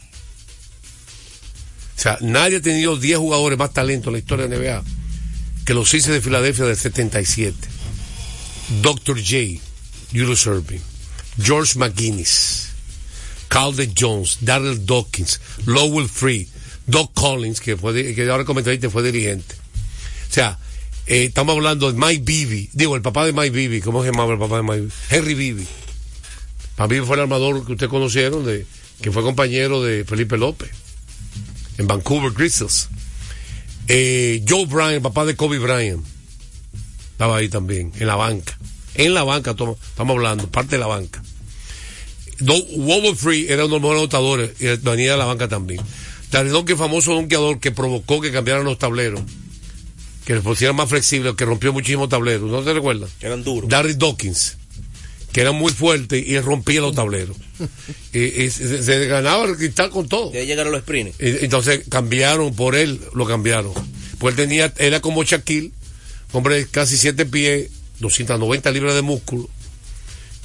O 1.97 2.03
sea, 2.03 2.19
nadie 2.21 2.59
ha 2.59 2.63
tenido 2.63 2.97
10 2.97 3.19
jugadores 3.19 3.59
más 3.59 3.73
talento 3.73 4.09
en 4.09 4.15
la 4.15 4.19
historia 4.19 4.47
de 4.47 4.57
la 4.57 4.81
NBA 4.81 4.85
que 5.65 5.75
los 5.75 5.91
Sixers 5.91 6.15
de 6.15 6.21
Filadelfia 6.21 6.65
del 6.65 6.77
77. 6.77 7.57
Dr. 8.83 9.19
J, 9.19 9.61
Julius 10.13 10.49
George 11.41 11.79
McGuinness, 11.79 12.69
Calder 13.49 13.89
Jones, 13.97 14.39
Darrell 14.41 14.85
Dawkins, 14.85 15.41
Lowell 15.67 16.09
Free, 16.09 16.49
Doc 16.87 17.13
Collins, 17.15 17.61
que, 17.61 17.77
fue, 17.77 18.15
que 18.15 18.31
ahora 18.31 18.45
comentariste 18.45 18.91
fue 18.91 19.03
dirigente. 19.03 19.55
O 20.29 20.33
sea, 20.33 20.59
eh, 21.07 21.25
estamos 21.25 21.57
hablando 21.57 21.91
de 21.91 21.99
Mike 21.99 22.23
Bibby, 22.25 22.71
digo, 22.73 22.97
el 22.97 23.03
papá 23.03 23.25
de 23.27 23.33
Mike 23.33 23.51
Bibby, 23.51 23.81
¿cómo 23.81 24.03
se 24.03 24.11
llamaba 24.11 24.33
el 24.33 24.39
papá 24.39 24.57
de 24.57 24.63
Mike? 24.63 24.89
Henry 25.11 25.35
Bibby. 25.35 25.67
Mike 26.81 26.95
Bibby 26.95 27.07
fue 27.07 27.17
el 27.17 27.23
armador 27.23 27.67
que 27.67 27.73
ustedes 27.73 27.91
conocieron, 27.91 28.45
de, 28.47 28.65
que 29.03 29.13
fue 29.13 29.23
compañero 29.23 29.83
de 29.83 30.05
Felipe 30.07 30.39
López 30.39 30.71
en 31.77 31.87
Vancouver 31.87 32.33
Grizzlies. 32.33 32.89
Eh, 33.87 34.43
Joe 34.49 34.65
Bryant, 34.65 35.03
papá 35.03 35.27
de 35.27 35.37
Kobe 35.37 35.59
Bryant, 35.59 36.03
estaba 37.13 37.37
ahí 37.37 37.51
también, 37.51 37.93
en 37.99 38.07
la 38.07 38.17
banca. 38.17 38.59
En 38.95 39.13
la 39.13 39.25
banca, 39.25 39.51
estamos 39.51 39.77
hablando, 39.99 40.51
parte 40.51 40.77
de 40.77 40.79
la 40.79 40.87
banca. 40.87 41.23
Wolver 42.41 43.15
Free 43.15 43.47
era 43.51 43.67
uno 43.67 43.75
de 43.75 43.81
los 43.81 43.83
mejores 43.83 43.99
anotadores 44.01 44.51
y 44.59 44.67
venía 44.79 45.13
de 45.13 45.19
la 45.19 45.27
banca 45.27 45.49
también. 45.49 45.83
Darry 46.31 46.49
Donkey, 46.49 46.77
famoso 46.77 47.13
donkeador 47.13 47.61
que 47.61 47.73
provocó 47.73 48.23
que 48.23 48.33
cambiaran 48.33 48.65
los 48.65 48.79
tableros, 48.79 49.21
que 50.25 50.33
les 50.33 50.43
pusieran 50.43 50.77
más 50.77 50.89
flexibles, 50.89 51.35
que 51.35 51.45
rompió 51.45 51.75
muchísimos 51.75 52.09
tableros. 52.09 52.51
¿No 52.51 52.63
te 52.63 52.73
recuerdas? 52.73 53.11
Eran 53.21 53.45
duros. 53.45 53.69
Darry 53.69 53.95
Dawkins, 53.95 54.57
que 55.33 55.41
era 55.41 55.53
muy 55.53 55.73
fuerte 55.73 56.19
y 56.19 56.39
rompía 56.41 56.81
los 56.81 56.95
tableros. 56.95 57.37
y, 58.13 58.19
y 58.43 58.51
se, 58.51 58.83
se 58.83 59.07
ganaba 59.07 59.45
el 59.47 59.57
cristal 59.57 59.91
con 59.91 60.09
todo. 60.09 60.33
Ahí 60.35 60.47
llegaron 60.47 60.73
los 60.73 60.83
sprints. 60.83 61.15
Y- 61.21 61.45
Entonces 61.45 61.83
cambiaron 61.89 62.55
por 62.55 62.75
él, 62.77 63.01
lo 63.15 63.27
cambiaron. 63.27 63.73
Pues 64.19 64.33
él 64.33 64.37
tenía, 64.37 64.73
era 64.79 65.01
como 65.01 65.23
Shaquille, 65.25 65.71
hombre 66.33 66.57
de 66.57 66.67
casi 66.67 66.97
7 66.97 67.27
pies, 67.27 67.71
290 68.01 68.71
libras 68.71 68.95
de 68.95 69.03
músculo. 69.03 69.49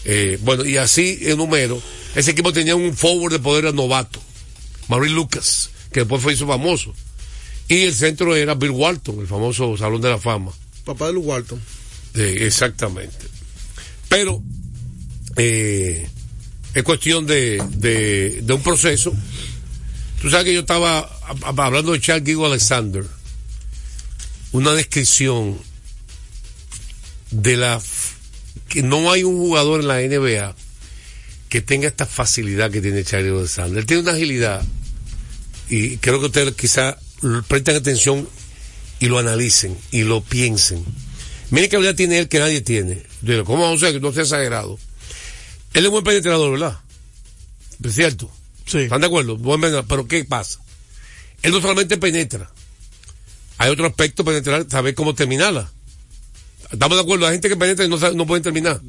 Eh, 0.05 0.37
bueno, 0.41 0.63
y 0.65 0.77
así 0.77 1.17
en 1.21 1.37
número, 1.37 1.81
ese 2.13 2.31
equipo 2.31 2.53
tenía 2.53 2.75
un 2.75 2.95
forward 2.95 3.31
de 3.33 3.39
poder 3.39 3.73
novato, 3.73 4.21
Maurice 4.87 5.13
Lucas, 5.15 5.71
que 5.91 6.01
después 6.01 6.21
fue 6.21 6.33
hizo 6.33 6.45
famoso. 6.45 6.93
Y 7.67 7.81
el 7.81 7.95
centro 7.95 8.35
era 8.35 8.53
Bill 8.53 8.69
Walton, 8.69 9.19
el 9.19 9.25
famoso 9.27 9.75
Salón 9.77 9.99
de 10.01 10.09
la 10.09 10.19
Fama. 10.19 10.51
Papá 10.83 11.07
de 11.07 11.13
Luke 11.13 11.27
Walton. 11.27 11.59
Eh, 12.13 12.37
exactamente. 12.41 13.25
Pero 14.07 14.43
eh, 15.37 16.07
es 16.73 16.83
cuestión 16.83 17.25
de, 17.25 17.63
de, 17.77 18.53
un 18.53 18.61
proceso. 18.61 19.13
Tú 20.21 20.29
sabes 20.29 20.45
que 20.45 20.53
yo 20.53 20.61
estaba 20.61 21.09
hablando 21.43 21.91
de 21.91 22.01
Charles 22.01 22.25
Gigo 22.25 22.45
Alexander, 22.45 23.05
una 24.51 24.73
descripción 24.73 25.57
de 27.31 27.57
la 27.57 27.81
que 28.69 28.81
no 28.81 29.11
hay 29.11 29.23
un 29.23 29.37
jugador 29.37 29.81
en 29.81 29.87
la 29.87 29.99
NBA 30.01 30.55
que 31.49 31.61
tenga 31.61 31.87
esta 31.87 32.05
facilidad 32.05 32.71
que 32.71 32.81
tiene 32.81 33.03
Charlie 33.03 33.29
Alexander. 33.29 33.79
Él 33.79 33.85
tiene 33.85 34.03
una 34.03 34.13
agilidad 34.13 34.63
y 35.69 35.97
creo 35.97 36.19
que 36.19 36.25
ustedes 36.27 36.55
quizá 36.55 36.97
presten 37.47 37.75
atención 37.75 38.27
y 38.99 39.07
lo 39.07 39.19
analicen 39.19 39.77
y 39.91 40.03
lo 40.03 40.21
piensen. 40.21 40.83
Miren 41.51 41.69
qué 41.69 41.75
habilidad 41.75 41.95
tiene 41.95 42.19
él 42.19 42.27
que 42.27 42.39
nadie 42.39 42.61
tiene. 42.61 43.03
Digo, 43.21 43.45
¿Cómo 43.45 43.63
vamos 43.63 43.83
a 43.83 43.91
que 43.91 43.99
no 43.99 44.11
sea 44.11 44.23
exagerado? 44.23 44.79
Él 45.75 45.85
es 45.85 45.91
buen 45.91 46.05
penetrador, 46.05 46.51
¿verdad? 46.51 46.79
Es 47.83 47.95
cierto. 47.95 48.31
Sí. 48.65 48.79
¿Están 48.79 49.01
de 49.01 49.07
acuerdo? 49.07 49.35
Buen 49.35 49.59
penetrador. 49.59 49.87
Pero 49.89 50.07
¿qué 50.07 50.23
pasa? 50.23 50.61
Él 51.43 51.51
no 51.51 51.59
solamente 51.59 51.97
penetra. 51.97 52.49
Hay 53.57 53.69
otro 53.69 53.85
aspecto 53.85 54.23
penetrar, 54.23 54.65
saber 54.69 54.95
cómo 54.95 55.13
terminarla. 55.13 55.69
Estamos 56.71 56.97
de 56.97 57.03
acuerdo. 57.03 57.27
Hay 57.27 57.33
gente 57.33 57.49
que 57.49 57.57
penetra 57.57 57.83
y 57.83 57.89
no, 57.89 57.97
no 57.97 58.25
pueden 58.25 58.41
terminar. 58.41 58.79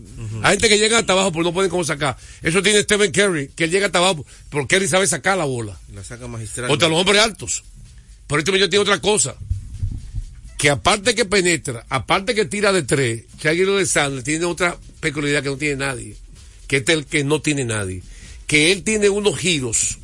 Hay 0.44 0.52
gente 0.52 0.68
que 0.68 0.78
llega 0.78 0.98
hasta 0.98 1.12
abajo 1.12 1.32
pero 1.32 1.42
no 1.42 1.52
pueden 1.52 1.70
cómo 1.70 1.82
sacar. 1.82 2.16
Eso 2.40 2.62
tiene 2.62 2.82
Stephen 2.82 3.10
Curry, 3.10 3.48
que 3.48 3.64
él 3.64 3.70
llega 3.72 3.86
hasta 3.86 3.98
abajo 3.98 4.24
porque 4.48 4.76
Curry 4.76 4.86
sabe 4.86 5.08
sacar 5.08 5.36
la 5.36 5.44
bola. 5.44 5.76
La 5.92 6.04
saca 6.04 6.28
magistral. 6.28 6.68
Contra 6.68 6.88
los 6.88 7.00
hombres 7.00 7.20
altos. 7.20 7.64
Pero 8.28 8.38
este 8.38 8.52
muchacho 8.52 8.70
tiene 8.70 8.82
otra 8.82 9.00
cosa. 9.00 9.34
Que 10.56 10.70
aparte 10.70 11.16
que 11.16 11.24
penetra, 11.24 11.84
aparte 11.88 12.34
que 12.34 12.44
tira 12.44 12.72
de 12.72 12.84
tres, 12.84 13.24
Shaggy 13.40 13.64
de 13.64 13.86
Sandler 13.86 14.22
tiene 14.22 14.44
otra 14.44 14.78
peculiaridad 15.00 15.42
que 15.42 15.50
no 15.50 15.56
tiene 15.56 15.76
nadie. 15.76 16.16
Que 16.66 16.78
es 16.78 16.88
el 16.88 17.06
que 17.06 17.24
no 17.24 17.40
tiene 17.40 17.64
nadie. 17.64 18.02
Que 18.46 18.72
él 18.72 18.82
tiene 18.82 19.08
unos 19.08 19.38
giros 19.38 19.98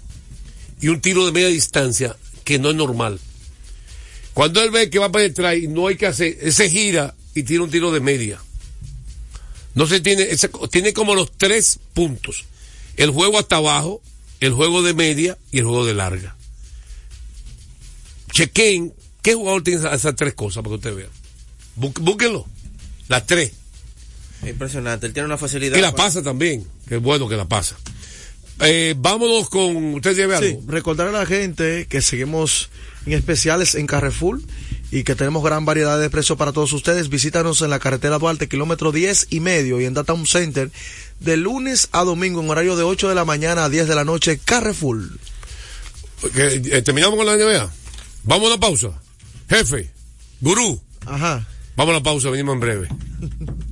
y 0.80 0.88
un 0.88 1.00
tiro 1.00 1.24
de 1.26 1.32
media 1.32 1.48
distancia 1.48 2.16
que 2.44 2.58
no 2.58 2.70
es 2.70 2.76
normal. 2.76 3.20
Cuando 4.34 4.62
él 4.62 4.70
ve 4.70 4.90
que 4.90 4.98
va 4.98 5.06
a 5.06 5.12
penetrar 5.12 5.56
y 5.58 5.68
no 5.68 5.86
hay 5.88 5.96
que 5.96 6.06
hacer, 6.06 6.38
él 6.40 6.52
se 6.52 6.68
gira 6.70 7.14
y 7.34 7.42
tira 7.42 7.62
un 7.62 7.70
tiro 7.70 7.92
de 7.92 8.00
media. 8.00 8.40
No 9.74 9.86
se 9.86 10.00
tiene, 10.00 10.28
tiene 10.70 10.92
como 10.92 11.14
los 11.14 11.30
tres 11.36 11.78
puntos. 11.94 12.44
El 12.96 13.10
juego 13.10 13.38
hasta 13.38 13.56
abajo, 13.56 14.02
el 14.40 14.52
juego 14.52 14.82
de 14.82 14.94
media 14.94 15.38
y 15.50 15.58
el 15.58 15.64
juego 15.64 15.84
de 15.86 15.94
larga. 15.94 16.36
Chequen 18.32 18.92
qué 19.22 19.34
jugador 19.34 19.62
tiene 19.62 19.86
esas, 19.86 20.16
tres 20.16 20.34
cosas 20.34 20.62
para 20.62 20.70
que 20.70 20.76
usted 20.76 20.94
vea. 20.94 21.08
Bú- 21.76 21.92
Búsquenlo. 22.00 22.46
Las 23.08 23.26
tres. 23.26 23.52
Impresionante. 24.46 25.06
Él 25.06 25.12
tiene 25.12 25.26
una 25.26 25.38
facilidad. 25.38 25.76
Y 25.76 25.80
la 25.80 25.92
para- 25.92 26.04
pasa 26.04 26.22
también. 26.22 26.66
Qué 26.88 26.96
bueno 26.96 27.28
que 27.28 27.36
la 27.36 27.46
pasa. 27.46 27.76
Eh, 28.60 28.94
vámonos 28.96 29.48
con. 29.48 29.94
¿Usted 29.94 30.14
lleve 30.16 30.36
algo? 30.36 30.60
Sí, 30.60 30.66
recordar 30.66 31.08
a 31.08 31.12
la 31.12 31.26
gente 31.26 31.86
que 31.88 32.00
seguimos 32.02 32.70
en 33.06 33.12
especiales 33.14 33.74
en 33.74 33.86
Carrefour 33.86 34.40
y 34.90 35.04
que 35.04 35.14
tenemos 35.14 35.42
gran 35.42 35.64
variedad 35.64 35.98
de 35.98 36.10
precios 36.10 36.36
para 36.38 36.52
todos 36.52 36.72
ustedes. 36.72 37.08
Visítanos 37.08 37.62
en 37.62 37.70
la 37.70 37.78
carretera 37.78 38.18
Duarte, 38.18 38.48
kilómetro 38.48 38.92
10 38.92 39.28
y 39.30 39.40
medio 39.40 39.80
y 39.80 39.84
en 39.86 39.94
Data 39.94 40.14
Center 40.26 40.70
de 41.18 41.36
lunes 41.36 41.88
a 41.92 42.04
domingo 42.04 42.40
en 42.40 42.50
horario 42.50 42.76
de 42.76 42.82
8 42.84 43.08
de 43.08 43.14
la 43.14 43.24
mañana 43.24 43.64
a 43.64 43.68
10 43.68 43.88
de 43.88 43.94
la 43.94 44.04
noche. 44.04 44.38
Carrefour. 44.44 45.00
Que, 46.34 46.62
eh, 46.76 46.82
terminamos 46.82 47.16
con 47.16 47.26
la 47.26 47.36
NBA. 47.36 47.68
Vamos 48.24 48.46
a 48.48 48.52
una 48.52 48.60
pausa. 48.60 48.88
Jefe, 49.48 49.90
gurú. 50.40 50.80
Ajá. 51.06 51.46
Vamos 51.74 51.94
a 51.94 51.98
la 51.98 52.02
pausa, 52.02 52.30
venimos 52.30 52.54
en 52.54 52.60
breve. 52.60 52.88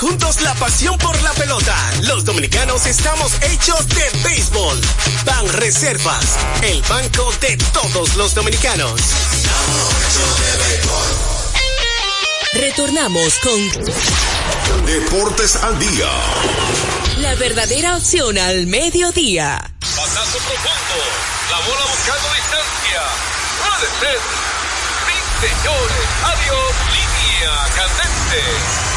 Juntos 0.00 0.40
la 0.42 0.54
pasión 0.54 0.98
por 0.98 1.20
la 1.22 1.32
pelota. 1.32 1.76
Los 2.02 2.24
dominicanos 2.24 2.84
estamos 2.86 3.32
hechos 3.42 3.86
de 3.88 4.10
béisbol. 4.24 4.80
Ban 5.24 5.48
Reservas, 5.54 6.36
el 6.62 6.82
banco 6.82 7.32
de 7.40 7.56
todos 7.72 8.16
los 8.16 8.34
dominicanos. 8.34 9.00
Retornamos 12.52 13.34
con 13.40 14.84
Deportes 14.86 15.56
al 15.56 15.78
día. 15.78 16.08
la 17.18 17.34
verdadera 17.36 17.96
opción 17.96 18.36
al 18.38 18.66
mediodía. 18.66 19.70
Pasazo 19.80 20.38
profundo. 20.38 20.98
La 21.50 21.58
bola 21.60 21.84
buscando 21.90 22.28
distancia. 22.34 23.02
Puede 23.62 23.88
ser. 24.00 24.18
Sí, 25.06 25.16
señores. 25.46 26.06
Adiós. 26.24 26.74
Línea 26.92 27.52
candente. 27.76 28.93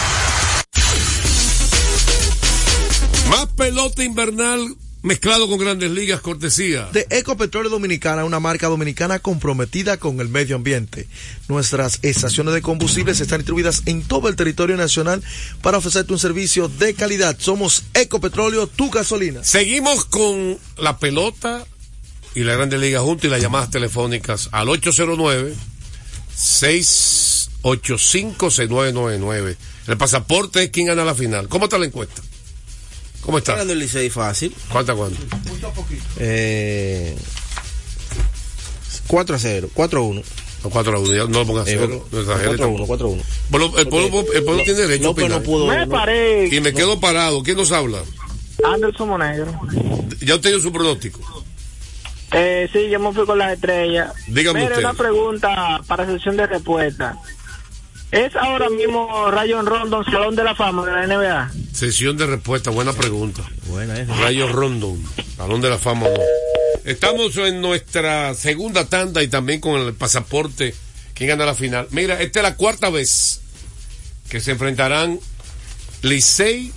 Más 3.29 3.45
pelota 3.55 4.03
invernal 4.03 4.75
mezclado 5.07 5.47
con 5.47 5.57
grandes 5.57 5.89
ligas, 5.91 6.21
cortesía. 6.21 6.89
De 6.91 7.07
Ecopetróleo 7.09 7.69
Dominicana, 7.69 8.25
una 8.25 8.39
marca 8.39 8.67
dominicana 8.67 9.19
comprometida 9.19 9.97
con 9.97 10.19
el 10.19 10.29
medio 10.29 10.55
ambiente. 10.55 11.07
Nuestras 11.47 11.99
estaciones 12.01 12.53
de 12.53 12.61
combustibles 12.61 13.19
están 13.19 13.39
distribuidas 13.39 13.83
en 13.85 14.03
todo 14.03 14.29
el 14.29 14.35
territorio 14.35 14.77
nacional 14.77 15.23
para 15.61 15.77
ofrecerte 15.77 16.13
un 16.13 16.19
servicio 16.19 16.67
de 16.67 16.93
calidad. 16.93 17.37
Somos 17.39 17.83
Ecopetróleo, 17.93 18.67
tu 18.67 18.89
gasolina. 18.89 19.43
Seguimos 19.43 20.05
con 20.05 20.57
la 20.77 20.97
pelota 20.97 21.65
y 22.35 22.43
la 22.43 22.55
Grandes 22.55 22.79
Ligas 22.79 23.01
juntos 23.01 23.25
y 23.25 23.29
las 23.29 23.41
llamadas 23.41 23.71
telefónicas 23.71 24.49
al 24.51 24.69
809 24.69 25.55
685 26.35 28.51
6999. 28.51 29.57
El 29.87 29.97
pasaporte 29.97 30.63
es 30.63 30.69
quien 30.69 30.87
gana 30.87 31.05
la 31.05 31.15
final. 31.15 31.47
¿Cómo 31.47 31.65
está 31.65 31.77
la 31.77 31.85
encuesta? 31.85 32.21
¿Cómo 33.27 33.37
está? 33.39 33.51
Ganando 33.51 33.73
el 33.73 33.79
Licey 33.79 34.09
fácil. 34.09 34.55
¿Cuánta 34.71 34.95
cuánto? 34.95 35.19
Eh, 36.17 37.15
4 39.07 39.35
a 39.35 39.39
0, 39.39 39.69
4 39.73 39.99
a 39.99 40.03
1. 40.03 40.21
No, 40.63 40.69
4 40.69 40.95
a 40.95 40.99
1, 40.99 41.13
ya 41.13 41.23
no 41.25 41.39
lo 41.39 41.45
pongas 41.45 41.67
a 41.67 41.71
Eh, 41.71 41.77
cero. 41.79 42.07
no 42.11 42.19
exagere 42.21 42.47
4 42.47 42.65
a 42.65 42.67
1, 42.69 42.77
tampoco. 42.77 42.87
4 42.87 43.07
a 43.07 43.09
1. 43.11 43.23
Pueblo- 43.51 43.77
El 43.79 43.87
pueblo, 43.89 44.25
el 44.33 44.43
pueblo 44.43 44.63
tiene 44.63 44.79
derecho 44.79 45.03
a 45.03 45.07
López 45.09 45.29
no 45.29 45.35
opinar. 45.35 45.43
pudo. 45.43 45.67
Me 45.67 45.85
no- 45.85 45.91
paré. 45.91 46.47
Y 46.47 46.59
me 46.61 46.73
quedo 46.73 46.99
parado. 46.99 47.43
¿Quién 47.43 47.57
nos 47.57 47.71
habla? 47.71 47.99
Anderson 48.63 49.09
Monegro. 49.09 49.59
Ya 50.21 50.35
usted 50.35 50.49
dio 50.49 50.59
su 50.61 50.71
pronóstico. 50.71 51.19
Eh, 52.31 52.67
sí, 52.73 52.89
yo 52.89 52.99
me 52.99 53.13
fui 53.13 53.25
con 53.25 53.37
las 53.37 53.53
estrellas. 53.53 54.13
Dígame 54.27 54.61
Mire, 54.61 54.71
usted. 54.73 54.83
una 54.85 54.93
pregunta 54.93 55.81
para 55.85 56.05
sesión 56.05 56.35
de 56.37 56.47
respuesta. 56.47 57.17
¿Es 58.11 58.35
ahora 58.35 58.69
mismo 58.69 59.29
Rayon 59.31 59.65
Rondon 59.65 60.05
Salón 60.05 60.35
de 60.35 60.43
la 60.43 60.55
Fama 60.55 60.85
de 60.85 60.91
la 60.91 61.07
NBA? 61.07 61.51
Sesión 61.73 62.15
de 62.17 62.25
respuesta, 62.25 62.71
buena 62.71 62.93
pregunta. 62.93 63.43
Buena 63.67 63.99
esa. 63.99 64.15
Rayo 64.15 64.47
Rondon, 64.47 65.03
Salón 65.35 65.61
de 65.61 65.69
la 65.69 65.77
Fama. 65.77 66.05
o 66.05 66.09
no. 66.09 66.23
Estamos 66.85 67.35
en 67.37 67.59
nuestra 67.59 68.33
segunda 68.33 68.85
tanda 68.85 69.21
y 69.23 69.27
también 69.27 69.59
con 69.59 69.81
el 69.81 69.93
pasaporte. 69.93 70.73
¿Quién 71.13 71.29
gana 71.29 71.45
la 71.45 71.53
final? 71.55 71.87
Mira, 71.91 72.21
esta 72.21 72.39
es 72.39 72.43
la 72.43 72.55
cuarta 72.55 72.89
vez 72.89 73.41
que 74.29 74.39
se 74.39 74.51
enfrentarán 74.51 75.19
Licey 76.01 76.71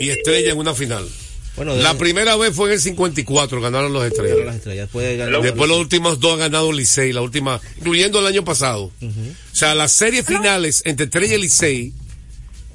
y 0.00 0.10
Estrella 0.10 0.52
en 0.52 0.58
una 0.58 0.74
final. 0.74 1.08
Bueno, 1.56 1.76
La 1.76 1.96
primera 1.96 2.34
vez 2.36 2.54
fue 2.54 2.66
en 2.68 2.72
el 2.74 2.80
54, 2.80 3.60
ganaron 3.60 3.92
los 3.92 4.04
Estrellas. 4.04 4.38
las 4.44 4.56
estrellas. 4.56 4.86
Después 4.86 5.16
ganar- 5.18 5.40
Después 5.40 5.68
los 5.68 5.78
últimos 5.78 6.18
dos 6.18 6.34
ha 6.34 6.36
ganado 6.36 6.72
Licey, 6.72 7.12
la 7.12 7.22
última, 7.22 7.60
incluyendo 7.78 8.18
el 8.18 8.26
año 8.26 8.44
pasado. 8.44 8.90
O 9.00 9.56
sea, 9.56 9.74
las 9.74 9.92
series 9.92 10.26
finales 10.26 10.82
entre 10.84 11.04
Estrella 11.04 11.36
y 11.36 11.40
Licey, 11.42 11.92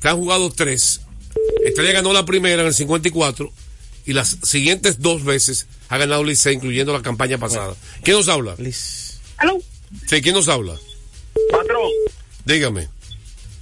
se 0.02 0.08
han 0.08 0.16
jugado 0.18 0.50
tres. 0.52 1.02
Estrella 1.66 1.92
ganó 1.92 2.14
la 2.14 2.24
primera 2.26 2.62
en 2.62 2.68
el 2.68 2.74
54 2.74 3.52
y 4.06 4.14
las 4.14 4.38
siguientes 4.44 5.02
dos 5.02 5.26
veces 5.26 5.68
ha 5.90 5.98
ganado 5.98 6.24
Licey, 6.24 6.56
incluyendo 6.56 6.94
la 6.94 7.02
campaña 7.02 7.38
pasada. 7.38 7.76
¿Quién 8.04 8.16
nos 8.16 8.30
habla? 8.30 8.56
¿Aló? 9.38 9.58
Sí, 10.08 10.22
¿quién 10.22 10.36
nos 10.36 10.48
habla? 10.48 10.76
Patrón, 11.52 11.90
Dígame. 12.46 12.88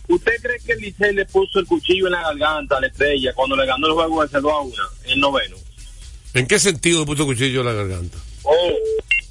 ¿Usted 0.07 0.33
cree 0.41 0.59
que 0.59 0.73
el 0.73 0.79
Licey 0.79 1.13
le 1.13 1.25
puso 1.25 1.59
el 1.59 1.65
cuchillo 1.65 2.07
en 2.07 2.13
la 2.13 2.21
garganta 2.21 2.77
a 2.77 2.81
la 2.81 2.87
estrella 2.87 3.33
cuando 3.33 3.55
le 3.55 3.65
ganó 3.65 3.87
el 3.87 3.93
juego 3.93 4.21
de 4.23 4.29
0 4.31 4.51
a 4.51 4.61
1 4.61 4.75
en 5.05 5.09
el 5.11 5.19
noveno? 5.19 5.57
¿En 6.33 6.45
qué 6.47 6.59
sentido 6.59 6.99
le 7.01 7.05
puso 7.05 7.25
cuchillo 7.25 7.61
en 7.61 7.65
la 7.65 7.73
garganta? 7.73 8.17
O 8.43 8.55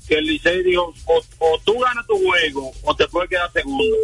que 0.08 0.14
el 0.18 0.24
Licey 0.26 0.62
dijo, 0.62 0.94
o, 1.06 1.22
o 1.38 1.60
tú 1.64 1.78
ganas 1.78 2.06
tu 2.06 2.16
juego 2.18 2.72
o 2.82 2.94
te 2.96 3.06
puedes 3.08 3.28
quedar 3.30 3.50
segundo. 3.52 3.96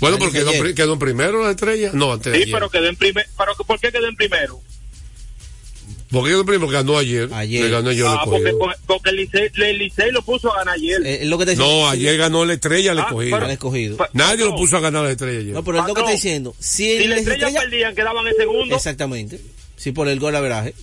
Bueno, 0.00 0.16
porque 0.18 0.38
quedó, 0.74 0.92
en 0.92 0.98
primero 1.00 1.42
la 1.44 1.50
estrella. 1.50 1.90
No, 1.92 2.12
antes 2.12 2.32
de 2.32 2.38
Sí, 2.38 2.42
ayer. 2.44 2.54
pero 2.54 2.70
quedó 2.70 2.86
en 2.86 2.96
primer, 2.96 3.26
pero 3.36 3.56
que- 3.56 3.64
¿por 3.64 3.80
qué 3.80 3.90
quedó 3.90 4.06
en 4.06 4.14
primero? 4.16 4.60
Porque 6.10 6.32
primero, 6.44 6.68
ganó 6.68 6.96
ayer. 6.98 7.28
Ayer. 7.32 7.64
Le 7.64 7.70
ganó 7.70 7.92
yo 7.92 8.08
Ah, 8.08 8.22
porque, 8.24 8.52
porque, 8.58 8.76
porque 8.86 9.10
el, 9.10 9.16
Licey, 9.16 9.50
el 9.56 9.78
Licey 9.78 10.10
lo 10.10 10.22
puso 10.22 10.50
a 10.52 10.58
ganar 10.58 10.74
ayer. 10.76 11.00
Eh, 11.04 11.18
es 11.22 11.28
lo 11.28 11.36
que 11.38 11.44
te 11.46 11.54
No, 11.56 11.88
ayer 11.88 12.16
ganó 12.16 12.44
la 12.46 12.54
estrella 12.54 12.92
al 12.92 12.98
Ah, 13.00 13.02
escogido. 13.08 13.46
Escogido. 13.46 13.96
Pa- 13.98 14.08
Nadie 14.14 14.44
lo 14.46 14.56
puso 14.56 14.76
a 14.76 14.80
ganar 14.80 15.04
la 15.04 15.10
estrella 15.10 15.40
ayer. 15.40 15.52
No, 15.54 15.62
pero 15.64 15.80
es 15.80 15.86
lo 15.86 15.94
que 15.94 16.00
está 16.00 16.12
diciendo. 16.12 16.54
Si, 16.58 16.84
Si 16.84 16.90
el 17.04 17.10
la 17.10 17.16
estrella, 17.16 17.48
estrella- 17.48 17.60
perdían, 17.60 17.94
quedaban 17.94 18.26
en 18.26 18.36
segundo. 18.36 18.74
Exactamente. 18.76 19.40
Si 19.76 19.92
por 19.92 20.08
el 20.08 20.18
gol 20.18 20.34
averaje. 20.34 20.74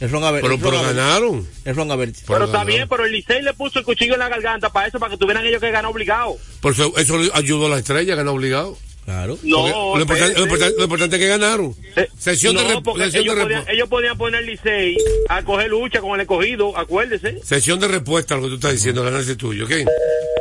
El 0.00 0.10
ron 0.10 0.22
aver- 0.22 0.42
pero 0.42 0.54
el 0.54 0.60
ron 0.60 0.70
pero 0.70 0.80
aver- 0.82 0.94
ganaron. 0.96 1.48
El 1.64 1.74
ron 1.76 1.90
aver- 1.90 2.12
Pero 2.12 2.24
Pero 2.26 2.44
está 2.44 2.64
bien, 2.64 2.88
pero 2.88 3.04
el 3.04 3.12
Licey 3.12 3.42
le 3.42 3.52
puso 3.52 3.80
el 3.80 3.84
cuchillo 3.84 4.14
en 4.14 4.20
la 4.20 4.28
garganta 4.28 4.70
para 4.70 4.86
eso, 4.86 4.98
para 5.00 5.10
que 5.10 5.18
tuvieran 5.18 5.44
ellos 5.44 5.60
que 5.60 5.70
ganar 5.72 5.90
obligado. 5.90 6.36
Por 6.60 6.72
eso, 6.72 6.96
eso 6.96 7.18
le 7.18 7.30
ayudó 7.34 7.66
a 7.66 7.70
la 7.70 7.78
estrella 7.78 8.12
a 8.12 8.16
ganar 8.16 8.32
obligado. 8.32 8.78
Claro. 9.08 9.38
No, 9.42 9.94
lo, 9.96 10.02
importante, 10.02 10.34
lo 10.36 10.42
importante- 10.42 10.74
lo 10.76 10.84
importante 10.84 11.16
es 11.16 11.22
que 11.22 11.28
ganaron. 11.28 11.74
Eh, 11.96 12.08
Sesión 12.18 12.54
de 12.54 12.62
no, 12.62 12.68
rep- 12.68 12.82
porque 12.84 13.04
sesión 13.04 13.22
ellos, 13.24 13.36
de 13.36 13.42
podían, 13.42 13.64
ellos 13.70 13.88
podían 13.88 14.18
poner 14.18 14.44
Licey 14.44 14.98
a 15.30 15.42
coger 15.42 15.70
lucha 15.70 16.02
con 16.02 16.14
el 16.16 16.20
escogido, 16.20 16.76
acuérdese. 16.76 17.40
Sesión 17.42 17.80
de 17.80 17.88
respuesta 17.88 18.34
a 18.34 18.36
lo 18.36 18.42
que 18.42 18.48
tú 18.50 18.54
estás 18.56 18.72
diciendo, 18.72 19.00
el 19.00 19.08
análisis 19.08 19.38
tuyo, 19.38 19.64
¿ok? 19.64 19.70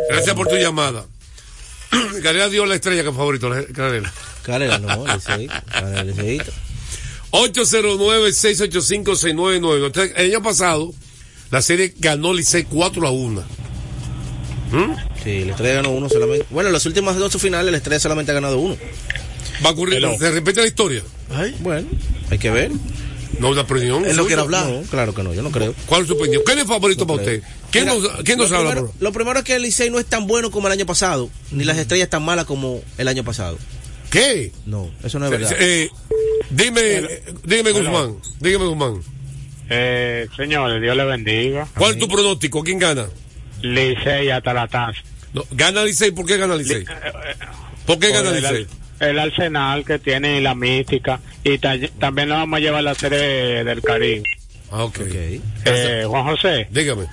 Gracias 0.10 0.36
por 0.36 0.48
tu 0.50 0.58
llamada. 0.58 1.06
Carrera 2.22 2.50
dio 2.50 2.66
la 2.66 2.76
estrella 2.76 3.04
que 3.04 3.12
favorito, 3.14 3.50
Carrera. 3.74 4.12
Carrera, 4.44 4.80
no, 4.80 5.06
Liceíto. 5.08 5.54
Carrera, 5.72 6.04
Liceíto. 6.04 6.52
809-685-699. 7.32 9.86
Entonces, 9.86 10.14
El 10.18 10.32
año 10.32 10.44
pasado, 10.44 10.94
la 11.52 11.62
serie 11.62 11.94
ganó 11.98 12.34
Licey 12.34 12.64
4 12.64 13.08
a 13.08 13.12
1. 13.12 13.44
Sí, 15.24 15.46
la 15.46 15.52
estrella 15.52 15.76
ganó 15.76 15.92
uno 15.92 16.10
solamente. 16.10 16.46
Bueno, 16.50 16.70
en 16.70 16.74
las 16.74 16.86
últimas 16.86 17.16
dos 17.18 17.36
finales 17.42 17.72
la 17.72 17.78
estrella 17.78 18.00
solamente 18.00 18.32
ha 18.32 18.36
ganado 18.36 18.60
uno. 18.60 18.76
Va 19.66 19.70
a 19.70 19.74
ocurrir, 19.74 20.02
se 20.20 20.32
repite 20.32 20.62
la 20.62 20.68
historia. 20.68 21.02
Bueno, 21.60 21.88
hay 22.30 22.38
que 22.38 22.50
ver. 22.52 22.72
No, 23.40 23.50
una 23.50 23.62
opinión. 23.62 24.06
Él 24.06 24.16
no 24.16 24.26
quiere 24.26 24.42
hablar. 24.42 24.68
No, 24.68 24.82
claro 24.84 25.14
que 25.14 25.22
no, 25.22 25.34
yo 25.34 25.42
no 25.44 25.52
creo. 25.52 25.74
¿Cuál 25.86 26.02
es 26.04 26.08
su 26.08 26.14
opinión? 26.16 26.42
¿Quién 26.46 26.58
es 26.58 26.64
el 26.64 26.68
favorito 26.68 27.02
No 27.02 27.08
para 27.08 27.24
creo. 27.24 27.38
usted? 27.38 27.50
¿Quién 27.72 27.86
Mira, 27.86 27.98
nos, 27.98 28.24
quién 28.24 28.38
nos 28.40 28.50
lo 28.50 28.58
habla, 28.58 28.72
primero, 28.72 28.94
lo 29.00 29.12
primero 29.12 29.40
es 29.40 29.46
que 29.46 29.56
el 29.56 29.62
Licey 29.62 29.90
no 29.90 30.00
es 30.00 30.06
tan 30.06 30.26
bueno 30.26 30.50
como 30.50 30.68
el 30.68 30.74
año 30.74 30.86
pasado, 30.86 31.30
ni 31.52 31.64
las 31.64 31.78
estrellas 31.78 32.10
tan 32.10 32.24
malas 32.24 32.46
como 32.46 32.82
el 32.98 33.08
año 33.08 33.24
pasado. 33.24 33.58
¿Qué? 34.10 34.54
No, 34.66 34.90
eso 35.04 35.20
no 35.20 35.26
es 35.26 35.32
verdad. 35.32 35.56
Eh, 35.60 35.90
dime, 36.50 37.08
dime 37.44 37.72
Guzmán, 37.72 38.16
dígame 38.40 38.66
Guzmán. 38.66 39.02
Eh, 39.70 40.28
señores, 40.38 40.82
Dios 40.82 40.96
le 40.96 41.04
bendiga. 41.04 41.68
¿Cuál 41.78 41.92
es 41.94 42.00
tu 42.00 42.08
pronóstico? 42.08 42.64
¿Quién 42.64 42.80
gana? 42.80 43.08
Licey 43.62 44.30
hasta 44.30 44.54
la 44.54 44.68
taza. 44.68 45.00
No, 45.34 45.44
¿Gana 45.52 45.84
Licey? 45.84 46.12
¿Por 46.12 46.26
qué 46.26 46.38
gana 46.38 46.56
Licey? 46.56 46.86
¿Por 47.86 48.00
qué 48.00 48.12
gana 48.12 48.32
Licey? 48.32 48.68
el 49.00 49.20
arsenal 49.20 49.86
que 49.86 50.00
tiene 50.00 50.40
y 50.40 50.42
la 50.42 50.56
mística. 50.56 51.20
Y 51.44 51.60
ta- 51.60 51.76
también 52.00 52.30
nos 52.30 52.40
vamos 52.40 52.58
a 52.58 52.60
llevar 52.60 52.84
la 52.84 52.96
serie 52.96 53.64
del 53.64 53.82
Caribe. 53.84 54.24
Ah, 54.72 54.84
ok. 54.86 55.00
Eh, 55.66 56.04
Juan 56.08 56.24
José, 56.26 56.68
Dígame. 56.72 57.06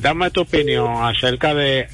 dame 0.00 0.30
tu 0.30 0.40
opinión 0.40 1.04
acerca 1.04 1.54
de 1.54 1.86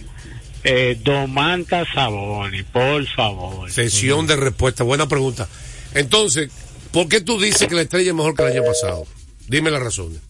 eh, 0.62 0.96
Domanta 1.02 1.84
Saboni, 1.92 2.62
por 2.62 3.04
favor. 3.08 3.70
Sesión 3.70 4.26
de 4.26 4.36
respuesta, 4.36 4.84
buena 4.84 5.08
pregunta. 5.08 5.48
Entonces, 5.94 6.50
¿por 6.92 7.08
qué 7.08 7.20
tú 7.20 7.38
dices 7.40 7.66
que 7.68 7.74
la 7.74 7.82
estrella 7.82 8.10
es 8.10 8.14
mejor 8.16 8.34
que 8.36 8.42
el 8.44 8.52
año 8.52 8.62
pasado? 8.64 9.04
Dime 9.48 9.70
las 9.70 9.82
razones. 9.82 10.20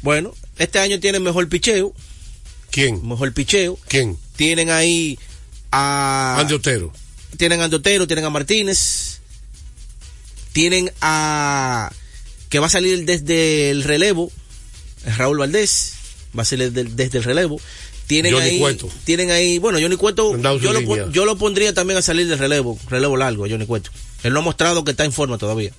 Bueno, 0.00 0.32
este 0.58 0.78
año 0.78 1.00
tienen 1.00 1.22
mejor 1.24 1.48
picheo, 1.48 1.92
¿Quién? 2.70 3.06
mejor 3.06 3.32
picheo. 3.32 3.78
¿Quién? 3.88 4.16
Tienen 4.36 4.70
ahí 4.70 5.18
a... 5.70 6.36
Andy 6.40 6.54
Otero. 6.54 6.92
tienen 7.36 7.60
a 7.60 7.64
Andotero, 7.64 8.06
tienen 8.06 8.24
a 8.24 8.30
Martínez, 8.30 9.20
tienen 10.52 10.92
a 11.00 11.90
que 12.48 12.58
va 12.58 12.66
a 12.66 12.70
salir 12.70 13.04
desde 13.04 13.70
el 13.70 13.84
relevo, 13.84 14.32
Raúl 15.16 15.38
Valdés, 15.38 15.94
va 16.36 16.42
a 16.42 16.46
salir 16.46 16.72
desde 16.72 17.18
el 17.18 17.24
relevo. 17.24 17.60
Tienen 18.06 18.32
Johnny 18.32 18.48
ahí, 18.48 18.58
Cueto. 18.58 18.88
tienen 19.04 19.30
ahí, 19.30 19.58
bueno, 19.58 19.78
Johnny 19.78 19.96
Cueto, 19.96 20.34
yo 20.58 20.72
lo, 20.72 21.10
yo 21.10 21.24
lo 21.26 21.36
pondría 21.36 21.74
también 21.74 21.98
a 21.98 22.02
salir 22.02 22.26
del 22.26 22.38
relevo, 22.38 22.78
relevo 22.88 23.18
largo, 23.18 23.46
Johnny 23.48 23.66
Cueto. 23.66 23.90
Él 24.22 24.32
no 24.32 24.38
ha 24.40 24.42
mostrado 24.42 24.82
que 24.82 24.92
está 24.92 25.04
en 25.04 25.12
forma 25.12 25.36
todavía, 25.36 25.72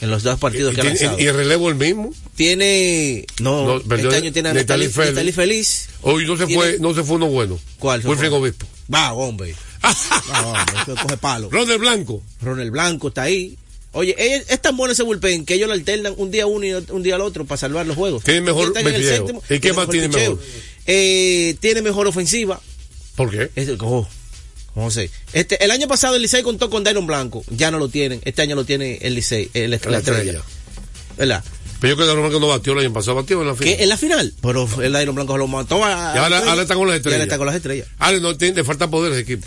en 0.00 0.10
los 0.10 0.22
dos 0.22 0.38
partidos 0.38 0.72
¿Y, 0.72 0.76
que 0.76 0.80
ha 0.82 0.84
lanzado. 0.84 1.18
y 1.18 1.26
el 1.26 1.34
relevo 1.34 1.68
el 1.68 1.74
mismo? 1.76 2.12
tiene, 2.34 3.26
no, 3.40 3.66
No, 3.78 3.82
perdió 3.82 4.08
este 4.10 4.22
año 4.22 4.32
tiene 4.32 4.50
a. 4.50 4.54
Natalie 4.54 4.88
Feliz. 5.32 5.88
Hoy 6.02 6.26
no 6.26 6.36
se 6.36 6.46
Tiene- 6.46 6.62
fue, 6.62 6.78
no 6.78 6.94
se 6.94 7.02
fue 7.02 7.16
uno 7.16 7.26
bueno. 7.28 7.58
¿Cuál 7.78 8.06
Wilfred? 8.06 8.32
Obispo. 8.32 8.66
Va, 8.92 9.12
hombre. 9.14 9.54
Va, 9.84 10.46
hombre, 10.46 10.74
eso 10.82 10.94
coge 11.02 11.16
palo. 11.16 11.48
Ronald 11.50 11.80
Blanco. 11.80 12.22
Ronald 12.42 12.70
Blanco 12.70 13.08
está 13.08 13.22
ahí. 13.22 13.56
Oye, 13.92 14.14
es, 14.18 14.50
es 14.50 14.60
tan 14.60 14.76
bueno 14.76 14.92
ese 14.92 15.02
bullpen 15.02 15.46
que 15.46 15.54
ellos 15.54 15.68
lo 15.68 15.72
alternan 15.74 16.12
un 16.18 16.30
día 16.30 16.46
uno 16.46 16.66
y 16.66 16.72
un 16.72 17.02
día 17.02 17.14
al 17.14 17.22
otro 17.22 17.46
para 17.46 17.56
salvar 17.56 17.86
los 17.86 17.96
juegos. 17.96 18.22
Tiene 18.22 18.42
mejor 18.42 18.74
picheo. 18.74 19.42
¿Y 19.48 19.58
qué 19.58 19.72
más 19.72 19.88
tiene 19.88 20.08
mejor? 20.08 20.38
Eh, 20.86 21.56
tiene 21.60 21.80
mejor 21.80 22.06
ofensiva. 22.06 22.60
¿Por 23.14 23.30
qué? 23.30 23.50
Es, 23.56 23.70
oh, 23.80 24.06
no 24.76 24.90
sé. 24.90 25.10
Este, 25.32 25.64
el 25.64 25.70
año 25.72 25.88
pasado 25.88 26.14
el 26.14 26.22
Licey 26.22 26.42
contó 26.44 26.70
con 26.70 26.84
Dairon 26.84 27.06
Blanco. 27.06 27.44
Ya 27.50 27.70
no 27.72 27.78
lo 27.78 27.88
tienen. 27.88 28.20
Este 28.24 28.42
año 28.42 28.54
lo 28.54 28.64
tiene 28.64 28.98
el 29.02 29.14
Licey, 29.14 29.50
el, 29.54 29.70
la, 29.72 29.80
La 29.90 29.98
estrella. 29.98 29.98
estrella. 30.20 30.42
¿Verdad? 31.16 31.42
Pero 31.80 31.90
yo 31.92 31.96
creo 31.96 32.06
que 32.08 32.14
Ronald 32.14 32.30
Blanco 32.32 32.40
no 32.46 32.48
batió 32.48 32.72
el 32.74 32.78
año 32.80 32.92
pasado, 32.92 33.16
batió 33.16 33.40
en 33.42 33.48
la 33.48 33.54
final. 33.54 33.76
en 33.80 33.88
la 33.88 33.96
final. 33.96 34.34
Pero 34.40 34.68
el 34.82 34.92
Dairon 34.92 35.14
Blanco 35.14 35.36
lo 35.36 35.46
mató 35.46 35.84
a. 35.84 36.12
Y 36.14 36.18
ahora, 36.18 36.38
ahora 36.48 36.62
está 36.62 36.74
con 36.74 36.86
las 36.88 36.96
Y 36.96 36.98
estrellas. 36.98 37.16
ahora 37.16 37.24
está 37.24 37.38
con 37.38 37.46
las 37.46 37.56
estrellas. 37.56 37.88
Ahora 37.98 38.18
no 38.20 38.36
tiene, 38.36 38.56
le 38.56 38.64
falta 38.64 38.88
poder 38.88 39.12
ese 39.12 39.22
equipo. 39.22 39.46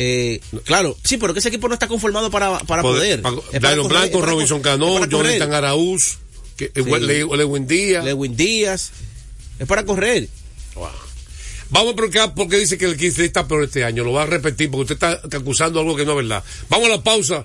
Eh, 0.00 0.40
claro, 0.64 0.96
sí, 1.02 1.16
pero 1.16 1.32
que 1.34 1.40
ese 1.40 1.48
equipo 1.48 1.66
no 1.66 1.74
está 1.74 1.88
conformado 1.88 2.30
para, 2.30 2.58
para 2.60 2.82
poder. 2.82 3.20
Pa- 3.20 3.30
Es 3.30 3.34
para 3.60 3.60
Dairon 3.60 3.88
correr, 3.88 4.00
Blanco, 4.10 4.22
Robinson 4.26 4.60
Cano. 4.62 5.04
Jonathan 5.06 5.52
Araúz, 5.54 6.18
que, 6.56 6.66
eh, 6.66 6.70
Sí. 6.74 6.82
Le- 7.00 7.24
Lewin 7.36 7.66
Díaz. 7.66 8.04
Lewin 8.04 8.36
Díaz. 8.36 8.90
Es 9.58 9.66
para 9.66 9.84
correr. 9.84 10.28
Vamos 11.70 11.92
a 11.92 11.96
preguntar 11.96 12.34
por 12.34 12.48
qué 12.48 12.56
dice 12.56 12.78
que 12.78 12.86
el 12.86 12.96
15 12.96 13.24
está 13.26 13.46
peor 13.46 13.64
este 13.64 13.84
año. 13.84 14.04
Lo 14.04 14.12
va 14.12 14.22
a 14.22 14.26
repetir 14.26 14.70
porque 14.70 14.94
usted 14.94 15.08
está 15.22 15.36
acusando 15.36 15.80
algo 15.80 15.96
que 15.96 16.04
no 16.04 16.12
es 16.12 16.28
verdad. 16.28 16.44
Vamos 16.68 16.88
a 16.88 16.92
la 16.92 17.02
pausa 17.02 17.44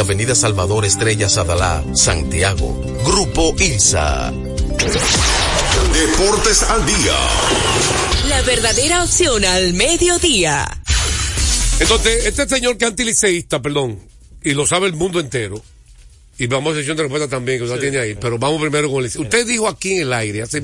Avenida 0.00 0.34
Salvador 0.34 0.84
Estrella 0.84 1.28
Sadalá, 1.28 1.84
Santiago. 1.94 2.80
Grupo 3.04 3.54
ILSA. 3.58 4.32
Deportes 5.92 6.62
al 6.62 6.86
día. 6.86 7.18
La 8.28 8.42
verdadera 8.42 9.04
opción 9.04 9.44
al 9.44 9.74
mediodía. 9.74 10.66
Entonces, 11.80 12.26
este 12.26 12.48
señor 12.48 12.76
que 12.76 12.84
es 12.84 12.90
antiliceísta, 12.90 13.60
perdón, 13.62 13.98
y 14.42 14.52
lo 14.52 14.66
sabe 14.66 14.86
el 14.86 14.94
mundo 14.94 15.18
entero, 15.20 15.62
y 16.38 16.46
vamos 16.46 16.74
a 16.74 16.78
sesión 16.78 16.96
de 16.96 17.02
respuesta 17.04 17.28
también, 17.28 17.58
que 17.58 17.64
usted 17.64 17.80
tiene 17.80 17.98
ahí, 17.98 18.14
pero 18.20 18.38
vamos 18.38 18.60
primero 18.60 18.90
con 18.90 19.04
el 19.04 19.10
Usted 19.10 19.46
dijo 19.46 19.66
aquí 19.68 19.92
en 19.94 20.02
el 20.02 20.12
aire, 20.12 20.42
hace, 20.42 20.60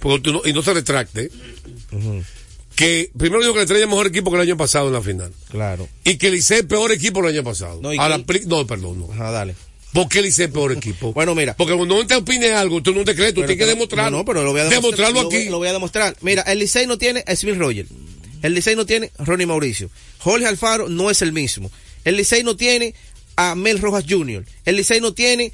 porque 0.00 0.30
usted 0.30 0.32
no- 0.32 0.42
y 0.44 0.52
no 0.52 0.62
se 0.62 0.72
retracte, 0.72 1.30
que 2.82 3.10
primero 3.16 3.40
dijo 3.42 3.54
que 3.54 3.60
estrella 3.62 3.84
es 3.84 3.88
mejor 3.90 4.06
equipo 4.06 4.30
que 4.30 4.36
el 4.36 4.42
año 4.42 4.56
pasado 4.56 4.88
en 4.88 4.92
la 4.94 5.02
final. 5.02 5.32
Claro. 5.50 5.88
Y 6.04 6.16
que 6.16 6.28
el 6.28 6.34
Licey 6.34 6.58
es 6.58 6.64
peor 6.64 6.92
equipo 6.92 7.20
el 7.20 7.26
año 7.34 7.44
pasado. 7.44 7.80
No, 7.82 7.90
no, 7.92 8.66
perdón, 8.66 8.98
no. 9.00 9.12
Ajá, 9.12 9.30
dale. 9.30 9.54
¿Por 9.92 10.08
qué 10.08 10.20
el 10.20 10.24
Licey 10.26 10.46
es 10.46 10.50
peor 10.52 10.72
equipo? 10.72 11.12
Bueno, 11.12 11.34
mira. 11.34 11.54
Porque 11.56 11.74
cuando 11.74 11.94
uno 11.96 12.06
te 12.06 12.14
opine 12.14 12.52
algo, 12.52 12.82
tú 12.82 12.94
no 12.94 13.04
te 13.04 13.14
crees, 13.14 13.34
tú 13.34 13.40
Pero 13.40 13.48
tienes 13.48 13.58
que 13.58 13.64
que- 13.64 13.74
demostrarlo. 13.74 14.10
No, 14.10 14.18
no, 14.18 14.24
pero 14.24 14.42
lo 14.42 14.52
voy 14.52 14.60
a 14.60 14.64
demostrar. 14.64 14.82
Demostrarlo 14.82 15.22
lo 15.22 15.28
voy- 15.28 15.36
aquí. 15.38 15.48
Lo 15.50 15.58
voy 15.58 15.68
a 15.68 15.72
demostrar. 15.72 16.16
Mira, 16.22 16.42
el 16.42 16.58
Licey 16.58 16.86
no 16.86 16.96
tiene 16.98 17.22
a 17.26 17.36
Smith 17.36 17.56
Roger. 17.56 17.86
El 18.42 18.54
Licey 18.54 18.74
no 18.74 18.86
tiene 18.86 19.10
a 19.18 19.24
Ronnie 19.24 19.46
Mauricio. 19.46 19.90
Jorge 20.18 20.46
Alfaro 20.46 20.88
no 20.88 21.10
es 21.10 21.20
el 21.22 21.32
mismo. 21.32 21.70
El 22.04 22.16
Licey 22.16 22.42
no 22.42 22.56
tiene 22.56 22.94
a 23.36 23.54
Mel 23.54 23.78
Rojas 23.80 24.04
Jr. 24.08 24.44
El 24.64 24.76
Licey 24.76 25.00
no 25.00 25.12
tiene, 25.12 25.52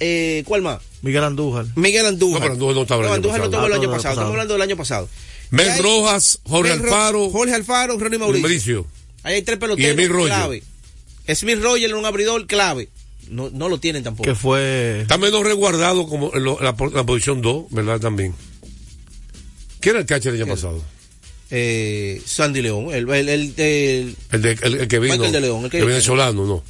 eh, 0.00 0.42
¿cuál 0.46 0.62
más? 0.62 0.80
Miguel 1.02 1.22
Andújar. 1.24 1.66
Miguel 1.76 2.04
Andújar. 2.04 2.40
No, 2.40 2.40
pero 2.40 2.52
Andújar 2.54 2.74
no 2.76 2.82
estaba 2.82 3.00
el 3.00 3.06
No, 3.06 3.12
año 3.12 3.16
Andújar 3.16 3.38
no 3.38 3.44
estuvo 3.46 3.66
el 3.66 3.72
Ah, 3.72 3.76
año 3.76 3.90
pasado. 3.90 4.12
Estamos 4.14 4.30
hablando 4.32 4.54
del 4.54 4.62
año 4.62 4.76
pasado. 4.76 5.08
Mel 5.50 5.82
Rojas, 5.82 6.40
Jorge 6.44 6.70
Mel 6.70 6.78
Ro- 6.80 6.84
Alfaro, 6.94 7.30
Jorge 7.30 7.54
Alfaro, 7.54 7.98
Ronnie 7.98 8.18
Mauricio. 8.18 8.42
Mauricio. 8.42 8.86
Ahí 9.22 9.34
hay 9.36 9.42
tres 9.42 9.56
Y 9.56 9.60
peloteros 9.60 9.90
Emil 9.92 10.08
Roger. 10.08 10.28
clave. 10.28 10.62
Smith 11.34 11.58
Roger, 11.62 11.94
un 11.94 12.04
abridor 12.06 12.46
clave. 12.46 12.88
No, 13.28 13.50
no 13.50 13.68
lo 13.68 13.78
tienen 13.78 14.02
tampoco. 14.02 14.28
Que 14.28 14.34
fue. 14.34 15.00
Está 15.02 15.18
menos 15.18 15.44
resguardado 15.44 16.06
como 16.08 16.30
en 16.34 16.44
lo- 16.44 16.58
la, 16.60 16.74
la 16.92 17.04
posición 17.04 17.42
2, 17.42 17.66
¿verdad? 17.70 18.00
También. 18.00 18.34
¿Quién 19.80 19.94
era 19.96 20.00
el 20.00 20.06
catcher 20.06 20.34
el 20.34 20.42
año 20.42 20.52
pasado? 20.54 20.82
Eh, 21.50 22.20
Sandy 22.26 22.62
León, 22.62 22.86
el, 22.92 23.08
el, 23.08 23.28
el- 23.28 23.54
el- 23.56 24.16
El, 24.32 24.42
de, 24.42 24.58
el, 24.62 24.74
el 24.80 24.88
que 24.88 24.98
vino. 24.98 25.14
Michael 25.14 25.32
de 25.32 25.40
León, 25.40 25.58
el 25.60 25.64
El, 25.66 25.70
que- 25.70 25.84
venezolano, 25.84 26.44
no. 26.46 26.62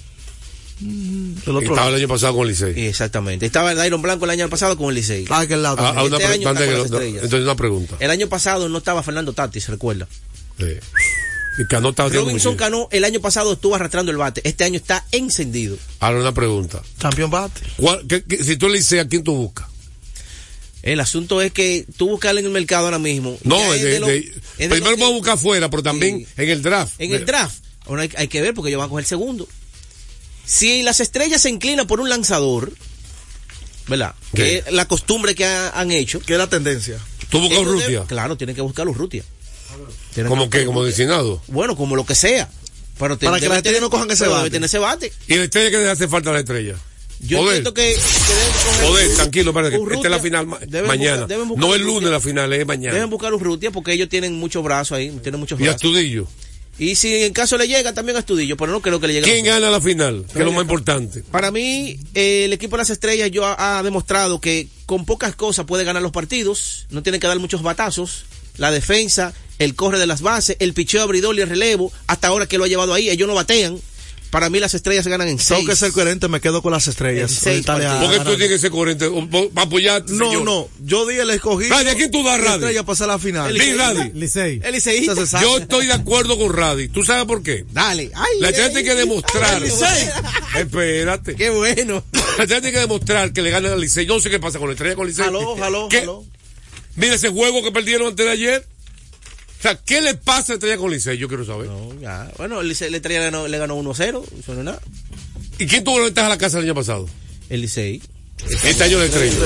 Del 0.81 1.37
otro 1.47 1.61
Estaba 1.61 1.77
lado. 1.77 1.89
el 1.91 1.95
año 1.97 2.09
pasado 2.09 2.35
con 2.37 2.49
Licey. 2.49 2.87
Exactamente. 2.87 3.47
Estaba 3.47 3.73
el 3.73 3.87
Iron 3.87 4.03
Blanco 4.03 4.25
el 4.25 4.31
año 4.33 4.49
pasado 4.49 4.77
con 4.77 4.89
el 4.89 4.97
Licey. 4.97 5.25
Ah, 5.31 5.41
aquel 5.41 5.63
lado 5.63 5.77
Ah, 5.79 6.03
una 6.05 6.17
Este 6.17 6.17
pre- 6.17 6.27
año 6.27 6.51
está 6.51 6.55
con 6.55 6.59
que 6.59 6.67
las 6.77 6.85
estrellas. 6.87 7.25
entonces 7.25 7.45
una 7.45 7.57
pregunta. 7.57 7.97
El 8.01 8.11
año 8.11 8.29
pasado 8.29 8.69
no 8.69 8.79
estaba 8.79 9.03
Fernando 9.03 9.33
Tatis, 9.33 9.69
recuerda. 9.69 10.09
Sí. 10.59 10.67
Cano 11.69 11.91
haciendo 11.91 12.21
Robinson. 12.27 12.57
Cano 12.57 12.89
el 12.91 13.05
año 13.05 13.21
pasado 13.21 13.53
estuvo 13.53 13.75
arrastrando 13.77 14.11
el 14.11 14.17
bate. 14.19 14.41
Este 14.45 14.65
año 14.65 14.77
está 14.77 15.05
encendido. 15.13 15.77
Ahora 16.01 16.21
una 16.21 16.33
pregunta. 16.35 16.83
Campeón 16.99 17.31
bate. 17.31 17.61
¿Cuál- 17.77 18.05
qué- 18.09 18.25
qué- 18.25 18.43
si 18.43 18.57
tú 18.57 18.69
le 18.69 18.79
dices 18.79 19.01
a 19.01 19.09
quién 19.09 19.23
tú 19.23 19.35
buscas? 19.37 19.67
El 20.83 21.01
asunto 21.01 21.41
es 21.41 21.53
que 21.53 21.87
tú 21.97 22.09
buscarle 22.11 22.41
en 22.41 22.47
el 22.47 22.53
mercado 22.53 22.87
ahora 22.87 22.99
mismo. 22.99 23.39
No, 23.45 23.57
ya 23.59 23.71
de- 23.71 23.77
es 23.77 23.83
de 23.85 24.01
lo- 24.01 24.07
de- 24.09 24.19
es 24.19 24.35
de 24.59 24.69
primero 24.69 24.97
vamos 24.97 25.11
a 25.13 25.15
buscar 25.17 25.35
afuera, 25.35 25.71
pero 25.71 25.83
también 25.83 26.19
Sí. 26.19 26.27
en 26.37 26.49
el 26.51 26.61
draft. 26.63 26.95
En 26.99 27.15
el 27.15 27.25
draft. 27.25 27.57
Ahora 27.87 28.03
hay, 28.03 28.11
hay 28.17 28.29
que 28.29 28.43
ver 28.43 28.53
porque 28.53 28.71
ellos 28.71 28.79
van 28.81 28.87
a 28.87 28.91
coger 28.91 29.05
segundo. 29.07 29.49
Si 30.45 30.83
las 30.83 31.01
estrellas 31.01 31.41
se 31.41 31.49
inclinan 31.51 31.87
por 31.87 32.01
un 32.01 32.09
lanzador, 32.11 32.73
¿verdad? 33.89 34.15
Que 34.35 34.59
es 34.59 34.73
la 34.73 34.87
costumbre 34.87 35.35
que 35.35 35.45
ha- 35.47 35.71
han 35.71 35.91
hecho. 35.91 36.21
Que 36.21 36.33
es 36.35 36.39
la 36.39 36.49
tendencia. 36.49 36.99
¿Tú 37.31 37.41
buscas 37.41 37.59
deben- 37.89 38.07
Claro, 38.07 38.37
tienen 38.37 38.55
que 38.55 38.63
buscar 38.63 38.87
Urrutia. 38.89 39.25
Tienen 40.15 40.31
¿Como 40.31 40.49
que 40.49 40.61
qué? 40.61 40.65
¿Como 40.67 40.85
designado? 40.85 41.43
Bueno, 41.49 41.77
como 41.77 41.97
lo 41.97 42.07
que 42.07 42.15
sea. 42.15 42.49
Pero 42.99 43.19
Para 43.19 43.41
que 43.41 43.49
las 43.49 43.57
estrellas 43.59 43.81
no 43.81 43.91
cojan 43.91 44.11
ese 44.11 44.29
bate. 44.29 44.51
tener 44.51 44.67
ese 44.67 44.79
bate. 44.79 45.13
¿Y 45.27 45.35
la 45.37 45.45
estrella 45.45 45.71
que 45.71 45.79
le 45.79 45.91
hace 45.91 46.07
falta 46.07 46.31
a 46.31 46.35
la 46.35 46.39
estrella? 46.41 46.77
Yo 47.21 47.39
Poder. 47.39 47.55
siento 47.55 47.75
que, 47.75 47.83
que 47.83 48.35
deben 48.35 48.53
coger- 48.53 48.87
Poder, 48.87 49.15
tranquilo, 49.17 49.51
espérate, 49.51 49.77
que 49.79 49.95
esta 49.95 50.07
es 50.09 50.11
la 50.11 50.19
final 50.21 50.47
ma- 50.47 50.59
Deben 50.67 50.87
mañana. 50.87 51.11
buscar- 51.23 51.29
deben 51.29 51.49
buscar 51.49 51.69
no 51.69 51.75
el 51.75 51.81
Urrutia. 51.83 51.95
lunes 52.01 52.11
la 52.13 52.21
final, 52.21 52.53
es 52.53 52.67
mañana. 52.67 52.95
Deben 52.95 53.11
buscar 53.11 53.33
Urrutia 53.35 53.71
porque 53.71 53.93
ellos 53.93 54.09
tienen 54.09 54.35
muchos 54.39 54.63
brazos 54.63 54.97
ahí, 54.99 55.11
tienen 55.23 55.41
muchos 55.41 55.59
Y 55.59 55.63
brazos. 55.65 55.77
Astudillo. 55.77 56.29
Y 56.79 56.97
si 56.97 57.23
en 57.23 57.33
caso 57.33 57.57
le 57.57 57.67
llega, 57.69 57.93
también 57.95 58.17
a 58.17 58.21
Estudillo, 58.21 58.57
pero 58.57 58.73
no 58.73 58.81
creo 58.83 59.01
que 59.01 59.07
le 59.07 59.15
llegue. 59.15 59.27
a 59.27 59.33
¿Quién 59.33 59.45
gana 59.47 59.71
la 59.71 59.81
final? 59.81 60.25
Que 60.33 60.41
es 60.41 60.45
lo 60.45 60.53
más 60.53 60.63
importante. 60.63 61.23
Para 61.31 61.51
mí, 61.51 61.99
eh, 62.15 62.45
el 62.47 62.53
equipo 62.53 62.77
de 62.77 62.81
las 62.83 62.91
estrellas 62.91 63.31
yo 63.31 63.47
ha, 63.47 63.79
ha 63.79 63.83
demostrado 63.85 64.41
que 64.41 64.69
con 64.85 65.05
pocas 65.07 65.35
cosas 65.37 65.67
puede 65.67 65.85
ganar 65.85 66.03
los 66.03 66.13
partidos, 66.13 66.87
no 66.91 67.03
tiene 67.03 67.21
que 67.21 67.27
dar 67.29 67.39
muchos 67.39 67.63
batazos, 67.63 68.25
la 68.59 68.71
defensa, 68.73 69.33
el 69.59 69.75
corre 69.75 69.99
de 69.99 70.07
las 70.07 70.21
bases, 70.23 70.57
el 70.61 70.75
picheo 70.75 71.03
abridor 71.03 71.35
y 71.37 71.41
el 71.41 71.49
relevo, 71.49 71.93
hasta 72.07 72.29
ahora 72.29 72.47
que 72.47 72.59
lo 72.59 72.65
ha 72.65 72.69
llevado 72.69 72.93
ahí, 72.95 73.11
ellos 73.11 73.29
no 73.29 73.35
batean, 73.35 73.79
Para 74.31 74.51
mí 74.51 74.59
las 74.59 74.75
estrellas 74.75 75.07
ganan 75.07 75.29
en 75.29 75.37
Tengo 75.37 75.59
seis. 75.61 75.69
que 75.69 75.77
ser 75.77 75.93
coherente, 75.93 76.27
me 76.27 76.41
quedo 76.41 76.61
con 76.61 76.73
las 76.73 76.89
estrellas. 76.89 77.31
Seis 77.31 77.65
partidos. 77.65 78.03
Porque 78.03 78.19
tú 78.19 78.31
tienes 78.31 78.49
que 78.49 78.59
ser 78.59 78.71
coherente 78.73 79.09
para 79.55 79.67
apoyarte. 79.67 80.13
No, 80.15 80.27
señor. 80.29 80.43
no, 80.45 80.69
yo 80.85 81.07
di 81.07 81.15
el 81.19 81.31
escogido. 81.31 81.71
Radi, 81.71 81.91
¿a 81.91 81.95
quién 81.95 82.11
tú 82.11 82.25
das, 82.25 82.39
La 82.41 82.45
Radi? 82.45 82.55
estrella 82.57 82.83
pasar 82.83 83.07
la 83.07 83.19
final. 83.21 83.55
Di, 83.55 83.73
Radi. 83.75 84.11
Licey. 84.15 84.61
El 84.65 84.81
se 84.83 85.27
sabe. 85.29 85.45
Yo 85.45 85.59
estoy 85.59 85.87
de 85.87 85.93
acuerdo 85.93 86.37
con 86.37 86.53
Radi. 86.53 86.89
¿Tú 86.89 87.05
sabes 87.05 87.27
por 87.27 87.45
qué? 87.45 87.65
Dale. 87.71 88.11
Ay, 88.13 88.41
La 88.41 88.49
gente 88.49 88.71
tiene 88.71 88.83
que 88.83 88.95
demostrar. 88.97 89.55
ay, 89.55 89.61
Licey. 89.71 90.09
Espérate. 90.59 91.37
Qué 91.37 91.51
bueno. 91.51 92.03
La 92.13 92.47
gente 92.49 92.61
tiene 92.61 92.73
que 92.73 92.79
demostrar 92.81 93.33
que 93.33 93.41
le 93.41 93.51
ganan 93.51 93.73
al 93.75 93.81
Licey. 93.81 94.05
Yo 94.05 94.15
no 94.15 94.21
sé 94.21 94.31
qué 94.31 94.41
pasa 94.41 94.59
con 94.59 94.67
la 94.67 94.73
estrella 94.75 94.97
con 94.97 95.07
Licey. 95.07 95.27
Jaló, 95.27 95.57
jaló, 95.57 95.89
¿Qué? 95.89 96.01
jaló. 96.01 96.25
Mira 96.97 97.15
ese 97.15 97.29
juego 97.29 97.63
que 97.63 97.71
perdieron 97.71 98.09
antes 98.09 98.27
de 98.27 98.33
ayer. 98.33 98.67
Sea, 99.65 99.77
¿qué 99.77 100.03
le 100.03 100.13
pasa 100.13 100.53
a 100.53 100.57
estrella 100.57 100.77
con 100.77 100.91
Licey? 100.91 101.17
Yo 101.17 101.27
quiero 101.27 101.43
saber. 101.43 101.69
No, 101.69 101.99
ya. 101.99 102.31
Bueno, 102.37 102.61
el 102.61 102.69
Licey, 102.69 102.91
le 102.91 103.01
ganó, 103.01 103.49
le 103.49 103.57
ganó 103.57 103.79
1-0. 103.79 103.97
Eso 103.99 104.53
no 104.53 104.59
es 104.59 104.65
nada. 104.67 104.79
¿Y 105.59 105.67
quién 105.67 105.83
tuvo 105.83 106.01
la 106.01 106.05
ventaja 106.05 106.27
a 106.27 106.29
la 106.29 106.37
casa 106.37 106.59
el 106.59 106.65
año 106.65 106.75
pasado? 106.75 107.09
El 107.49 107.63
Licey. 107.63 108.03
Este 108.63 108.85
año 108.85 108.99
la 108.99 109.07
estrella. 109.07 109.39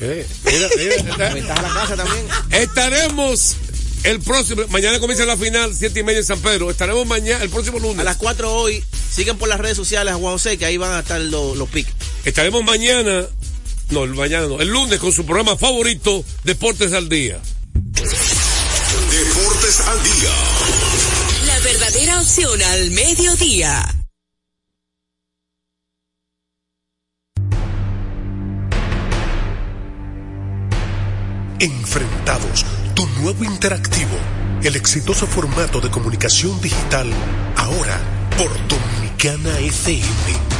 Eh, 0.00 0.26
mira, 0.44 0.68
mira, 0.76 1.16
La 1.16 1.34
ventaja 1.34 1.60
a 1.60 1.62
la 1.62 1.80
casa 1.80 1.94
también. 1.94 2.26
Estaremos 2.50 3.54
el 4.02 4.18
próximo, 4.18 4.62
mañana 4.70 4.98
comienza 4.98 5.24
la 5.24 5.36
final, 5.36 5.76
siete 5.76 6.00
y 6.00 6.02
media 6.02 6.18
en 6.18 6.24
San 6.24 6.40
Pedro. 6.40 6.68
Estaremos 6.68 7.06
mañana, 7.06 7.44
el 7.44 7.50
próximo 7.50 7.78
lunes. 7.78 8.00
A 8.00 8.02
las 8.04 8.16
4 8.16 8.52
hoy, 8.52 8.82
siguen 9.12 9.38
por 9.38 9.48
las 9.48 9.60
redes 9.60 9.76
sociales 9.76 10.12
a 10.12 10.16
Juan 10.16 10.32
José, 10.32 10.58
que 10.58 10.64
ahí 10.64 10.76
van 10.76 10.90
a 10.90 10.98
estar 10.98 11.20
los, 11.20 11.56
los 11.56 11.68
pics. 11.68 11.92
Estaremos 12.24 12.64
mañana, 12.64 13.26
no, 13.90 14.06
mañana 14.06 14.48
no, 14.48 14.60
el 14.60 14.70
lunes 14.70 14.98
con 14.98 15.12
su 15.12 15.24
programa 15.24 15.56
favorito, 15.56 16.24
Deportes 16.42 16.92
al 16.94 17.08
Día. 17.08 17.40
Deportes 19.70 19.80
al 19.86 20.02
día. 20.02 20.30
La 21.46 21.58
verdadera 21.60 22.18
opción 22.18 22.60
al 22.62 22.90
mediodía. 22.90 23.94
Enfrentados, 31.60 32.64
tu 32.94 33.06
nuevo 33.20 33.44
interactivo, 33.44 34.16
el 34.62 34.74
exitoso 34.76 35.26
formato 35.26 35.80
de 35.80 35.90
comunicación 35.90 36.60
digital, 36.60 37.08
ahora 37.56 38.00
por 38.36 38.50
Dominicana 38.66 39.58
FM. 39.58 40.59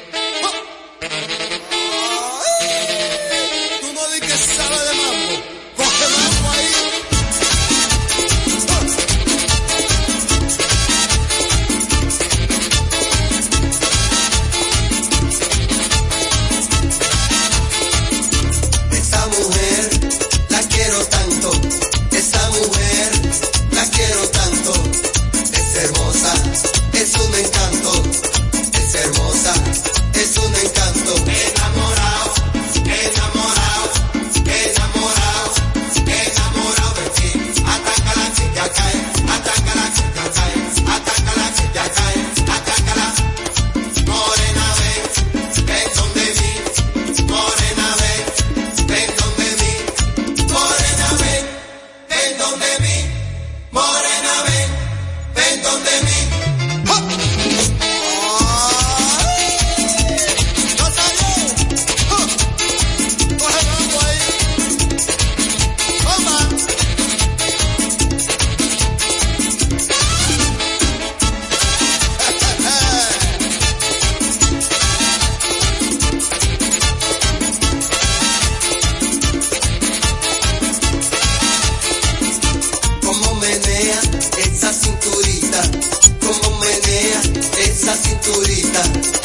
Cinturita. 88.01 89.20